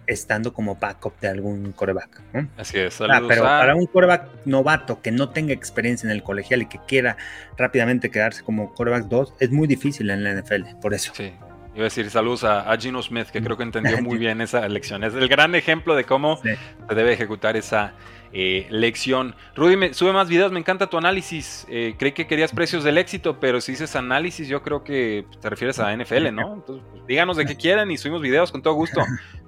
estando 0.07 0.55
como 0.55 0.77
backup 0.77 1.21
de 1.21 1.29
algún 1.29 1.73
coreback. 1.73 2.23
Así 2.57 2.79
es. 2.79 3.01
Ah, 3.03 3.21
pero 3.29 3.43
para 3.43 3.75
un 3.77 3.87
coreback 3.87 4.47
novato 4.47 5.03
que 5.03 5.13
no 5.13 5.29
tenga 5.31 5.53
experiencia 5.53 6.07
en 6.07 6.13
el 6.13 6.23
colegial 6.23 6.63
y 6.63 6.67
que 6.67 6.81
quiera 6.89 7.17
rápidamente 7.57 8.11
quedarse 8.11 8.43
como 8.43 8.75
coreback 8.75 9.05
2, 9.05 9.35
es 9.39 9.51
muy 9.51 9.69
difícil 9.69 10.11
en 10.11 10.25
la 10.25 10.33
NFL, 10.33 10.77
por 10.81 10.95
eso. 10.95 11.13
Sí. 11.15 11.33
Iba 11.79 11.85
a 11.85 11.91
decir 11.91 12.11
saludos 12.11 12.43
a, 12.43 12.77
Gino 12.77 13.01
Smith, 13.01 13.29
que 13.29 13.41
creo 13.41 13.57
que 13.57 13.63
entendió 13.63 14.03
muy 14.03 14.19
bien 14.19 14.41
esa 14.41 14.69
lección. 14.69 15.05
Es 15.05 15.15
el 15.15 15.29
gran 15.29 15.55
ejemplo 15.55 15.95
de 15.95 16.03
cómo 16.03 16.39
se 16.39 16.59
debe 16.93 17.13
ejecutar 17.13 17.57
esa 17.57 17.93
eh, 18.33 18.67
lección. 18.69 19.37
Rudy, 19.55 19.95
sube 19.95 20.13
más 20.13 20.29
videos, 20.29 20.51
me 20.51 20.59
encanta 20.59 20.89
tu 20.89 20.99
análisis. 20.99 21.69
Eh, 21.71 21.95
creí 21.97 22.11
que 22.11 22.27
querías 22.27 22.51
precios 22.51 22.83
del 22.83 22.99
éxito, 22.99 23.39
pero 23.39 23.61
si 23.61 23.71
dices 23.71 23.95
análisis, 23.95 24.49
yo 24.49 24.61
creo 24.65 24.83
que 24.83 25.25
te 25.41 25.49
refieres 25.49 25.79
a 25.79 25.97
NFL, 25.97 26.33
¿no? 26.33 26.55
Entonces, 26.55 26.85
pues, 26.91 27.07
díganos 27.07 27.37
de 27.37 27.47
qué 27.47 27.55
quieren 27.55 27.93
y 27.93 27.97
subimos 27.97 28.23
videos 28.23 28.51
con 28.51 28.61
todo 28.61 28.75
gusto. 28.75 29.01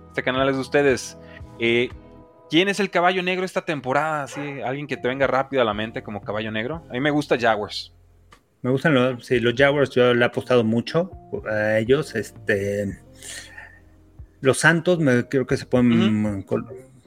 Este 0.07 0.23
canal 0.23 0.49
es 0.49 0.55
de 0.55 0.61
ustedes. 0.61 1.19
Eh, 1.59 1.89
¿Quién 2.49 2.69
es 2.69 2.79
el 2.79 2.91
caballo 2.91 3.25
negro 3.25 3.45
esta 3.45 3.65
temporada? 3.65 4.29
¿Sí? 4.29 4.61
Alguien 4.65 4.87
que 4.87 4.97
te 4.97 5.09
venga 5.09 5.27
rápido 5.27 5.63
a 5.63 5.65
la 5.65 5.75
mente 5.75 6.05
como 6.05 6.23
caballo 6.23 6.53
negro. 6.53 6.85
A 6.91 6.93
mí 6.93 7.01
me 7.01 7.11
gusta 7.11 7.37
Jaguars. 7.37 7.93
Me 8.63 8.71
gustan 8.71 8.95
los, 8.95 9.25
sí, 9.25 9.41
los 9.41 9.55
Jaguars, 9.57 9.91
yo 9.91 10.13
le 10.13 10.23
he 10.23 10.27
apostado 10.27 10.65
mucho 10.65 11.11
a 11.49 11.79
ellos. 11.79 12.15
Este, 12.15 12.99
los 14.41 14.59
Santos, 14.59 14.99
me, 14.99 15.27
creo 15.29 15.47
que 15.47 15.57
se 15.57 15.67
pueden, 15.67 16.45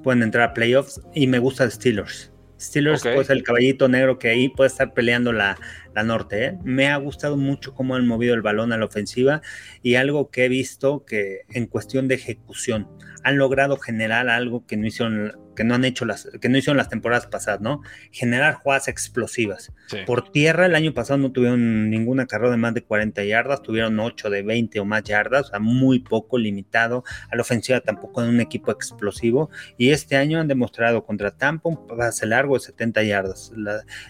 pueden 0.02 0.24
entrar 0.24 0.50
a 0.50 0.54
playoffs 0.54 1.02
y 1.14 1.28
me 1.28 1.40
gusta 1.40 1.70
Steelers. 1.70 2.32
Steelers 2.60 3.04
pues 3.04 3.30
el 3.30 3.44
caballito 3.44 3.90
negro 3.90 4.18
que 4.18 4.30
ahí 4.30 4.48
puede 4.48 4.70
estar 4.70 4.94
peleando 4.94 5.34
la, 5.34 5.58
la 5.94 6.04
norte. 6.04 6.46
¿eh? 6.46 6.58
Me 6.64 6.88
ha 6.88 6.98
gustado 6.98 7.36
mucho 7.36 7.76
cómo 7.76 7.96
han 7.96 8.08
movido 8.08 8.34
el 8.34 8.42
balón 8.42 8.72
a 8.72 8.78
la 8.78 8.86
ofensiva 8.86 9.42
y 9.82 9.96
algo 9.96 10.32
que 10.32 10.46
he 10.46 10.50
visto 10.50 11.04
que 11.06 11.42
en 11.50 11.68
cuestión 11.68 12.08
de 12.08 12.16
ejecución 12.16 12.88
han 13.24 13.38
logrado 13.38 13.78
generar 13.78 14.30
algo 14.30 14.66
que 14.66 14.78
no 14.78 14.88
hicieron 14.88 15.34
que 15.56 15.64
no 15.64 15.76
han 15.76 15.86
hecho 15.86 16.06
las 16.06 16.30
que 16.42 16.50
no 16.50 16.58
hicieron 16.58 16.78
las 16.78 16.90
temporadas 16.90 17.28
pasadas, 17.28 17.62
¿no? 17.62 17.82
Generar 18.12 18.56
jugadas 18.56 18.88
explosivas. 18.88 19.72
Por 20.06 20.32
tierra 20.32 20.66
el 20.66 20.76
año 20.76 20.94
pasado 20.94 21.20
no 21.20 21.32
tuvieron 21.32 21.90
ninguna 21.90 22.26
carrera 22.26 22.52
de 22.52 22.58
más 22.58 22.74
de 22.74 22.84
40 22.84 23.24
yardas, 23.24 23.62
tuvieron 23.62 24.00
8 24.00 24.30
de 24.30 24.42
20 24.42 24.80
o 24.80 24.86
más 24.86 25.04
yardas, 25.04 25.48
o 25.48 25.50
sea, 25.50 25.60
muy 25.60 26.00
poco 26.00 26.38
limitado. 26.38 27.04
A 27.30 27.36
la 27.36 27.42
ofensiva 27.42 27.80
tampoco 27.82 28.24
en 28.24 28.30
un 28.30 28.42
equipo 28.42 28.72
explosivo 28.72 29.50
y 29.78 29.92
este 29.92 30.16
año 30.16 30.40
han 30.40 30.48
demostrado 30.48 31.06
contra 31.06 31.32
Tampa 31.32 31.70
un 31.70 31.88
pase 31.88 32.26
largo 32.26 32.56
de 32.56 32.62
70 32.62 33.04
yardas. 33.04 33.52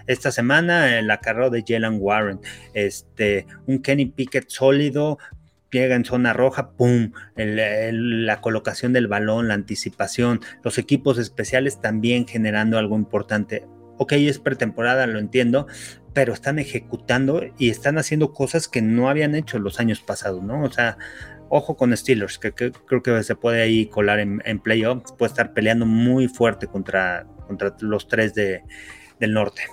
esta 0.08 0.32
semana 0.32 1.02
la 1.02 1.20
carrera 1.20 1.50
de 1.50 1.64
Jalen 1.68 1.98
Warren, 2.00 2.40
este 2.74 3.46
un 3.68 3.82
Kenny 3.82 4.06
Pickett 4.06 4.50
sólido, 4.50 5.18
llega 5.80 5.96
en 5.96 6.06
zona 6.06 6.34
roja, 6.34 6.72
¡pum! 6.72 7.12
la 7.36 8.42
colocación 8.42 8.94
del 8.94 9.08
balón, 9.08 9.48
la 9.48 9.54
anticipación, 9.54 10.42
los 10.64 10.78
equipos 10.78 11.18
especiales 11.18 11.82
también 11.82 12.28
generando 12.28 12.78
algo 12.78 12.96
importante. 12.96 13.66
Ok, 13.98 14.14
es 14.14 14.40
pretemporada, 14.40 15.06
lo 15.08 15.20
entiendo, 15.20 15.68
pero 16.14 16.34
están 16.34 16.60
ejecutando 16.60 17.42
y 17.58 17.70
están 17.70 17.98
haciendo 17.98 18.34
cosas 18.34 18.68
que 18.68 18.82
no 18.82 19.10
habían 19.10 19.36
hecho 19.36 19.60
los 19.60 19.80
años 19.80 20.02
pasados, 20.02 20.44
¿no? 20.44 20.64
O 20.64 20.72
sea, 20.72 20.98
ojo 21.50 21.76
con 21.78 21.96
Steelers, 21.96 22.40
que, 22.40 22.54
creo 22.54 23.04
que 23.04 23.24
se 23.24 23.36
puede 23.36 23.62
ahí 23.62 23.86
colar 23.88 24.20
en, 24.20 24.60
playoffs, 24.60 25.14
puede 25.18 25.30
estar 25.30 25.54
peleando 25.54 25.86
muy 25.86 26.28
fuerte 26.28 26.68
contra, 26.68 27.28
contra 27.48 27.76
los 27.82 28.08
tres 28.08 28.34
de, 28.34 28.64
del 29.20 29.34
norte. 29.34 29.64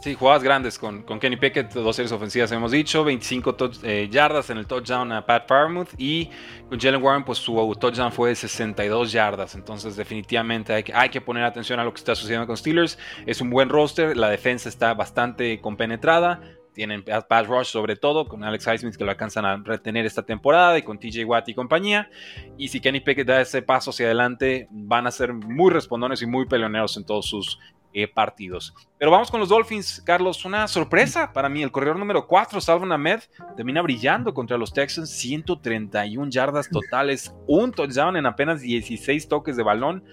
Sí, 0.00 0.14
jugadas 0.14 0.42
grandes 0.42 0.78
con, 0.78 1.02
con 1.02 1.20
Kenny 1.20 1.36
Pickett, 1.36 1.74
dos 1.74 1.94
series 1.94 2.10
ofensivas 2.10 2.50
hemos 2.52 2.70
dicho, 2.70 3.04
25 3.04 3.54
eh, 3.82 4.08
yardas 4.10 4.48
en 4.48 4.56
el 4.56 4.66
touchdown 4.66 5.12
a 5.12 5.26
Pat 5.26 5.46
Farmouth 5.46 5.90
y 5.98 6.30
con 6.70 6.80
Jalen 6.80 7.02
Warren 7.02 7.22
pues 7.22 7.36
su 7.36 7.76
touchdown 7.78 8.10
fue 8.10 8.30
de 8.30 8.34
62 8.36 9.12
yardas, 9.12 9.54
entonces 9.56 9.96
definitivamente 9.96 10.72
hay 10.72 10.84
que, 10.84 10.94
hay 10.94 11.10
que 11.10 11.20
poner 11.20 11.44
atención 11.44 11.80
a 11.80 11.84
lo 11.84 11.92
que 11.92 11.98
está 11.98 12.14
sucediendo 12.14 12.46
con 12.46 12.56
Steelers, 12.56 12.98
es 13.26 13.42
un 13.42 13.50
buen 13.50 13.68
roster, 13.68 14.16
la 14.16 14.30
defensa 14.30 14.70
está 14.70 14.94
bastante 14.94 15.60
compenetrada, 15.60 16.40
tienen 16.72 17.04
pass 17.04 17.46
rush 17.46 17.66
sobre 17.66 17.94
todo, 17.94 18.26
con 18.26 18.42
Alex 18.42 18.66
Highsmith 18.66 18.96
que 18.96 19.04
lo 19.04 19.10
alcanzan 19.10 19.44
a 19.44 19.58
retener 19.58 20.06
esta 20.06 20.22
temporada 20.22 20.78
y 20.78 20.82
con 20.82 20.98
TJ 20.98 21.24
Watt 21.26 21.48
y 21.48 21.54
compañía. 21.54 22.08
Y 22.56 22.68
si 22.68 22.80
Kenny 22.80 23.00
Pickett 23.00 23.26
da 23.26 23.40
ese 23.40 23.60
paso 23.60 23.90
hacia 23.90 24.06
adelante, 24.06 24.68
van 24.70 25.06
a 25.06 25.10
ser 25.10 25.34
muy 25.34 25.70
respondones 25.70 26.22
y 26.22 26.26
muy 26.26 26.46
peleoneros 26.46 26.96
en 26.96 27.04
todos 27.04 27.26
sus 27.26 27.58
eh, 27.92 28.06
partidos. 28.06 28.74
Pero 28.98 29.10
vamos 29.10 29.30
con 29.30 29.40
los 29.40 29.48
Dolphins, 29.48 30.02
Carlos. 30.04 30.44
Una 30.44 30.68
sorpresa 30.68 31.32
para 31.32 31.48
mí. 31.48 31.62
El 31.62 31.72
corredor 31.72 31.98
número 31.98 32.26
4, 32.26 32.60
Salvon 32.60 32.92
Ahmed, 32.92 33.20
termina 33.56 33.82
brillando 33.82 34.32
contra 34.32 34.56
los 34.56 34.72
Texans. 34.72 35.10
131 35.10 36.30
yardas 36.30 36.68
totales, 36.72 37.34
un 37.46 37.72
touchdown 37.72 38.16
en 38.16 38.26
apenas 38.26 38.60
16 38.60 39.28
toques 39.28 39.56
de 39.56 39.62
balón, 39.62 40.04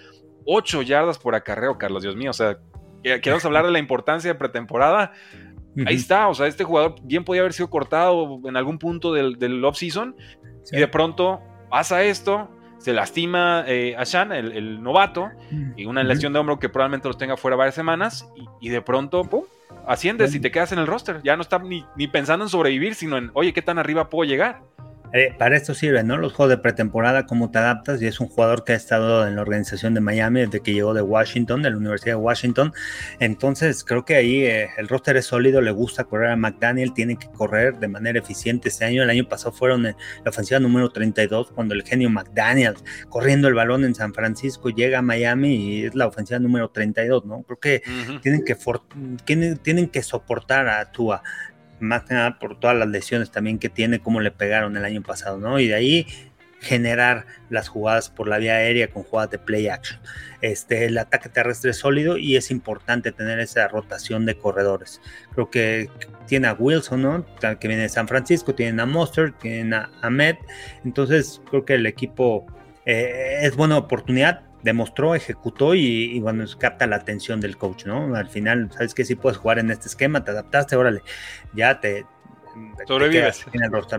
8 0.46 0.82
yardas 0.82 1.20
por 1.20 1.36
acarreo, 1.36 1.78
Carlos. 1.78 2.04
Dios 2.04 2.16
mío, 2.16 2.32
o 2.32 2.34
sea, 2.34 2.58
queremos 3.04 3.46
hablar 3.46 3.66
de 3.66 3.72
la 3.72 3.80
importancia 3.80 4.32
de 4.32 4.40
pretemporada. 4.40 5.12
Ahí 5.86 5.96
está, 5.96 6.28
o 6.28 6.34
sea, 6.34 6.48
este 6.48 6.64
jugador 6.64 6.96
bien 7.04 7.24
podía 7.24 7.42
haber 7.42 7.54
sido 7.54 7.70
cortado 7.70 8.42
en 8.46 8.58
algún 8.58 8.80
punto 8.80 9.14
del, 9.14 9.38
del 9.38 9.64
off-season 9.64 10.16
y 10.72 10.80
de 10.80 10.88
pronto 10.88 11.40
pasa 11.70 12.04
esto, 12.04 12.50
se 12.78 12.94
lastima 12.94 13.64
eh, 13.68 13.96
a 13.98 14.04
Shan, 14.04 14.32
el, 14.32 14.82
novato, 14.82 15.30
y 15.76 15.86
una 15.86 16.04
lesión 16.04 16.34
de 16.34 16.40
hombro 16.40 16.60
que 16.60 16.70
probablemente 16.70 17.08
los 17.08 17.18
tenga 17.18 17.38
fuera 17.38 17.58
varias 17.58 17.76
semanas, 17.76 18.30
y, 18.60 18.70
de 18.70 18.82
pronto, 18.82 19.24
¡pum! 19.24 19.44
asciendes 19.86 20.36
y 20.36 20.40
te 20.40 20.52
quedas 20.52 20.72
en 20.72 20.80
el 20.80 20.88
roster. 20.88 21.22
Ya 21.24 21.36
no 21.36 21.42
está 21.42 21.60
ni, 21.60 21.86
ni 21.96 22.08
pensando 22.08 22.46
en 22.46 22.50
sobrevivir, 22.50 22.96
sino 22.96 23.18
en, 23.18 23.32
oye, 23.34 23.54
¿qué 23.54 23.62
tan 23.62 23.78
arriba 23.80 24.10
puedo 24.10 24.30
llegar? 24.30 24.62
Eh, 25.14 25.34
para 25.38 25.56
esto 25.56 25.74
sirven, 25.74 26.08
¿no? 26.08 26.18
Los 26.18 26.34
juegos 26.34 26.50
de 26.50 26.58
pretemporada, 26.58 27.26
cómo 27.26 27.50
te 27.50 27.60
adaptas, 27.60 28.02
y 28.02 28.08
es 28.08 28.20
un 28.20 28.28
jugador 28.28 28.64
que 28.66 28.74
ha 28.74 28.76
estado 28.76 29.26
en 29.26 29.36
la 29.36 29.42
organización 29.42 29.94
de 29.94 30.02
Miami 30.02 30.42
desde 30.42 30.60
que 30.60 30.74
llegó 30.74 30.94
de 30.94 31.02
Washington, 31.02 31.62
de 31.62 31.70
la 31.70 31.78
Universidad 31.78 32.18
de 32.18 32.22
Washington. 32.22 32.74
Entonces, 33.20 33.84
creo 33.84 34.04
que 34.04 34.16
ahí 34.16 34.44
eh, 34.44 34.70
el 34.78 34.88
roster 34.88 35.16
es 35.18 35.26
sólido, 35.26 35.62
le 35.62 35.72
gusta 35.72 36.04
correr 36.04 36.32
a 36.32 36.36
McDaniel, 36.36 36.94
tiene 36.94 37.18
que 37.18 37.28
correr 37.30 37.80
de 37.80 37.88
manera 37.88 38.20
eficiente 38.20 38.70
este 38.70 38.86
año. 38.86 39.02
El 39.04 39.10
año 39.10 39.28
pasado 39.30 39.54
fueron 39.54 39.86
en 39.86 39.96
la 40.24 40.30
ofensiva 40.30 40.60
número 40.60 40.90
32, 40.90 41.52
cuando 41.52 41.74
el 41.74 41.84
genio 41.84 42.10
McDaniel, 42.10 42.76
corriendo 43.10 43.48
el 43.48 43.54
balón 43.54 43.86
en 43.86 43.96
San 43.96 44.14
Francisco, 44.14 44.70
llega 44.70 45.00
a 45.00 45.02
Miami 45.02 45.56
y 45.56 45.86
es 45.86 45.96
la 45.96 46.08
ofensiva 46.08 46.40
número 46.40 46.70
32, 46.70 47.26
¿no? 47.26 47.44
Creo 47.44 47.60
que 47.60 47.82
tienen, 48.22 48.44
que 48.44 48.58
tienen, 49.24 49.58
tienen 49.58 49.88
que 49.88 50.04
soportar 50.04 50.68
a 50.68 50.92
Tua 50.92 51.24
más 51.80 52.04
que 52.04 52.14
nada 52.14 52.40
por 52.40 52.60
todas 52.60 52.78
las 52.78 52.88
lesiones 52.88 53.32
también 53.32 53.60
que 53.60 53.70
tiene, 53.70 54.00
como 54.00 54.20
le 54.20 54.32
pegaron 54.32 54.76
el 54.78 54.86
año 54.86 55.02
pasado, 55.02 55.38
¿no? 55.38 55.60
Y 55.60 55.68
de 55.68 55.76
ahí 55.76 56.08
generar 56.60 57.26
las 57.50 57.68
jugadas 57.68 58.10
por 58.10 58.28
la 58.28 58.40
vía 58.40 58.56
aérea 58.56 58.90
con 58.90 59.04
jugadas 59.04 59.32
de 59.32 59.40
play 59.40 59.68
action. 59.68 60.00
Este, 60.42 60.86
el 60.86 60.98
ataque 60.98 61.30
terrestre 61.30 61.72
es 61.72 61.78
sólido 61.78 62.18
y 62.18 62.36
es 62.36 62.52
importante 62.52 63.12
tener 63.12 63.40
esa 63.40 63.68
rotación 63.68 64.26
de 64.26 64.38
corredores. 64.38 65.02
Creo 65.34 65.50
que 65.50 65.90
tiene 66.26 66.48
a 66.48 66.54
Wilson, 66.54 67.02
¿no? 67.02 67.26
Que 67.40 67.68
viene 67.68 67.84
de 67.84 67.90
San 67.90 68.08
Francisco, 68.08 68.56
tienen 68.56 68.80
a 68.80 68.86
Monster, 68.86 69.34
tienen 69.34 69.74
a 69.74 69.92
Ahmed. 70.02 70.36
Entonces 70.84 71.42
creo 71.50 71.64
que 71.64 71.76
el 71.76 71.86
equipo 71.86 72.46
eh, 72.86 73.40
es 73.42 73.56
buena 73.56 73.78
oportunidad 73.78 74.47
demostró, 74.68 75.16
ejecutó 75.16 75.74
y, 75.74 76.20
bueno, 76.20 76.46
capta 76.60 76.86
la 76.88 76.98
atención 76.98 77.40
del 77.40 77.58
coach, 77.58 77.86
¿no? 77.86 78.16
Al 78.16 78.28
final, 78.28 78.70
sabes 78.72 78.94
que 78.94 79.06
si 79.06 79.16
puedes 79.16 79.38
jugar 79.38 79.60
en 79.60 79.72
este 79.72 79.88
esquema, 79.88 80.24
te 80.24 80.32
adaptaste, 80.32 80.76
órale, 80.76 81.02
ya 81.54 81.80
te... 81.80 82.06
Sobrevives. 82.88 83.46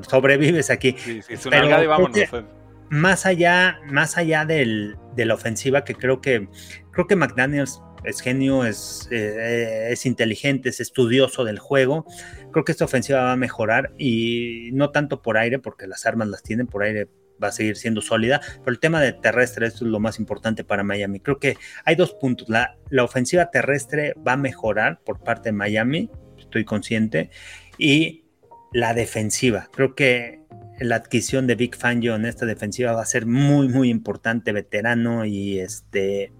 sobrevives 0.08 0.70
aquí. 0.70 0.94
Sí, 0.98 1.22
sí, 1.22 1.34
es 1.34 1.46
una 1.46 1.82
y 1.82 1.86
vámonos. 1.86 2.18
Pues. 2.30 2.44
Más 2.90 3.24
allá, 3.24 3.80
más 3.86 4.18
allá 4.18 4.44
del, 4.44 4.96
de 5.14 5.24
la 5.24 5.34
ofensiva, 5.34 5.84
que 5.84 5.94
creo 5.94 6.20
que 6.20 6.48
creo 6.90 7.06
que 7.06 7.16
McDaniels 7.16 7.80
es 8.04 8.20
genio, 8.20 8.64
es, 8.64 9.08
eh, 9.10 9.88
es 9.90 10.06
inteligente, 10.06 10.68
es 10.70 10.80
estudioso 10.80 11.44
del 11.44 11.58
juego. 11.58 12.04
Creo 12.52 12.64
que 12.64 12.72
esta 12.72 12.84
ofensiva 12.84 13.22
va 13.22 13.32
a 13.32 13.36
mejorar 13.36 13.92
y 13.98 14.70
no 14.72 14.90
tanto 14.90 15.22
por 15.22 15.36
aire, 15.36 15.58
porque 15.58 15.86
las 15.86 16.06
armas 16.06 16.28
las 16.28 16.42
tienen 16.42 16.66
por 16.66 16.82
aire, 16.82 17.08
va 17.42 17.48
a 17.48 17.52
seguir 17.52 17.76
siendo 17.76 18.00
sólida, 18.00 18.40
pero 18.58 18.70
el 18.70 18.78
tema 18.78 19.00
de 19.00 19.12
terrestre 19.12 19.66
es 19.66 19.80
lo 19.80 20.00
más 20.00 20.18
importante 20.18 20.64
para 20.64 20.82
Miami. 20.82 21.20
Creo 21.20 21.38
que 21.38 21.56
hay 21.84 21.94
dos 21.94 22.12
puntos. 22.14 22.48
La, 22.48 22.76
la 22.90 23.04
ofensiva 23.04 23.50
terrestre 23.50 24.14
va 24.26 24.32
a 24.32 24.36
mejorar 24.36 25.00
por 25.04 25.20
parte 25.20 25.50
de 25.50 25.52
Miami, 25.52 26.10
estoy 26.38 26.64
consciente, 26.64 27.30
y 27.78 28.24
la 28.72 28.94
defensiva. 28.94 29.68
Creo 29.72 29.94
que 29.94 30.40
la 30.80 30.96
adquisición 30.96 31.46
de 31.46 31.54
Big 31.54 31.76
Fangio 31.76 32.14
en 32.14 32.24
esta 32.24 32.46
defensiva 32.46 32.92
va 32.92 33.02
a 33.02 33.06
ser 33.06 33.26
muy, 33.26 33.68
muy 33.68 33.88
importante, 33.88 34.52
veterano, 34.52 35.24
y 35.24 35.58
este. 35.58 36.32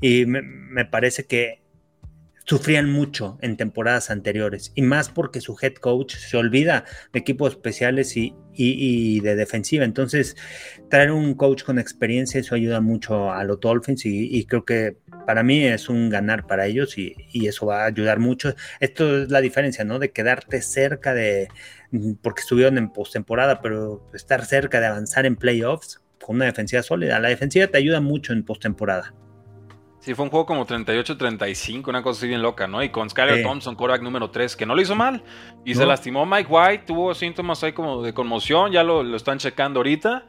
Y 0.00 0.26
me 0.26 0.84
parece 0.84 1.24
que 1.24 1.63
sufrían 2.44 2.90
mucho 2.90 3.38
en 3.40 3.56
temporadas 3.56 4.10
anteriores 4.10 4.72
y 4.74 4.82
más 4.82 5.08
porque 5.08 5.40
su 5.40 5.56
head 5.60 5.74
coach 5.74 6.14
se 6.16 6.36
olvida 6.36 6.84
de 7.12 7.20
equipos 7.20 7.52
especiales 7.52 8.16
y, 8.16 8.34
de 9.20 9.34
defensiva. 9.34 9.84
Entonces, 9.84 10.36
traer 10.88 11.10
un 11.10 11.34
coach 11.34 11.64
con 11.64 11.78
experiencia, 11.78 12.40
eso 12.40 12.54
ayuda 12.54 12.80
mucho 12.80 13.32
a 13.32 13.42
los 13.42 13.58
Dolphins 13.58 14.06
y, 14.06 14.44
creo 14.46 14.64
que 14.64 14.96
para 15.26 15.42
mí 15.42 15.64
es 15.64 15.88
un 15.88 16.08
ganar 16.10 16.46
para 16.46 16.66
ellos 16.66 16.96
y, 16.98 17.16
eso 17.46 17.66
va 17.66 17.82
a 17.82 17.86
ayudar 17.86 18.20
mucho. 18.20 18.54
Esto 18.80 19.22
es 19.22 19.30
la 19.30 19.40
diferencia, 19.40 19.84
¿no? 19.84 19.98
De 19.98 20.12
quedarte 20.12 20.62
cerca 20.62 21.14
de, 21.14 21.48
porque 22.22 22.42
estuvieron 22.42 22.78
en 22.78 22.90
postemporada, 22.92 23.60
pero 23.60 24.08
estar 24.14 24.44
cerca 24.44 24.80
de 24.80 24.86
avanzar 24.86 25.26
en 25.26 25.36
playoffs 25.36 26.00
con 26.20 26.36
una 26.36 26.46
defensiva 26.46 26.82
sólida. 26.82 27.18
La 27.18 27.28
defensiva 27.28 27.66
te 27.66 27.78
ayuda 27.78 28.00
mucho 28.00 28.32
en 28.32 28.44
postemporada. 28.44 29.14
Sí, 30.04 30.12
fue 30.12 30.26
un 30.26 30.30
juego 30.30 30.44
como 30.44 30.66
38-35, 30.66 31.88
una 31.88 32.02
cosa 32.02 32.18
así 32.18 32.28
bien 32.28 32.42
loca, 32.42 32.66
¿no? 32.66 32.82
Y 32.82 32.90
con 32.90 33.08
Skyler 33.08 33.42
Thompson, 33.42 33.74
quarterback 33.74 34.02
número 34.02 34.28
3, 34.28 34.54
que 34.54 34.66
no 34.66 34.74
lo 34.74 34.82
hizo 34.82 34.94
mal. 34.94 35.22
Y 35.64 35.74
se 35.74 35.86
lastimó 35.86 36.26
Mike 36.26 36.52
White, 36.52 36.84
tuvo 36.86 37.14
síntomas 37.14 37.64
ahí 37.64 37.72
como 37.72 38.02
de 38.02 38.12
conmoción, 38.12 38.70
ya 38.70 38.84
lo, 38.84 39.16
están 39.16 39.38
checando 39.38 39.80
ahorita. 39.80 40.26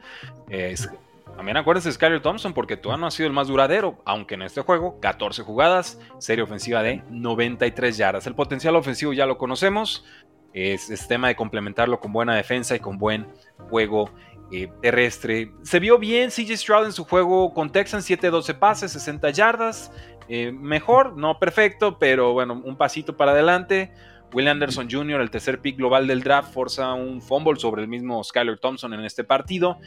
también 1.36 1.58
acuérdense 1.58 1.90
de 1.90 1.92
Skyler 1.92 2.22
Thompson, 2.22 2.54
porque 2.54 2.78
todavía 2.78 3.02
no 3.02 3.06
ha 3.06 3.10
sido 3.10 3.26
el 3.26 3.34
más 3.34 3.48
duradero, 3.48 4.00
aunque 4.06 4.36
en 4.36 4.42
este 4.44 4.62
juego, 4.62 4.98
14 4.98 5.42
jugadas, 5.42 6.00
serie 6.20 6.42
ofensiva 6.42 6.82
de 6.82 7.02
93 7.10 7.98
yardas. 7.98 8.26
El 8.26 8.34
potencial 8.34 8.76
ofensivo 8.76 9.12
ya 9.12 9.26
lo 9.26 9.36
conocemos, 9.36 10.06
es, 10.54 10.88
es 10.88 11.06
tema 11.06 11.28
de 11.28 11.36
complementarlo 11.36 12.00
con 12.00 12.14
buena 12.14 12.34
defensa 12.34 12.74
y 12.74 12.80
con 12.80 12.96
buen 12.96 13.26
juego 13.68 14.10
eh, 14.52 14.70
terrestre. 14.80 15.52
Se 15.62 15.80
vio 15.80 15.98
bien 15.98 16.30
CJ 16.30 16.56
Stroud 16.56 16.86
en 16.86 16.92
su 16.92 17.04
juego 17.04 17.52
con 17.52 17.70
Texans, 17.70 18.08
7-12 18.08 18.58
pases, 18.58 18.92
60 18.92 19.30
yardas. 19.30 19.92
Eh, 20.28 20.52
mejor, 20.52 21.16
no 21.16 21.38
perfecto, 21.38 21.98
pero 21.98 22.32
bueno, 22.32 22.60
un 22.64 22.76
pasito 22.76 23.16
para 23.16 23.32
adelante. 23.32 23.92
Will 24.32 24.48
Anderson 24.48 24.88
Jr., 24.90 25.20
el 25.20 25.30
tercer 25.30 25.60
pick 25.60 25.76
global 25.76 26.06
del 26.06 26.22
draft, 26.22 26.52
forza 26.52 26.92
un 26.92 27.22
fumble 27.22 27.58
sobre 27.58 27.82
el 27.82 27.88
mismo 27.88 28.22
Skyler 28.22 28.58
Thompson 28.58 28.92
en 28.92 29.04
este 29.04 29.24
partido. 29.24 29.78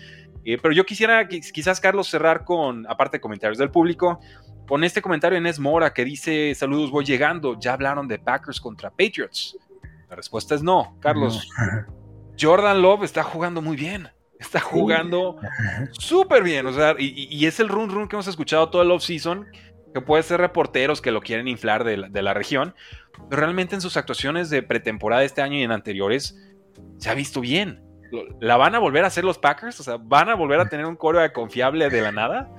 Eh, 0.45 0.57
pero 0.62 0.74
yo 0.74 0.86
quisiera 0.86 1.28
quizás, 1.28 1.80
Carlos, 1.80 2.07
cerrar 2.07 2.45
con, 2.45 2.88
aparte 2.89 3.18
de 3.18 3.22
comentarios 3.22 3.57
del 3.57 3.70
público, 3.70 4.20
con 4.68 4.84
este 4.84 5.01
comentario 5.01 5.38
en 5.38 5.45
Es 5.45 5.60
Mora 5.60 5.93
que 5.93 6.05
dice, 6.05 6.53
saludos, 6.55 6.89
voy 6.89 7.03
llegando, 7.03 7.60
ya 7.60 7.74
hablaron 7.74 8.07
de 8.07 8.20
Packers 8.20 8.62
contra 8.62 8.89
Patriots. 8.89 9.57
La 10.10 10.16
respuesta 10.16 10.55
es 10.55 10.64
no, 10.64 10.97
Carlos. 10.99 11.47
Jordan 12.39 12.82
Love 12.82 13.03
está 13.03 13.24
jugando 13.24 13.62
muy 13.62 13.76
bien. 13.76 14.10
Está 14.39 14.61
jugando 14.61 15.35
súper 15.91 16.43
bien. 16.43 16.65
O 16.65 16.73
sea, 16.73 16.95
y, 16.97 17.45
es 17.45 17.59
el 17.59 17.67
run 17.67 17.89
run 17.89 18.07
que 18.07 18.15
hemos 18.15 18.27
escuchado 18.27 18.69
todo 18.69 18.81
el 18.81 18.91
off-season, 18.91 19.45
que 19.93 20.01
puede 20.01 20.23
ser 20.23 20.39
reporteros 20.39 21.01
que 21.01 21.11
lo 21.11 21.21
quieren 21.21 21.47
inflar 21.47 21.83
de 21.83 21.97
la, 21.97 22.09
de 22.09 22.21
la 22.21 22.33
región. 22.33 22.73
Pero 23.29 23.41
realmente 23.41 23.75
en 23.75 23.81
sus 23.81 23.97
actuaciones 23.97 24.49
de 24.49 24.63
pretemporada 24.63 25.23
este 25.23 25.41
año 25.41 25.57
y 25.57 25.63
en 25.63 25.71
anteriores, 25.71 26.37
se 26.97 27.09
ha 27.09 27.13
visto 27.13 27.41
bien. 27.41 27.83
¿La 28.39 28.57
van 28.57 28.75
a 28.75 28.79
volver 28.79 29.03
a 29.03 29.07
hacer 29.07 29.23
los 29.23 29.37
Packers? 29.37 29.79
O 29.81 29.83
sea, 29.83 29.97
¿van 29.99 30.29
a 30.29 30.35
volver 30.35 30.59
a 30.59 30.69
tener 30.69 30.85
un 30.85 30.95
coro 30.95 31.19
confiable 31.33 31.89
de 31.89 32.01
la 32.01 32.11
nada? 32.11 32.49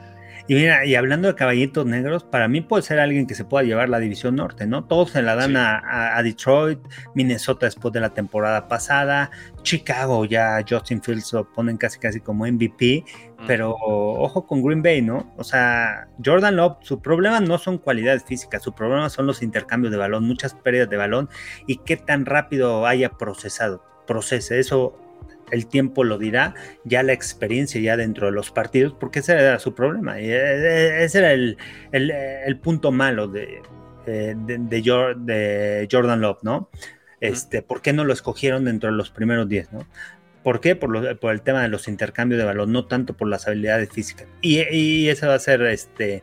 Y 0.51 0.55
mira, 0.57 0.84
y 0.84 0.96
hablando 0.96 1.28
de 1.28 1.36
caballitos 1.36 1.86
negros, 1.86 2.24
para 2.24 2.48
mí 2.48 2.61
puede 2.61 2.82
ser 2.82 2.98
alguien 2.98 3.28
que 3.28 3.36
se 3.36 3.44
pueda 3.44 3.62
llevar 3.62 3.88
la 3.88 4.01
división 4.01 4.34
norte, 4.34 4.66
¿no? 4.66 4.82
Todos 4.82 5.12
se 5.12 5.22
la 5.22 5.36
dan 5.36 5.57
a, 5.57 6.20
Detroit, 6.24 6.80
Minnesota 7.14 7.66
después 7.66 7.94
de 7.94 8.01
la 8.01 8.14
temporada 8.14 8.66
pasada, 8.66 9.30
Chicago 9.62 10.24
ya 10.24 10.59
Justin 10.68 11.05
Fields 11.05 11.32
lo 11.34 11.53
ponen 11.53 11.76
casi 11.76 12.01
casi 12.01 12.18
como 12.18 12.46
MVP, 12.46 13.05
pero 13.46 13.76
ojo 13.78 14.44
con 14.44 14.61
Green 14.61 14.82
Bay, 14.82 15.03
¿no? 15.03 15.32
O 15.36 15.44
sea, 15.44 16.09
Jordan 16.24 16.57
Love, 16.57 16.78
su 16.80 17.01
problema 17.01 17.38
no 17.38 17.57
son 17.57 17.78
cualidades 17.78 18.24
físicas, 18.24 18.61
su 18.61 18.74
problema 18.74 19.09
son 19.09 19.28
los 19.28 19.42
intercambios 19.42 19.92
de 19.92 19.98
balón, 19.98 20.26
muchas 20.26 20.55
pérdidas 20.55 20.90
de 20.90 20.96
balón 20.96 21.28
y 21.68 21.76
qué 21.76 21.96
tan 21.96 22.26
rápido 22.26 22.88
haya 22.88 23.11
procesado, 23.11 23.84
procese, 24.05 24.59
eso 24.59 24.98
el 25.51 25.66
tiempo 25.66 26.05
lo 26.05 26.18
dirá, 26.18 26.55
ya 26.84 27.03
la 27.03 27.12
experiencia 27.12 27.80
ya 27.80 27.96
dentro 27.96 28.26
de 28.26 28.32
los 28.32 28.51
partidos, 28.51 28.94
porque 28.98 29.20
ese 29.20 29.32
era 29.32 29.59
su 29.59 29.74
problema, 29.74 30.20
y 30.20 30.30
e, 30.30 30.36
e, 30.36 31.05
ese 31.05 31.18
era 31.18 31.32
el, 31.32 32.59
punto 32.62 32.92
malo 32.92 33.28
de, 33.28 33.62
de, 34.07 35.88
Jordan 35.90 36.20
Love, 36.20 36.42
¿no? 36.42 36.70
Este, 37.20 37.62
¿Por 37.62 37.82
qué 37.82 37.92
no 37.92 38.05
lo 38.05 38.12
escogieron 38.12 38.64
dentro 38.64 38.90
de 38.90 38.96
los 38.96 39.11
primeros 39.11 39.48
10, 39.48 39.72
¿no? 39.72 39.86
¿Por 40.42 40.61
qué? 40.61 40.74
Por, 40.74 40.96
el 40.96 41.42
tema 41.42 41.62
de 41.62 41.68
los 41.68 41.86
intercambios 41.86 42.38
de 42.38 42.46
balón, 42.46 42.72
no 42.72 42.86
tanto 42.86 43.14
por 43.14 43.28
las 43.28 43.46
habilidades 43.46 43.90
físicas. 43.90 44.26
Y, 44.40 44.62
y 44.74 45.11
ese 45.11 45.26
va 45.26 45.34
a 45.34 45.38
ser, 45.38 45.61
este, 45.62 46.22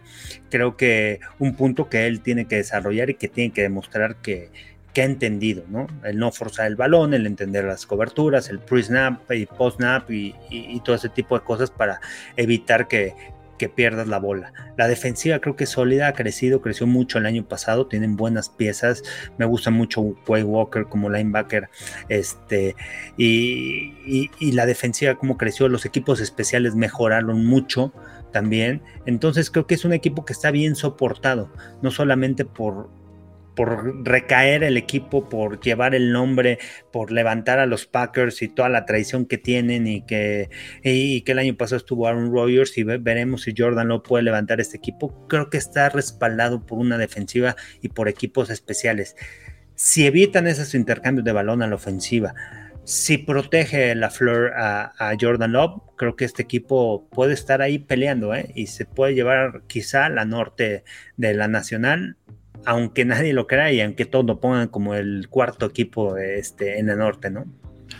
creo 0.49 0.75
que 0.75 1.19
un 1.37 1.55
punto 1.55 1.87
que 1.87 2.07
él 2.07 2.21
tiene 2.21 2.47
que 2.47 2.55
desarrollar 2.55 3.11
y 3.11 3.13
que 3.13 3.27
tiene 3.27 3.53
que 3.53 3.61
demostrar 3.61 4.15
que, 4.15 4.49
que 4.97 5.03
ha 5.03 5.05
entendido, 5.05 5.63
¿no? 5.69 5.85
El 6.03 6.17
no 6.17 6.31
forzar 6.31 6.65
el 6.65 6.75
balón, 6.75 7.13
el 7.13 7.27
entender 7.27 7.65
las 7.65 7.85
coberturas, 7.85 8.49
el 8.49 8.57
pre-snap 8.57 9.31
y 9.31 9.45
post-snap 9.45 10.09
y, 10.09 10.81
todo 10.83 10.95
ese 10.95 11.09
tipo 11.09 11.37
de 11.37 11.45
cosas 11.45 11.69
para 11.69 12.01
evitar 12.35 12.87
que, 12.87 13.13
pierdas 13.75 14.07
la 14.07 14.17
bola. 14.17 14.53
La 14.75 14.87
defensiva 14.87 15.37
creo 15.37 15.55
que 15.55 15.65
es 15.65 15.69
sólida, 15.69 16.07
ha 16.07 16.13
crecido, 16.13 16.61
creció 16.61 16.87
mucho 16.87 17.19
el 17.19 17.27
año 17.27 17.47
pasado, 17.47 17.85
tienen 17.85 18.15
buenas 18.15 18.49
piezas, 18.49 19.03
me 19.37 19.45
gusta 19.45 19.69
mucho 19.69 20.01
Way 20.27 20.41
Walker 20.41 20.85
como 20.85 21.11
linebacker, 21.11 21.69
este, 22.09 22.75
y, 23.17 23.93
y, 24.39 24.51
la 24.53 24.65
defensiva 24.65 25.13
como 25.13 25.37
creció, 25.37 25.69
los 25.69 25.85
equipos 25.85 26.21
especiales 26.21 26.73
mejoraron 26.73 27.45
mucho 27.45 27.93
también, 28.31 28.81
entonces 29.05 29.51
creo 29.51 29.67
que 29.67 29.75
es 29.75 29.85
un 29.85 29.93
equipo 29.93 30.25
que 30.25 30.33
está 30.33 30.49
bien 30.49 30.75
soportado, 30.75 31.51
no 31.83 31.91
solamente 31.91 32.45
por, 32.45 32.89
por 33.57 34.05
recaer 34.05 34.63
el 34.63 34.77
equipo, 34.77 35.27
por 35.27 35.59
llevar 35.59 35.95
el 35.95 36.13
nombre, 36.13 36.59
por 36.93 37.11
levantar 37.11 37.57
a 37.57 37.65
los 37.65 37.87
Packers 37.87 38.43
y 38.43 38.49
toda 38.49 38.69
la 38.69 38.85
tradición 38.85 39.25
que 39.25 39.39
tienen 39.39 39.87
y 39.87 40.05
que, 40.05 40.51
y 40.83 41.21
que 41.21 41.31
el 41.31 41.39
año 41.39 41.57
pasado 41.57 41.77
estuvo 41.77 42.07
Aaron 42.07 42.31
Rodgers 42.31 42.77
y 42.77 42.83
veremos 42.83 43.41
si 43.41 43.55
Jordan 43.57 43.87
no 43.87 44.03
puede 44.03 44.23
levantar 44.23 44.61
este 44.61 44.77
equipo. 44.77 45.27
Creo 45.27 45.49
que 45.49 45.57
está 45.57 45.89
respaldado 45.89 46.67
por 46.67 46.77
una 46.77 46.99
defensiva 46.99 47.55
y 47.81 47.89
por 47.89 48.07
equipos 48.07 48.51
especiales. 48.51 49.15
Si 49.73 50.05
evitan 50.05 50.45
esos 50.45 50.75
intercambios 50.75 51.25
de 51.25 51.31
balón 51.31 51.63
a 51.63 51.67
la 51.67 51.75
ofensiva, 51.75 52.35
si 52.83 53.17
protege 53.17 53.95
la 53.95 54.11
flor 54.11 54.53
a, 54.55 55.15
Jordan 55.19 55.53
Love, 55.53 55.81
creo 55.97 56.15
que 56.15 56.25
este 56.25 56.43
equipo 56.43 57.09
puede 57.09 57.33
estar 57.33 57.63
ahí 57.63 57.79
peleando 57.79 58.35
¿eh? 58.35 58.51
y 58.53 58.67
se 58.67 58.85
puede 58.85 59.15
llevar 59.15 59.63
quizá 59.65 60.09
la 60.09 60.25
norte 60.25 60.83
de 61.17 61.33
la 61.33 61.47
nacional 61.47 62.17
aunque 62.65 63.05
nadie 63.05 63.33
lo 63.33 63.47
crea 63.47 63.71
y 63.71 63.81
aunque 63.81 64.05
todos 64.05 64.25
lo 64.25 64.39
pongan 64.39 64.67
como 64.67 64.93
el 64.93 65.27
cuarto 65.29 65.65
equipo 65.65 66.17
este, 66.17 66.79
en 66.79 66.89
el 66.89 66.97
norte, 66.97 67.29
¿no? 67.29 67.45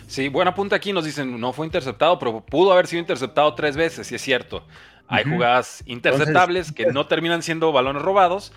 Sí, 0.06 0.28
buena 0.28 0.54
punta 0.54 0.76
aquí, 0.76 0.92
nos 0.92 1.04
dicen, 1.04 1.40
no 1.40 1.52
fue 1.52 1.66
interceptado, 1.66 2.18
pero 2.18 2.44
pudo 2.44 2.72
haber 2.72 2.86
sido 2.86 3.00
interceptado 3.00 3.54
tres 3.54 3.76
veces, 3.76 4.10
y 4.12 4.14
es 4.14 4.22
cierto. 4.22 4.66
Hay 5.06 5.24
jugadas 5.24 5.82
interceptables 5.86 6.70
que 6.70 6.86
no 6.86 7.06
terminan 7.06 7.42
siendo 7.42 7.72
balones 7.72 8.02
robados 8.02 8.52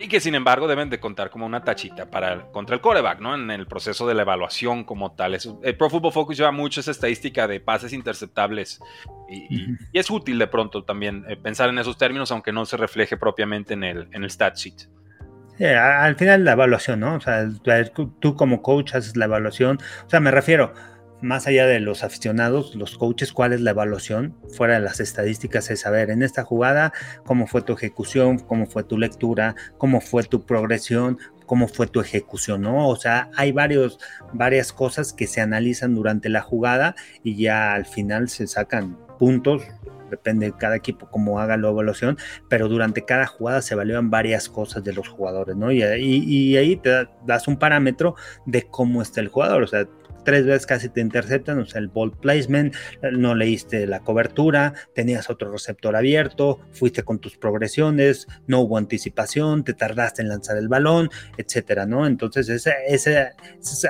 y 0.00 0.08
que 0.08 0.18
sin 0.18 0.34
embargo 0.34 0.66
deben 0.66 0.90
de 0.90 0.98
contar 0.98 1.30
como 1.30 1.46
una 1.46 1.62
tachita 1.62 2.10
para, 2.10 2.50
contra 2.50 2.74
el 2.74 2.80
coreback, 2.80 3.20
¿no? 3.20 3.36
En 3.36 3.50
el 3.52 3.68
proceso 3.68 4.06
de 4.08 4.14
la 4.14 4.22
evaluación 4.22 4.82
como 4.82 5.12
tal. 5.12 5.34
el 5.34 5.76
Pro 5.76 5.90
Football 5.90 6.12
Focus 6.12 6.36
lleva 6.36 6.50
mucho 6.50 6.80
esa 6.80 6.90
estadística 6.90 7.46
de 7.46 7.60
pases 7.60 7.92
interceptables 7.92 8.80
y, 9.30 9.76
es 9.92 10.10
útil 10.10 10.38
de 10.40 10.48
pronto 10.48 10.82
también 10.82 11.24
eh, 11.28 11.36
pensar 11.36 11.68
en 11.68 11.78
esos 11.78 11.96
términos, 11.98 12.32
aunque 12.32 12.52
no 12.52 12.66
se 12.66 12.76
refleje 12.76 13.16
propiamente 13.16 13.74
en 13.74 13.84
el, 13.84 14.08
en 14.12 14.24
el 14.24 14.30
stat 14.30 14.56
sheet 14.56 14.88
al 15.60 16.16
final 16.16 16.44
la 16.44 16.52
evaluación, 16.52 17.00
¿no? 17.00 17.16
O 17.16 17.20
sea, 17.20 17.48
tú 17.92 18.36
como 18.36 18.62
coach 18.62 18.94
haces 18.94 19.16
la 19.16 19.26
evaluación. 19.26 19.78
O 20.06 20.10
sea, 20.10 20.20
me 20.20 20.30
refiero, 20.30 20.72
más 21.22 21.46
allá 21.46 21.66
de 21.66 21.80
los 21.80 22.02
aficionados, 22.02 22.74
los 22.74 22.98
coaches, 22.98 23.32
¿cuál 23.32 23.52
es 23.52 23.60
la 23.60 23.70
evaluación? 23.70 24.36
Fuera 24.56 24.74
de 24.74 24.80
las 24.80 24.98
estadísticas 24.98 25.70
es 25.70 25.80
saber 25.80 26.10
en 26.10 26.22
esta 26.22 26.42
jugada 26.42 26.92
cómo 27.24 27.46
fue 27.46 27.62
tu 27.62 27.72
ejecución, 27.72 28.40
cómo 28.40 28.66
fue 28.66 28.82
tu 28.82 28.98
lectura, 28.98 29.54
cómo 29.78 30.00
fue 30.00 30.24
tu 30.24 30.44
progresión, 30.44 31.18
cómo 31.46 31.68
fue 31.68 31.86
tu 31.86 32.00
ejecución, 32.00 32.62
¿no? 32.62 32.88
O 32.88 32.96
sea, 32.96 33.30
hay 33.36 33.52
varios, 33.52 33.98
varias 34.32 34.72
cosas 34.72 35.12
que 35.12 35.28
se 35.28 35.40
analizan 35.40 35.94
durante 35.94 36.28
la 36.28 36.42
jugada 36.42 36.96
y 37.22 37.36
ya 37.36 37.72
al 37.74 37.86
final 37.86 38.28
se 38.28 38.48
sacan 38.48 38.98
puntos 39.18 39.62
depende 40.12 40.46
de 40.46 40.52
cada 40.52 40.76
equipo 40.76 41.08
cómo 41.10 41.40
haga 41.40 41.56
la 41.56 41.68
evaluación, 41.68 42.16
pero 42.48 42.68
durante 42.68 43.04
cada 43.04 43.26
jugada 43.26 43.62
se 43.62 43.74
evalúan 43.74 44.10
varias 44.10 44.48
cosas 44.48 44.84
de 44.84 44.92
los 44.92 45.08
jugadores, 45.08 45.56
¿no? 45.56 45.72
Y, 45.72 45.82
y 45.82 46.56
ahí 46.56 46.76
te 46.76 47.08
das 47.26 47.48
un 47.48 47.56
parámetro 47.58 48.14
de 48.46 48.62
cómo 48.62 49.02
está 49.02 49.20
el 49.20 49.28
jugador, 49.28 49.62
o 49.62 49.66
sea, 49.66 49.86
tres 50.24 50.46
veces 50.46 50.66
casi 50.66 50.88
te 50.88 51.00
interceptan, 51.00 51.58
o 51.58 51.66
sea, 51.66 51.80
el 51.80 51.88
ball 51.88 52.12
placement, 52.12 52.74
no 53.12 53.34
leíste 53.34 53.86
la 53.86 54.00
cobertura, 54.00 54.74
tenías 54.94 55.30
otro 55.30 55.50
receptor 55.50 55.96
abierto, 55.96 56.60
fuiste 56.72 57.02
con 57.02 57.18
tus 57.18 57.36
progresiones, 57.36 58.26
no 58.46 58.60
hubo 58.60 58.78
anticipación, 58.78 59.64
te 59.64 59.74
tardaste 59.74 60.22
en 60.22 60.28
lanzar 60.28 60.56
el 60.56 60.68
balón, 60.68 61.10
etcétera, 61.36 61.86
¿no? 61.86 62.06
Entonces, 62.06 62.48
ese, 62.48 62.72
ese, 62.88 63.30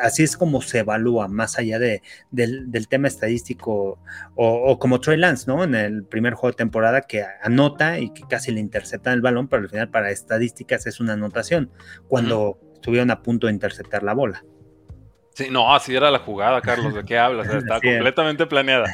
así 0.03 0.23
es 0.23 0.37
como 0.37 0.63
se 0.63 0.81
evalúa, 0.81 1.29
más 1.29 1.59
allá 1.59 1.79
de, 1.79 2.03
del, 2.31 2.89
tema 2.89 3.09
estadístico, 3.09 3.99
o, 4.35 4.79
como 4.79 5.01
Trey 5.01 5.17
Lance, 5.17 5.45
¿no? 5.47 5.65
En 5.65 5.75
el 5.75 6.05
primer 6.05 6.35
juego 6.35 6.53
de 6.53 6.57
temporada 6.57 7.03
que 7.03 7.25
anota 7.43 7.99
y 7.99 8.13
que 8.13 8.23
casi 8.29 8.53
le 8.53 8.61
interceptan 8.61 9.15
el 9.15 9.21
balón, 9.21 9.49
pero 9.49 9.63
al 9.63 9.69
final 9.69 9.91
para 9.91 10.11
estadísticas 10.11 10.87
es 10.87 11.01
una 11.01 11.15
anotación, 11.15 11.71
cuando 12.09 12.59
estuvieron 12.75 13.11
a 13.11 13.23
punto 13.23 13.47
de 13.47 13.53
interceptar 13.53 14.03
la 14.03 14.15
bola. 14.15 14.45
Sí, 15.35 15.49
no, 15.51 15.75
así 15.75 15.95
era 15.95 16.11
la 16.11 16.19
jugada, 16.19 16.61
Carlos, 16.61 16.95
¿de 16.95 17.05
qué 17.05 17.19
hablas? 17.19 17.49
Está 17.55 17.81
completamente 17.81 18.47
planeada. 18.47 18.93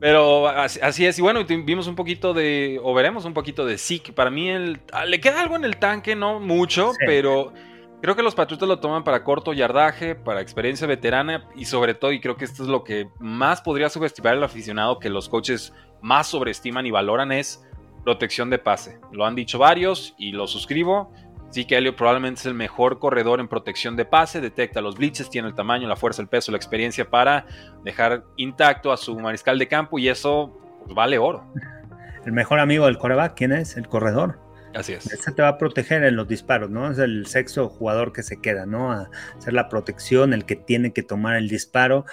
Pero 0.00 0.48
así, 0.48 1.06
es, 1.06 1.18
y 1.18 1.22
bueno, 1.22 1.44
vimos 1.44 1.86
un 1.86 1.96
poquito 1.96 2.34
de, 2.34 2.80
o 2.82 2.94
veremos 2.94 3.24
un 3.24 3.34
poquito 3.34 3.64
de 3.64 3.78
Zeke. 3.78 4.12
Para 4.12 4.30
mí 4.30 4.48
el, 4.48 4.80
ah, 4.92 5.06
le 5.06 5.20
queda 5.20 5.40
algo 5.40 5.56
en 5.56 5.64
el 5.64 5.76
tanque, 5.76 6.14
no 6.14 6.40
mucho, 6.40 6.92
pero 7.06 7.52
creo 8.00 8.16
que 8.16 8.22
los 8.22 8.34
Patriotas 8.34 8.68
lo 8.68 8.78
toman 8.78 9.04
para 9.04 9.24
corto 9.24 9.52
yardaje, 9.52 10.14
para 10.14 10.40
experiencia 10.40 10.86
veterana 10.86 11.48
y 11.56 11.64
sobre 11.64 11.94
todo, 11.94 12.12
y 12.12 12.20
creo 12.20 12.36
que 12.36 12.44
esto 12.44 12.62
es 12.62 12.68
lo 12.68 12.84
que 12.84 13.08
más 13.18 13.60
podría 13.60 13.88
subestimar 13.88 14.36
el 14.36 14.44
aficionado, 14.44 14.98
que 14.98 15.10
los 15.10 15.28
coaches 15.28 15.72
más 16.00 16.28
sobreestiman 16.28 16.86
y 16.86 16.90
valoran 16.90 17.32
es 17.32 17.64
protección 18.04 18.50
de 18.50 18.58
pase. 18.58 18.98
Lo 19.12 19.24
han 19.24 19.34
dicho 19.34 19.58
varios 19.58 20.14
y 20.18 20.32
lo 20.32 20.46
suscribo. 20.46 21.12
Sí 21.52 21.66
que 21.66 21.76
Helio 21.76 21.94
probablemente 21.94 22.40
es 22.40 22.46
el 22.46 22.54
mejor 22.54 22.98
corredor 22.98 23.38
en 23.38 23.46
protección 23.46 23.94
de 23.94 24.06
pase, 24.06 24.40
detecta 24.40 24.80
los 24.80 24.96
blitzes, 24.96 25.28
tiene 25.28 25.48
el 25.48 25.54
tamaño, 25.54 25.86
la 25.86 25.96
fuerza, 25.96 26.22
el 26.22 26.28
peso, 26.28 26.50
la 26.50 26.56
experiencia 26.56 27.10
para 27.10 27.44
dejar 27.84 28.24
intacto 28.38 28.90
a 28.90 28.96
su 28.96 29.18
mariscal 29.18 29.58
de 29.58 29.68
campo 29.68 29.98
y 29.98 30.08
eso 30.08 30.58
pues, 30.84 30.94
vale 30.94 31.18
oro. 31.18 31.46
El 32.24 32.30
mejor 32.30 32.60
amigo 32.60 32.86
del 32.86 32.98
coreback, 32.98 33.34
¿quién 33.34 33.50
es? 33.50 33.76
El 33.76 33.88
corredor. 33.88 34.38
Así 34.76 34.92
es. 34.92 35.12
Ese 35.12 35.32
te 35.32 35.42
va 35.42 35.48
a 35.48 35.58
proteger 35.58 36.04
en 36.04 36.14
los 36.14 36.28
disparos, 36.28 36.70
¿no? 36.70 36.88
Es 36.88 36.98
el 36.98 37.26
sexto 37.26 37.68
jugador 37.68 38.12
que 38.12 38.22
se 38.22 38.40
queda, 38.40 38.64
¿no? 38.64 38.92
A 38.92 39.10
hacer 39.36 39.52
la 39.52 39.68
protección, 39.68 40.32
el 40.32 40.44
que 40.44 40.54
tiene 40.54 40.92
que 40.92 41.02
tomar 41.02 41.34
el 41.34 41.48
disparo. 41.48 42.06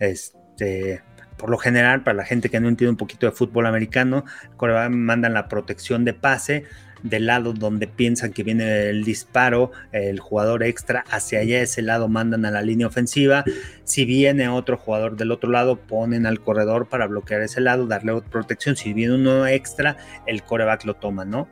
Este, 0.00 1.02
por 1.38 1.48
lo 1.48 1.56
general, 1.56 2.04
para 2.04 2.14
la 2.14 2.24
gente 2.24 2.50
que 2.50 2.60
no 2.60 2.68
entiende 2.68 2.90
un 2.90 2.98
poquito 2.98 3.24
de 3.24 3.32
fútbol 3.32 3.66
americano, 3.66 4.24
el 4.50 4.56
coreback 4.56 4.90
mandan 4.90 5.32
la 5.32 5.48
protección 5.48 6.04
de 6.04 6.12
pase 6.12 6.64
del 7.04 7.26
lado 7.26 7.52
donde 7.52 7.86
piensan 7.86 8.32
que 8.32 8.42
viene 8.42 8.88
el 8.88 9.04
disparo, 9.04 9.70
el 9.92 10.18
jugador 10.18 10.64
extra, 10.64 11.04
hacia 11.10 11.38
allá 11.38 11.60
ese 11.60 11.82
lado 11.82 12.08
mandan 12.08 12.44
a 12.44 12.50
la 12.50 12.62
línea 12.62 12.88
ofensiva. 12.88 13.44
Si 13.84 14.04
viene 14.04 14.48
otro 14.48 14.76
jugador 14.76 15.16
del 15.16 15.30
otro 15.30 15.50
lado, 15.50 15.76
ponen 15.76 16.26
al 16.26 16.40
corredor 16.40 16.88
para 16.88 17.06
bloquear 17.06 17.42
ese 17.42 17.60
lado, 17.60 17.86
darle 17.86 18.20
protección. 18.22 18.74
Si 18.74 18.92
viene 18.92 19.14
uno 19.14 19.46
extra, 19.46 19.96
el 20.26 20.42
coreback 20.42 20.84
lo 20.84 20.94
toma, 20.94 21.24
¿no? 21.24 21.48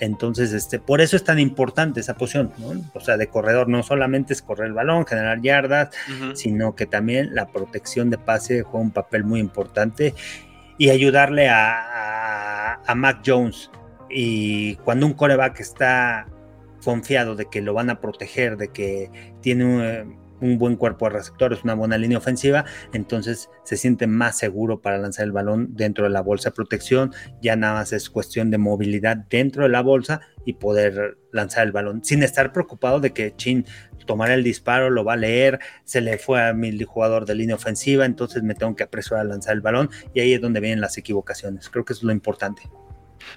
Entonces, 0.00 0.52
este, 0.52 0.78
por 0.78 1.00
eso 1.00 1.16
es 1.16 1.24
tan 1.24 1.38
importante 1.38 2.00
esa 2.00 2.16
posición, 2.16 2.52
¿no? 2.58 2.72
O 2.94 3.00
sea, 3.00 3.16
de 3.16 3.28
corredor 3.28 3.68
no 3.68 3.82
solamente 3.82 4.32
es 4.32 4.42
correr 4.42 4.66
el 4.68 4.72
balón, 4.72 5.06
generar 5.06 5.40
yardas, 5.40 5.90
sino 6.34 6.74
que 6.74 6.86
también 6.86 7.34
la 7.34 7.46
protección 7.48 8.10
de 8.10 8.18
pase 8.18 8.62
juega 8.62 8.84
un 8.84 8.90
papel 8.90 9.24
muy 9.24 9.40
importante 9.40 10.14
y 10.78 10.90
ayudarle 10.90 11.48
a, 11.48 12.80
a, 12.86 12.94
Mac 12.94 13.22
Jones. 13.24 13.70
Y 14.10 14.76
cuando 14.76 15.06
un 15.06 15.14
coreback 15.14 15.60
está 15.60 16.26
confiado 16.84 17.34
de 17.34 17.46
que 17.46 17.62
lo 17.62 17.74
van 17.74 17.90
a 17.90 18.00
proteger, 18.00 18.56
de 18.56 18.68
que 18.68 19.10
tiene 19.40 19.64
un, 19.64 20.16
un 20.40 20.58
buen 20.58 20.76
cuerpo 20.76 21.06
de 21.06 21.12
receptores, 21.12 21.64
una 21.64 21.74
buena 21.74 21.98
línea 21.98 22.18
ofensiva, 22.18 22.64
entonces 22.92 23.48
se 23.64 23.76
siente 23.76 24.06
más 24.06 24.38
seguro 24.38 24.80
para 24.80 24.98
lanzar 24.98 25.24
el 25.24 25.32
balón 25.32 25.74
dentro 25.74 26.04
de 26.04 26.10
la 26.10 26.20
bolsa 26.20 26.50
de 26.50 26.56
protección. 26.56 27.12
Ya 27.42 27.56
nada 27.56 27.74
más 27.74 27.92
es 27.92 28.10
cuestión 28.10 28.50
de 28.50 28.58
movilidad 28.58 29.16
dentro 29.16 29.64
de 29.64 29.68
la 29.68 29.82
bolsa 29.82 30.20
y 30.44 30.54
poder 30.54 31.18
lanzar 31.32 31.66
el 31.66 31.72
balón 31.72 32.04
sin 32.04 32.22
estar 32.22 32.52
preocupado 32.52 33.00
de 33.00 33.12
que 33.12 33.34
Chin 33.36 33.66
tomará 34.06 34.34
el 34.34 34.44
disparo, 34.44 34.90
lo 34.90 35.04
va 35.04 35.14
a 35.14 35.16
leer, 35.16 35.58
se 35.84 36.00
le 36.00 36.18
fue 36.18 36.40
a 36.40 36.52
mi 36.54 36.78
jugador 36.84 37.26
de 37.26 37.34
línea 37.34 37.56
ofensiva, 37.56 38.04
entonces 38.04 38.42
me 38.42 38.54
tengo 38.54 38.76
que 38.76 38.84
apresurar 38.84 39.22
a 39.22 39.28
lanzar 39.28 39.54
el 39.54 39.60
balón 39.60 39.90
y 40.14 40.20
ahí 40.20 40.32
es 40.32 40.40
donde 40.40 40.60
vienen 40.60 40.80
las 40.80 40.96
equivocaciones. 40.96 41.68
Creo 41.68 41.84
que 41.84 41.92
es 41.92 42.02
lo 42.02 42.12
importante. 42.12 42.62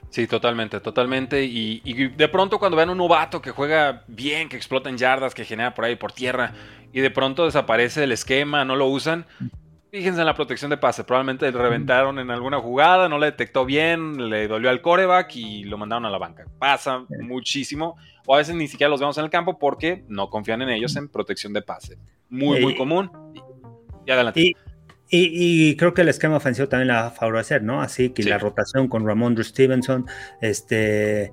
Sí, 0.09 0.27
totalmente, 0.27 0.79
totalmente. 0.79 1.43
Y, 1.43 1.79
de 2.09 2.27
pronto 2.27 2.59
cuando 2.59 2.77
vean 2.77 2.89
un 2.89 2.97
novato 2.97 3.41
que 3.41 3.51
juega 3.51 4.03
bien, 4.07 4.49
que 4.49 4.57
explota 4.57 4.89
en 4.89 4.97
yardas, 4.97 5.33
que 5.33 5.45
genera 5.45 5.73
por 5.73 5.85
ahí 5.85 5.95
por 5.95 6.11
tierra, 6.11 6.53
y 6.91 7.01
de 7.01 7.11
pronto 7.11 7.45
desaparece 7.45 8.03
el 8.03 8.11
esquema, 8.11 8.65
no 8.65 8.75
lo 8.75 8.87
usan, 8.87 9.25
fíjense 9.91 10.19
en 10.19 10.25
la 10.25 10.33
protección 10.33 10.69
de 10.69 10.77
pase. 10.77 11.03
Probablemente 11.03 11.51
le 11.51 11.57
reventaron 11.57 12.19
en 12.19 12.31
alguna 12.31 12.59
jugada, 12.59 13.09
no 13.09 13.17
le 13.17 13.27
detectó 13.27 13.65
bien, 13.65 14.29
le 14.29 14.47
dolió 14.47 14.69
al 14.69 14.81
coreback 14.81 15.35
y 15.35 15.63
lo 15.63 15.77
mandaron 15.77 16.05
a 16.05 16.09
la 16.09 16.17
banca. 16.17 16.45
Pasa 16.57 17.05
muchísimo. 17.21 17.95
O 18.25 18.35
a 18.35 18.37
veces 18.37 18.55
ni 18.55 18.67
siquiera 18.67 18.89
los 18.89 18.99
vemos 18.99 19.17
en 19.17 19.23
el 19.23 19.29
campo 19.29 19.57
porque 19.57 20.03
no 20.07 20.29
confían 20.29 20.61
en 20.61 20.69
ellos 20.69 20.95
en 20.95 21.09
protección 21.09 21.53
de 21.53 21.61
pase. 21.61 21.97
Muy, 22.29 22.61
muy 22.61 22.75
común. 22.75 23.11
Y 24.05 24.11
adelante. 24.11 24.41
Y, 24.41 24.53
creo 25.09 25.93
que 25.93 26.01
el 26.01 26.09
esquema 26.09 26.37
ofensivo 26.37 26.67
también 26.67 26.87
la 26.89 27.01
va 27.01 27.07
a 27.07 27.11
favorecer, 27.11 27.63
¿no? 27.63 27.81
Así 27.81 28.09
que 28.11 28.23
la 28.23 28.37
rotación 28.37 28.87
con 28.87 29.05
Ramondre 29.05 29.43
Stevenson, 29.43 30.05
este, 30.39 31.31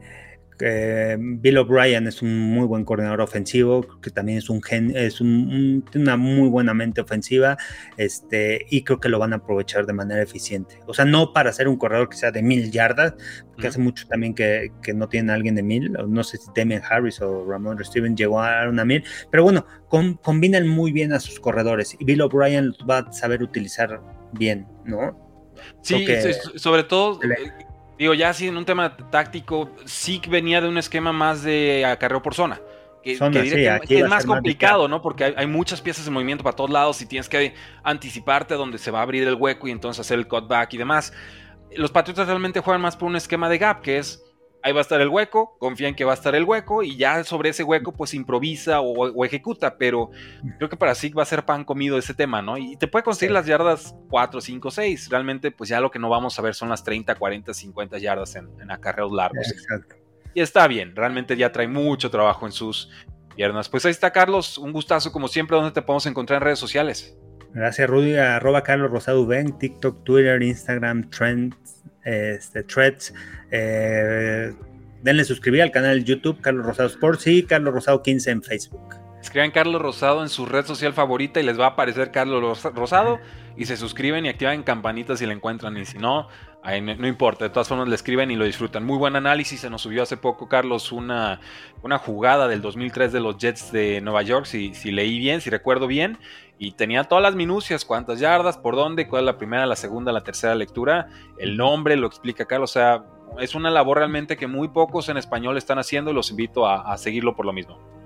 Bill 0.58 1.58
O'Brien 1.58 2.06
es 2.06 2.22
un 2.22 2.38
muy 2.38 2.66
buen 2.66 2.84
coordinador 2.84 3.20
ofensivo, 3.20 3.86
que 4.00 4.10
también 4.10 4.38
es 4.38 4.48
un 4.48 4.62
gen, 4.62 4.96
es 4.96 5.20
un, 5.20 5.84
una 5.94 6.16
muy 6.16 6.48
buena 6.48 6.74
mente 6.74 7.00
ofensiva, 7.00 7.56
este, 7.96 8.66
y 8.70 8.82
creo 8.82 9.00
que 9.00 9.08
lo 9.08 9.18
van 9.18 9.32
a 9.32 9.36
aprovechar 9.36 9.86
de 9.86 9.92
manera 9.92 10.22
eficiente. 10.22 10.80
O 10.86 10.94
sea, 10.94 11.04
no 11.04 11.32
para 11.32 11.52
ser 11.52 11.68
un 11.68 11.76
corredor 11.76 12.08
que 12.08 12.16
sea 12.16 12.30
de 12.30 12.42
mil 12.42 12.70
yardas, 12.70 13.14
porque 13.52 13.68
hace 13.68 13.78
mucho 13.78 14.06
también 14.06 14.34
que, 14.34 14.72
que, 14.82 14.94
no 14.94 15.08
tiene 15.08 15.32
alguien 15.32 15.54
de 15.54 15.62
mil, 15.62 15.92
no 15.92 16.24
sé 16.24 16.38
si 16.38 16.46
Damian 16.54 16.82
Harris 16.88 17.20
o 17.20 17.46
Ramon 17.46 17.82
Steven 17.84 18.16
llegó 18.16 18.40
a 18.40 18.68
una 18.68 18.84
mil, 18.84 19.04
pero 19.30 19.42
bueno, 19.42 19.66
combinan 20.22 20.66
muy 20.66 20.92
bien 20.92 21.12
a 21.12 21.20
sus 21.20 21.40
corredores 21.40 21.96
y 21.98 22.04
Bill 22.04 22.22
O'Brien 22.22 22.72
va 22.88 22.98
a 22.98 23.12
saber 23.12 23.42
utilizar 23.42 24.00
bien, 24.32 24.66
¿no? 24.84 25.26
Sí, 25.82 26.06
sobre 26.56 26.84
todo, 26.84 27.18
Digo, 27.98 28.14
ya 28.14 28.30
así 28.30 28.48
en 28.48 28.56
un 28.56 28.64
tema 28.64 28.96
táctico, 28.96 29.70
sí 29.84 30.20
venía 30.28 30.60
de 30.60 30.68
un 30.68 30.76
esquema 30.76 31.12
más 31.12 31.42
de 31.42 31.84
acarreo 31.84 32.22
por 32.22 32.34
zona. 32.34 32.60
Que, 33.02 33.12
es 33.12 34.08
más 34.08 34.26
complicado, 34.26 34.88
¿no? 34.88 35.00
Porque 35.00 35.32
hay, 35.36 35.46
muchas 35.46 35.80
piezas 35.80 36.04
de 36.04 36.10
movimiento 36.10 36.42
para 36.42 36.56
todos 36.56 36.70
lados 36.70 37.00
y 37.00 37.06
tienes 37.06 37.28
que 37.28 37.54
anticiparte 37.84 38.54
a 38.54 38.56
donde 38.56 38.78
se 38.78 38.90
va 38.90 38.98
a 38.98 39.02
abrir 39.02 39.26
el 39.28 39.34
hueco 39.34 39.68
y 39.68 39.70
entonces 39.70 40.00
hacer 40.00 40.18
el 40.18 40.26
cutback 40.26 40.74
y 40.74 40.76
demás. 40.76 41.12
Los 41.76 41.92
Patriotas 41.92 42.26
realmente 42.26 42.58
juegan 42.58 42.80
más 42.80 42.96
por 42.96 43.08
un 43.08 43.14
esquema 43.14 43.48
de 43.48 43.58
gap, 43.58 43.80
que 43.80 43.98
es 43.98 44.25
ahí 44.66 44.72
va 44.72 44.80
a 44.80 44.82
estar 44.82 45.00
el 45.00 45.08
hueco, 45.08 45.56
confía 45.60 45.86
en 45.86 45.94
que 45.94 46.04
va 46.04 46.10
a 46.10 46.14
estar 46.14 46.34
el 46.34 46.42
hueco 46.42 46.82
y 46.82 46.96
ya 46.96 47.22
sobre 47.22 47.50
ese 47.50 47.62
hueco 47.62 47.92
pues 47.92 48.14
improvisa 48.14 48.80
o, 48.80 49.24
ejecuta, 49.24 49.78
pero 49.78 50.10
creo 50.58 50.68
que 50.68 50.76
para 50.76 50.96
sí 50.96 51.10
va 51.10 51.22
a 51.22 51.26
ser 51.26 51.44
pan 51.44 51.64
comido 51.64 51.96
ese 51.96 52.14
tema, 52.14 52.42
¿no? 52.42 52.58
Y 52.58 52.76
te 52.76 52.88
puede 52.88 53.04
conseguir 53.04 53.30
las 53.30 53.46
yardas 53.46 53.94
4, 54.10 54.40
5, 54.40 54.70
6, 54.72 55.08
realmente 55.08 55.52
pues 55.52 55.70
ya 55.70 55.80
lo 55.80 55.92
que 55.92 56.00
no 56.00 56.08
vamos 56.08 56.36
a 56.36 56.42
ver 56.42 56.56
son 56.56 56.68
las 56.68 56.82
30, 56.82 57.14
40, 57.14 57.54
50 57.54 57.98
yardas 57.98 58.34
en, 58.34 58.48
en 58.60 58.72
acarreos 58.72 59.12
largos. 59.12 59.48
Exacto. 59.52 59.94
Y 60.34 60.40
está 60.40 60.66
bien, 60.66 60.96
realmente 60.96 61.36
ya 61.36 61.52
trae 61.52 61.68
mucho 61.68 62.10
trabajo 62.10 62.44
en 62.44 62.50
sus 62.50 62.90
piernas. 63.36 63.68
Pues 63.68 63.84
ahí 63.84 63.92
está 63.92 64.10
Carlos, 64.10 64.58
un 64.58 64.72
gustazo 64.72 65.12
como 65.12 65.28
siempre, 65.28 65.56
¿dónde 65.56 65.70
te 65.70 65.82
podemos 65.82 66.06
encontrar 66.06 66.38
en 66.38 66.44
redes 66.44 66.58
sociales? 66.58 67.16
Gracias 67.54 67.88
Rudy, 67.88 68.16
arroba 68.16 68.64
Carlos 68.64 68.90
Rosado 68.90 69.24
Ben, 69.26 69.56
TikTok, 69.56 70.02
Twitter, 70.02 70.42
Instagram, 70.42 71.08
Trends, 71.08 71.56
este, 72.06 72.62
threads. 72.62 73.12
Eh, 73.50 74.52
denle 75.02 75.24
suscribir 75.24 75.62
al 75.62 75.70
canal 75.70 75.98
de 75.98 76.04
YouTube 76.04 76.40
Carlos 76.40 76.64
Rosado 76.64 76.88
Sports 76.88 77.26
y 77.26 77.42
Carlos 77.42 77.74
Rosado 77.74 78.02
15 78.02 78.30
en 78.30 78.42
Facebook. 78.42 79.05
Escriban 79.26 79.50
Carlos 79.50 79.82
Rosado 79.82 80.22
en 80.22 80.28
su 80.28 80.46
red 80.46 80.64
social 80.66 80.92
favorita 80.92 81.40
y 81.40 81.42
les 81.42 81.58
va 81.58 81.64
a 81.64 81.68
aparecer 81.70 82.12
Carlos 82.12 82.62
Rosado 82.62 83.18
y 83.56 83.64
se 83.64 83.76
suscriben 83.76 84.24
y 84.24 84.28
activan 84.28 84.62
campanitas 84.62 85.18
si 85.18 85.26
la 85.26 85.32
encuentran 85.32 85.76
y 85.76 85.84
si 85.84 85.98
no, 85.98 86.28
no, 86.62 87.08
importa, 87.08 87.44
de 87.44 87.50
todas 87.50 87.66
formas 87.66 87.88
le 87.88 87.96
escriben 87.96 88.30
y 88.30 88.36
lo 88.36 88.44
disfrutan. 88.44 88.84
Muy 88.84 88.96
buen 88.96 89.16
análisis, 89.16 89.60
se 89.60 89.68
nos 89.68 89.82
subió 89.82 90.04
hace 90.04 90.16
poco 90.16 90.48
Carlos 90.48 90.92
una, 90.92 91.40
una 91.82 91.98
jugada 91.98 92.46
del 92.46 92.62
2003 92.62 93.12
de 93.12 93.18
los 93.18 93.36
Jets 93.36 93.72
de 93.72 94.00
Nueva 94.00 94.22
York, 94.22 94.46
si, 94.46 94.74
si 94.74 94.92
leí 94.92 95.18
bien, 95.18 95.40
si 95.40 95.50
recuerdo 95.50 95.88
bien, 95.88 96.18
y 96.56 96.70
tenía 96.72 97.02
todas 97.02 97.22
las 97.22 97.34
minucias, 97.34 97.84
cuántas 97.84 98.20
yardas, 98.20 98.56
por 98.56 98.76
dónde, 98.76 99.08
cuál 99.08 99.22
es 99.22 99.26
la 99.26 99.38
primera, 99.38 99.66
la 99.66 99.74
segunda, 99.74 100.12
la 100.12 100.22
tercera 100.22 100.54
lectura, 100.54 101.08
el 101.36 101.56
nombre 101.56 101.96
lo 101.96 102.06
explica 102.06 102.44
Carlos, 102.44 102.70
o 102.70 102.74
sea, 102.74 103.04
es 103.40 103.56
una 103.56 103.70
labor 103.70 103.98
realmente 103.98 104.36
que 104.36 104.46
muy 104.46 104.68
pocos 104.68 105.08
en 105.08 105.16
español 105.16 105.56
están 105.56 105.80
haciendo 105.80 106.12
y 106.12 106.14
los 106.14 106.30
invito 106.30 106.68
a, 106.68 106.96
seguirlo 106.96 107.34
por 107.34 107.44
lo 107.44 107.52
mismo. 107.52 108.05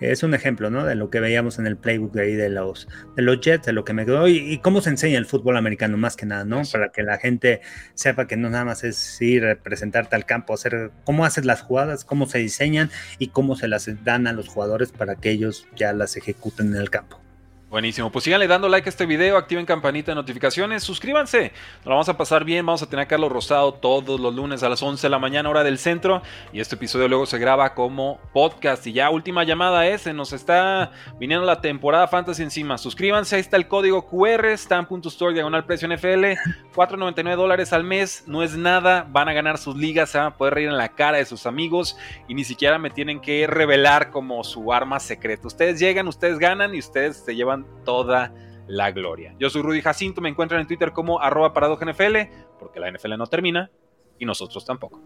Es 0.00 0.22
un 0.22 0.34
ejemplo, 0.34 0.70
¿no? 0.70 0.84
De 0.84 0.94
lo 0.94 1.10
que 1.10 1.20
veíamos 1.20 1.58
en 1.58 1.66
el 1.66 1.76
playbook 1.76 2.12
de 2.12 2.22
ahí 2.22 2.34
de 2.34 2.48
los, 2.48 2.88
de 3.16 3.22
los 3.22 3.40
Jets, 3.40 3.66
de 3.66 3.72
lo 3.72 3.84
que 3.84 3.92
me 3.92 4.04
quedó 4.06 4.28
y, 4.28 4.58
cómo 4.58 4.80
se 4.80 4.90
enseña 4.90 5.18
el 5.18 5.26
fútbol 5.26 5.56
americano 5.56 5.96
más 5.96 6.16
que 6.16 6.26
nada, 6.26 6.44
¿no? 6.44 6.62
Para 6.70 6.90
que 6.90 7.02
la 7.02 7.18
gente 7.18 7.60
sepa 7.94 8.26
que 8.26 8.36
no 8.36 8.50
nada 8.50 8.64
más 8.64 8.84
es 8.84 9.20
ir, 9.20 9.58
presentarte 9.62 10.16
al 10.16 10.26
campo, 10.26 10.54
hacer 10.54 10.90
cómo 11.04 11.24
haces 11.24 11.44
las 11.44 11.62
jugadas, 11.62 12.04
cómo 12.04 12.26
se 12.26 12.38
diseñan 12.38 12.90
y 13.18 13.28
cómo 13.28 13.56
se 13.56 13.68
las 13.68 13.88
dan 14.04 14.26
a 14.26 14.32
los 14.32 14.48
jugadores 14.48 14.92
para 14.92 15.16
que 15.16 15.30
ellos 15.30 15.66
ya 15.76 15.92
las 15.92 16.16
ejecuten 16.16 16.68
en 16.68 16.76
el 16.76 16.90
campo. 16.90 17.19
Buenísimo, 17.70 18.10
pues 18.10 18.24
síganle 18.24 18.48
dando 18.48 18.68
like 18.68 18.88
a 18.88 18.90
este 18.90 19.06
video, 19.06 19.36
activen 19.36 19.64
campanita 19.64 20.10
de 20.10 20.16
notificaciones, 20.16 20.82
suscríbanse, 20.82 21.52
nos 21.76 21.84
lo 21.84 21.90
vamos 21.92 22.08
a 22.08 22.16
pasar 22.16 22.44
bien, 22.44 22.66
vamos 22.66 22.82
a 22.82 22.88
tener 22.88 23.04
a 23.04 23.06
Carlos 23.06 23.30
Rosado 23.30 23.74
todos 23.74 24.18
los 24.18 24.34
lunes 24.34 24.64
a 24.64 24.68
las 24.68 24.82
11 24.82 25.06
de 25.06 25.08
la 25.08 25.20
mañana 25.20 25.48
hora 25.48 25.62
del 25.62 25.78
centro 25.78 26.20
y 26.52 26.58
este 26.58 26.74
episodio 26.74 27.06
luego 27.06 27.26
se 27.26 27.38
graba 27.38 27.74
como 27.74 28.18
podcast. 28.32 28.84
Y 28.88 28.92
ya 28.92 29.08
última 29.10 29.44
llamada 29.44 29.86
ese, 29.86 30.12
nos 30.12 30.32
está 30.32 30.90
viniendo 31.20 31.46
la 31.46 31.60
temporada 31.60 32.08
fantasy 32.08 32.42
encima, 32.42 32.76
suscríbanse, 32.76 33.36
ahí 33.36 33.40
está 33.40 33.56
el 33.56 33.68
código 33.68 34.04
QR, 34.04 34.46
stan.store 34.46 35.34
diagonal 35.34 35.64
precio 35.64 35.86
NFL, 35.86 36.24
4.99 36.74 37.36
dólares 37.36 37.72
al 37.72 37.84
mes, 37.84 38.24
no 38.26 38.42
es 38.42 38.56
nada, 38.56 39.06
van 39.08 39.28
a 39.28 39.32
ganar 39.32 39.58
sus 39.58 39.76
ligas, 39.76 40.10
se 40.10 40.18
van 40.18 40.26
a 40.26 40.36
poder 40.36 40.54
reír 40.54 40.70
en 40.70 40.76
la 40.76 40.88
cara 40.88 41.18
de 41.18 41.24
sus 41.24 41.46
amigos 41.46 41.96
y 42.26 42.34
ni 42.34 42.42
siquiera 42.42 42.80
me 42.80 42.90
tienen 42.90 43.20
que 43.20 43.46
revelar 43.46 44.10
como 44.10 44.42
su 44.42 44.72
arma 44.72 44.98
secreta, 44.98 45.46
ustedes 45.46 45.78
llegan, 45.78 46.08
ustedes 46.08 46.40
ganan 46.40 46.74
y 46.74 46.80
ustedes 46.80 47.18
se 47.18 47.36
llevan 47.36 47.59
toda 47.84 48.32
la 48.66 48.90
gloria. 48.92 49.34
Yo 49.38 49.50
soy 49.50 49.62
Rudy 49.62 49.82
Jacinto, 49.82 50.20
me 50.20 50.28
encuentran 50.28 50.60
en 50.60 50.66
Twitter 50.66 50.92
como 50.92 51.20
arroba 51.20 51.52
NFL, 51.52 52.16
porque 52.58 52.80
la 52.80 52.90
NFL 52.90 53.16
no 53.16 53.26
termina 53.26 53.70
y 54.18 54.24
nosotros 54.24 54.64
tampoco. 54.64 55.00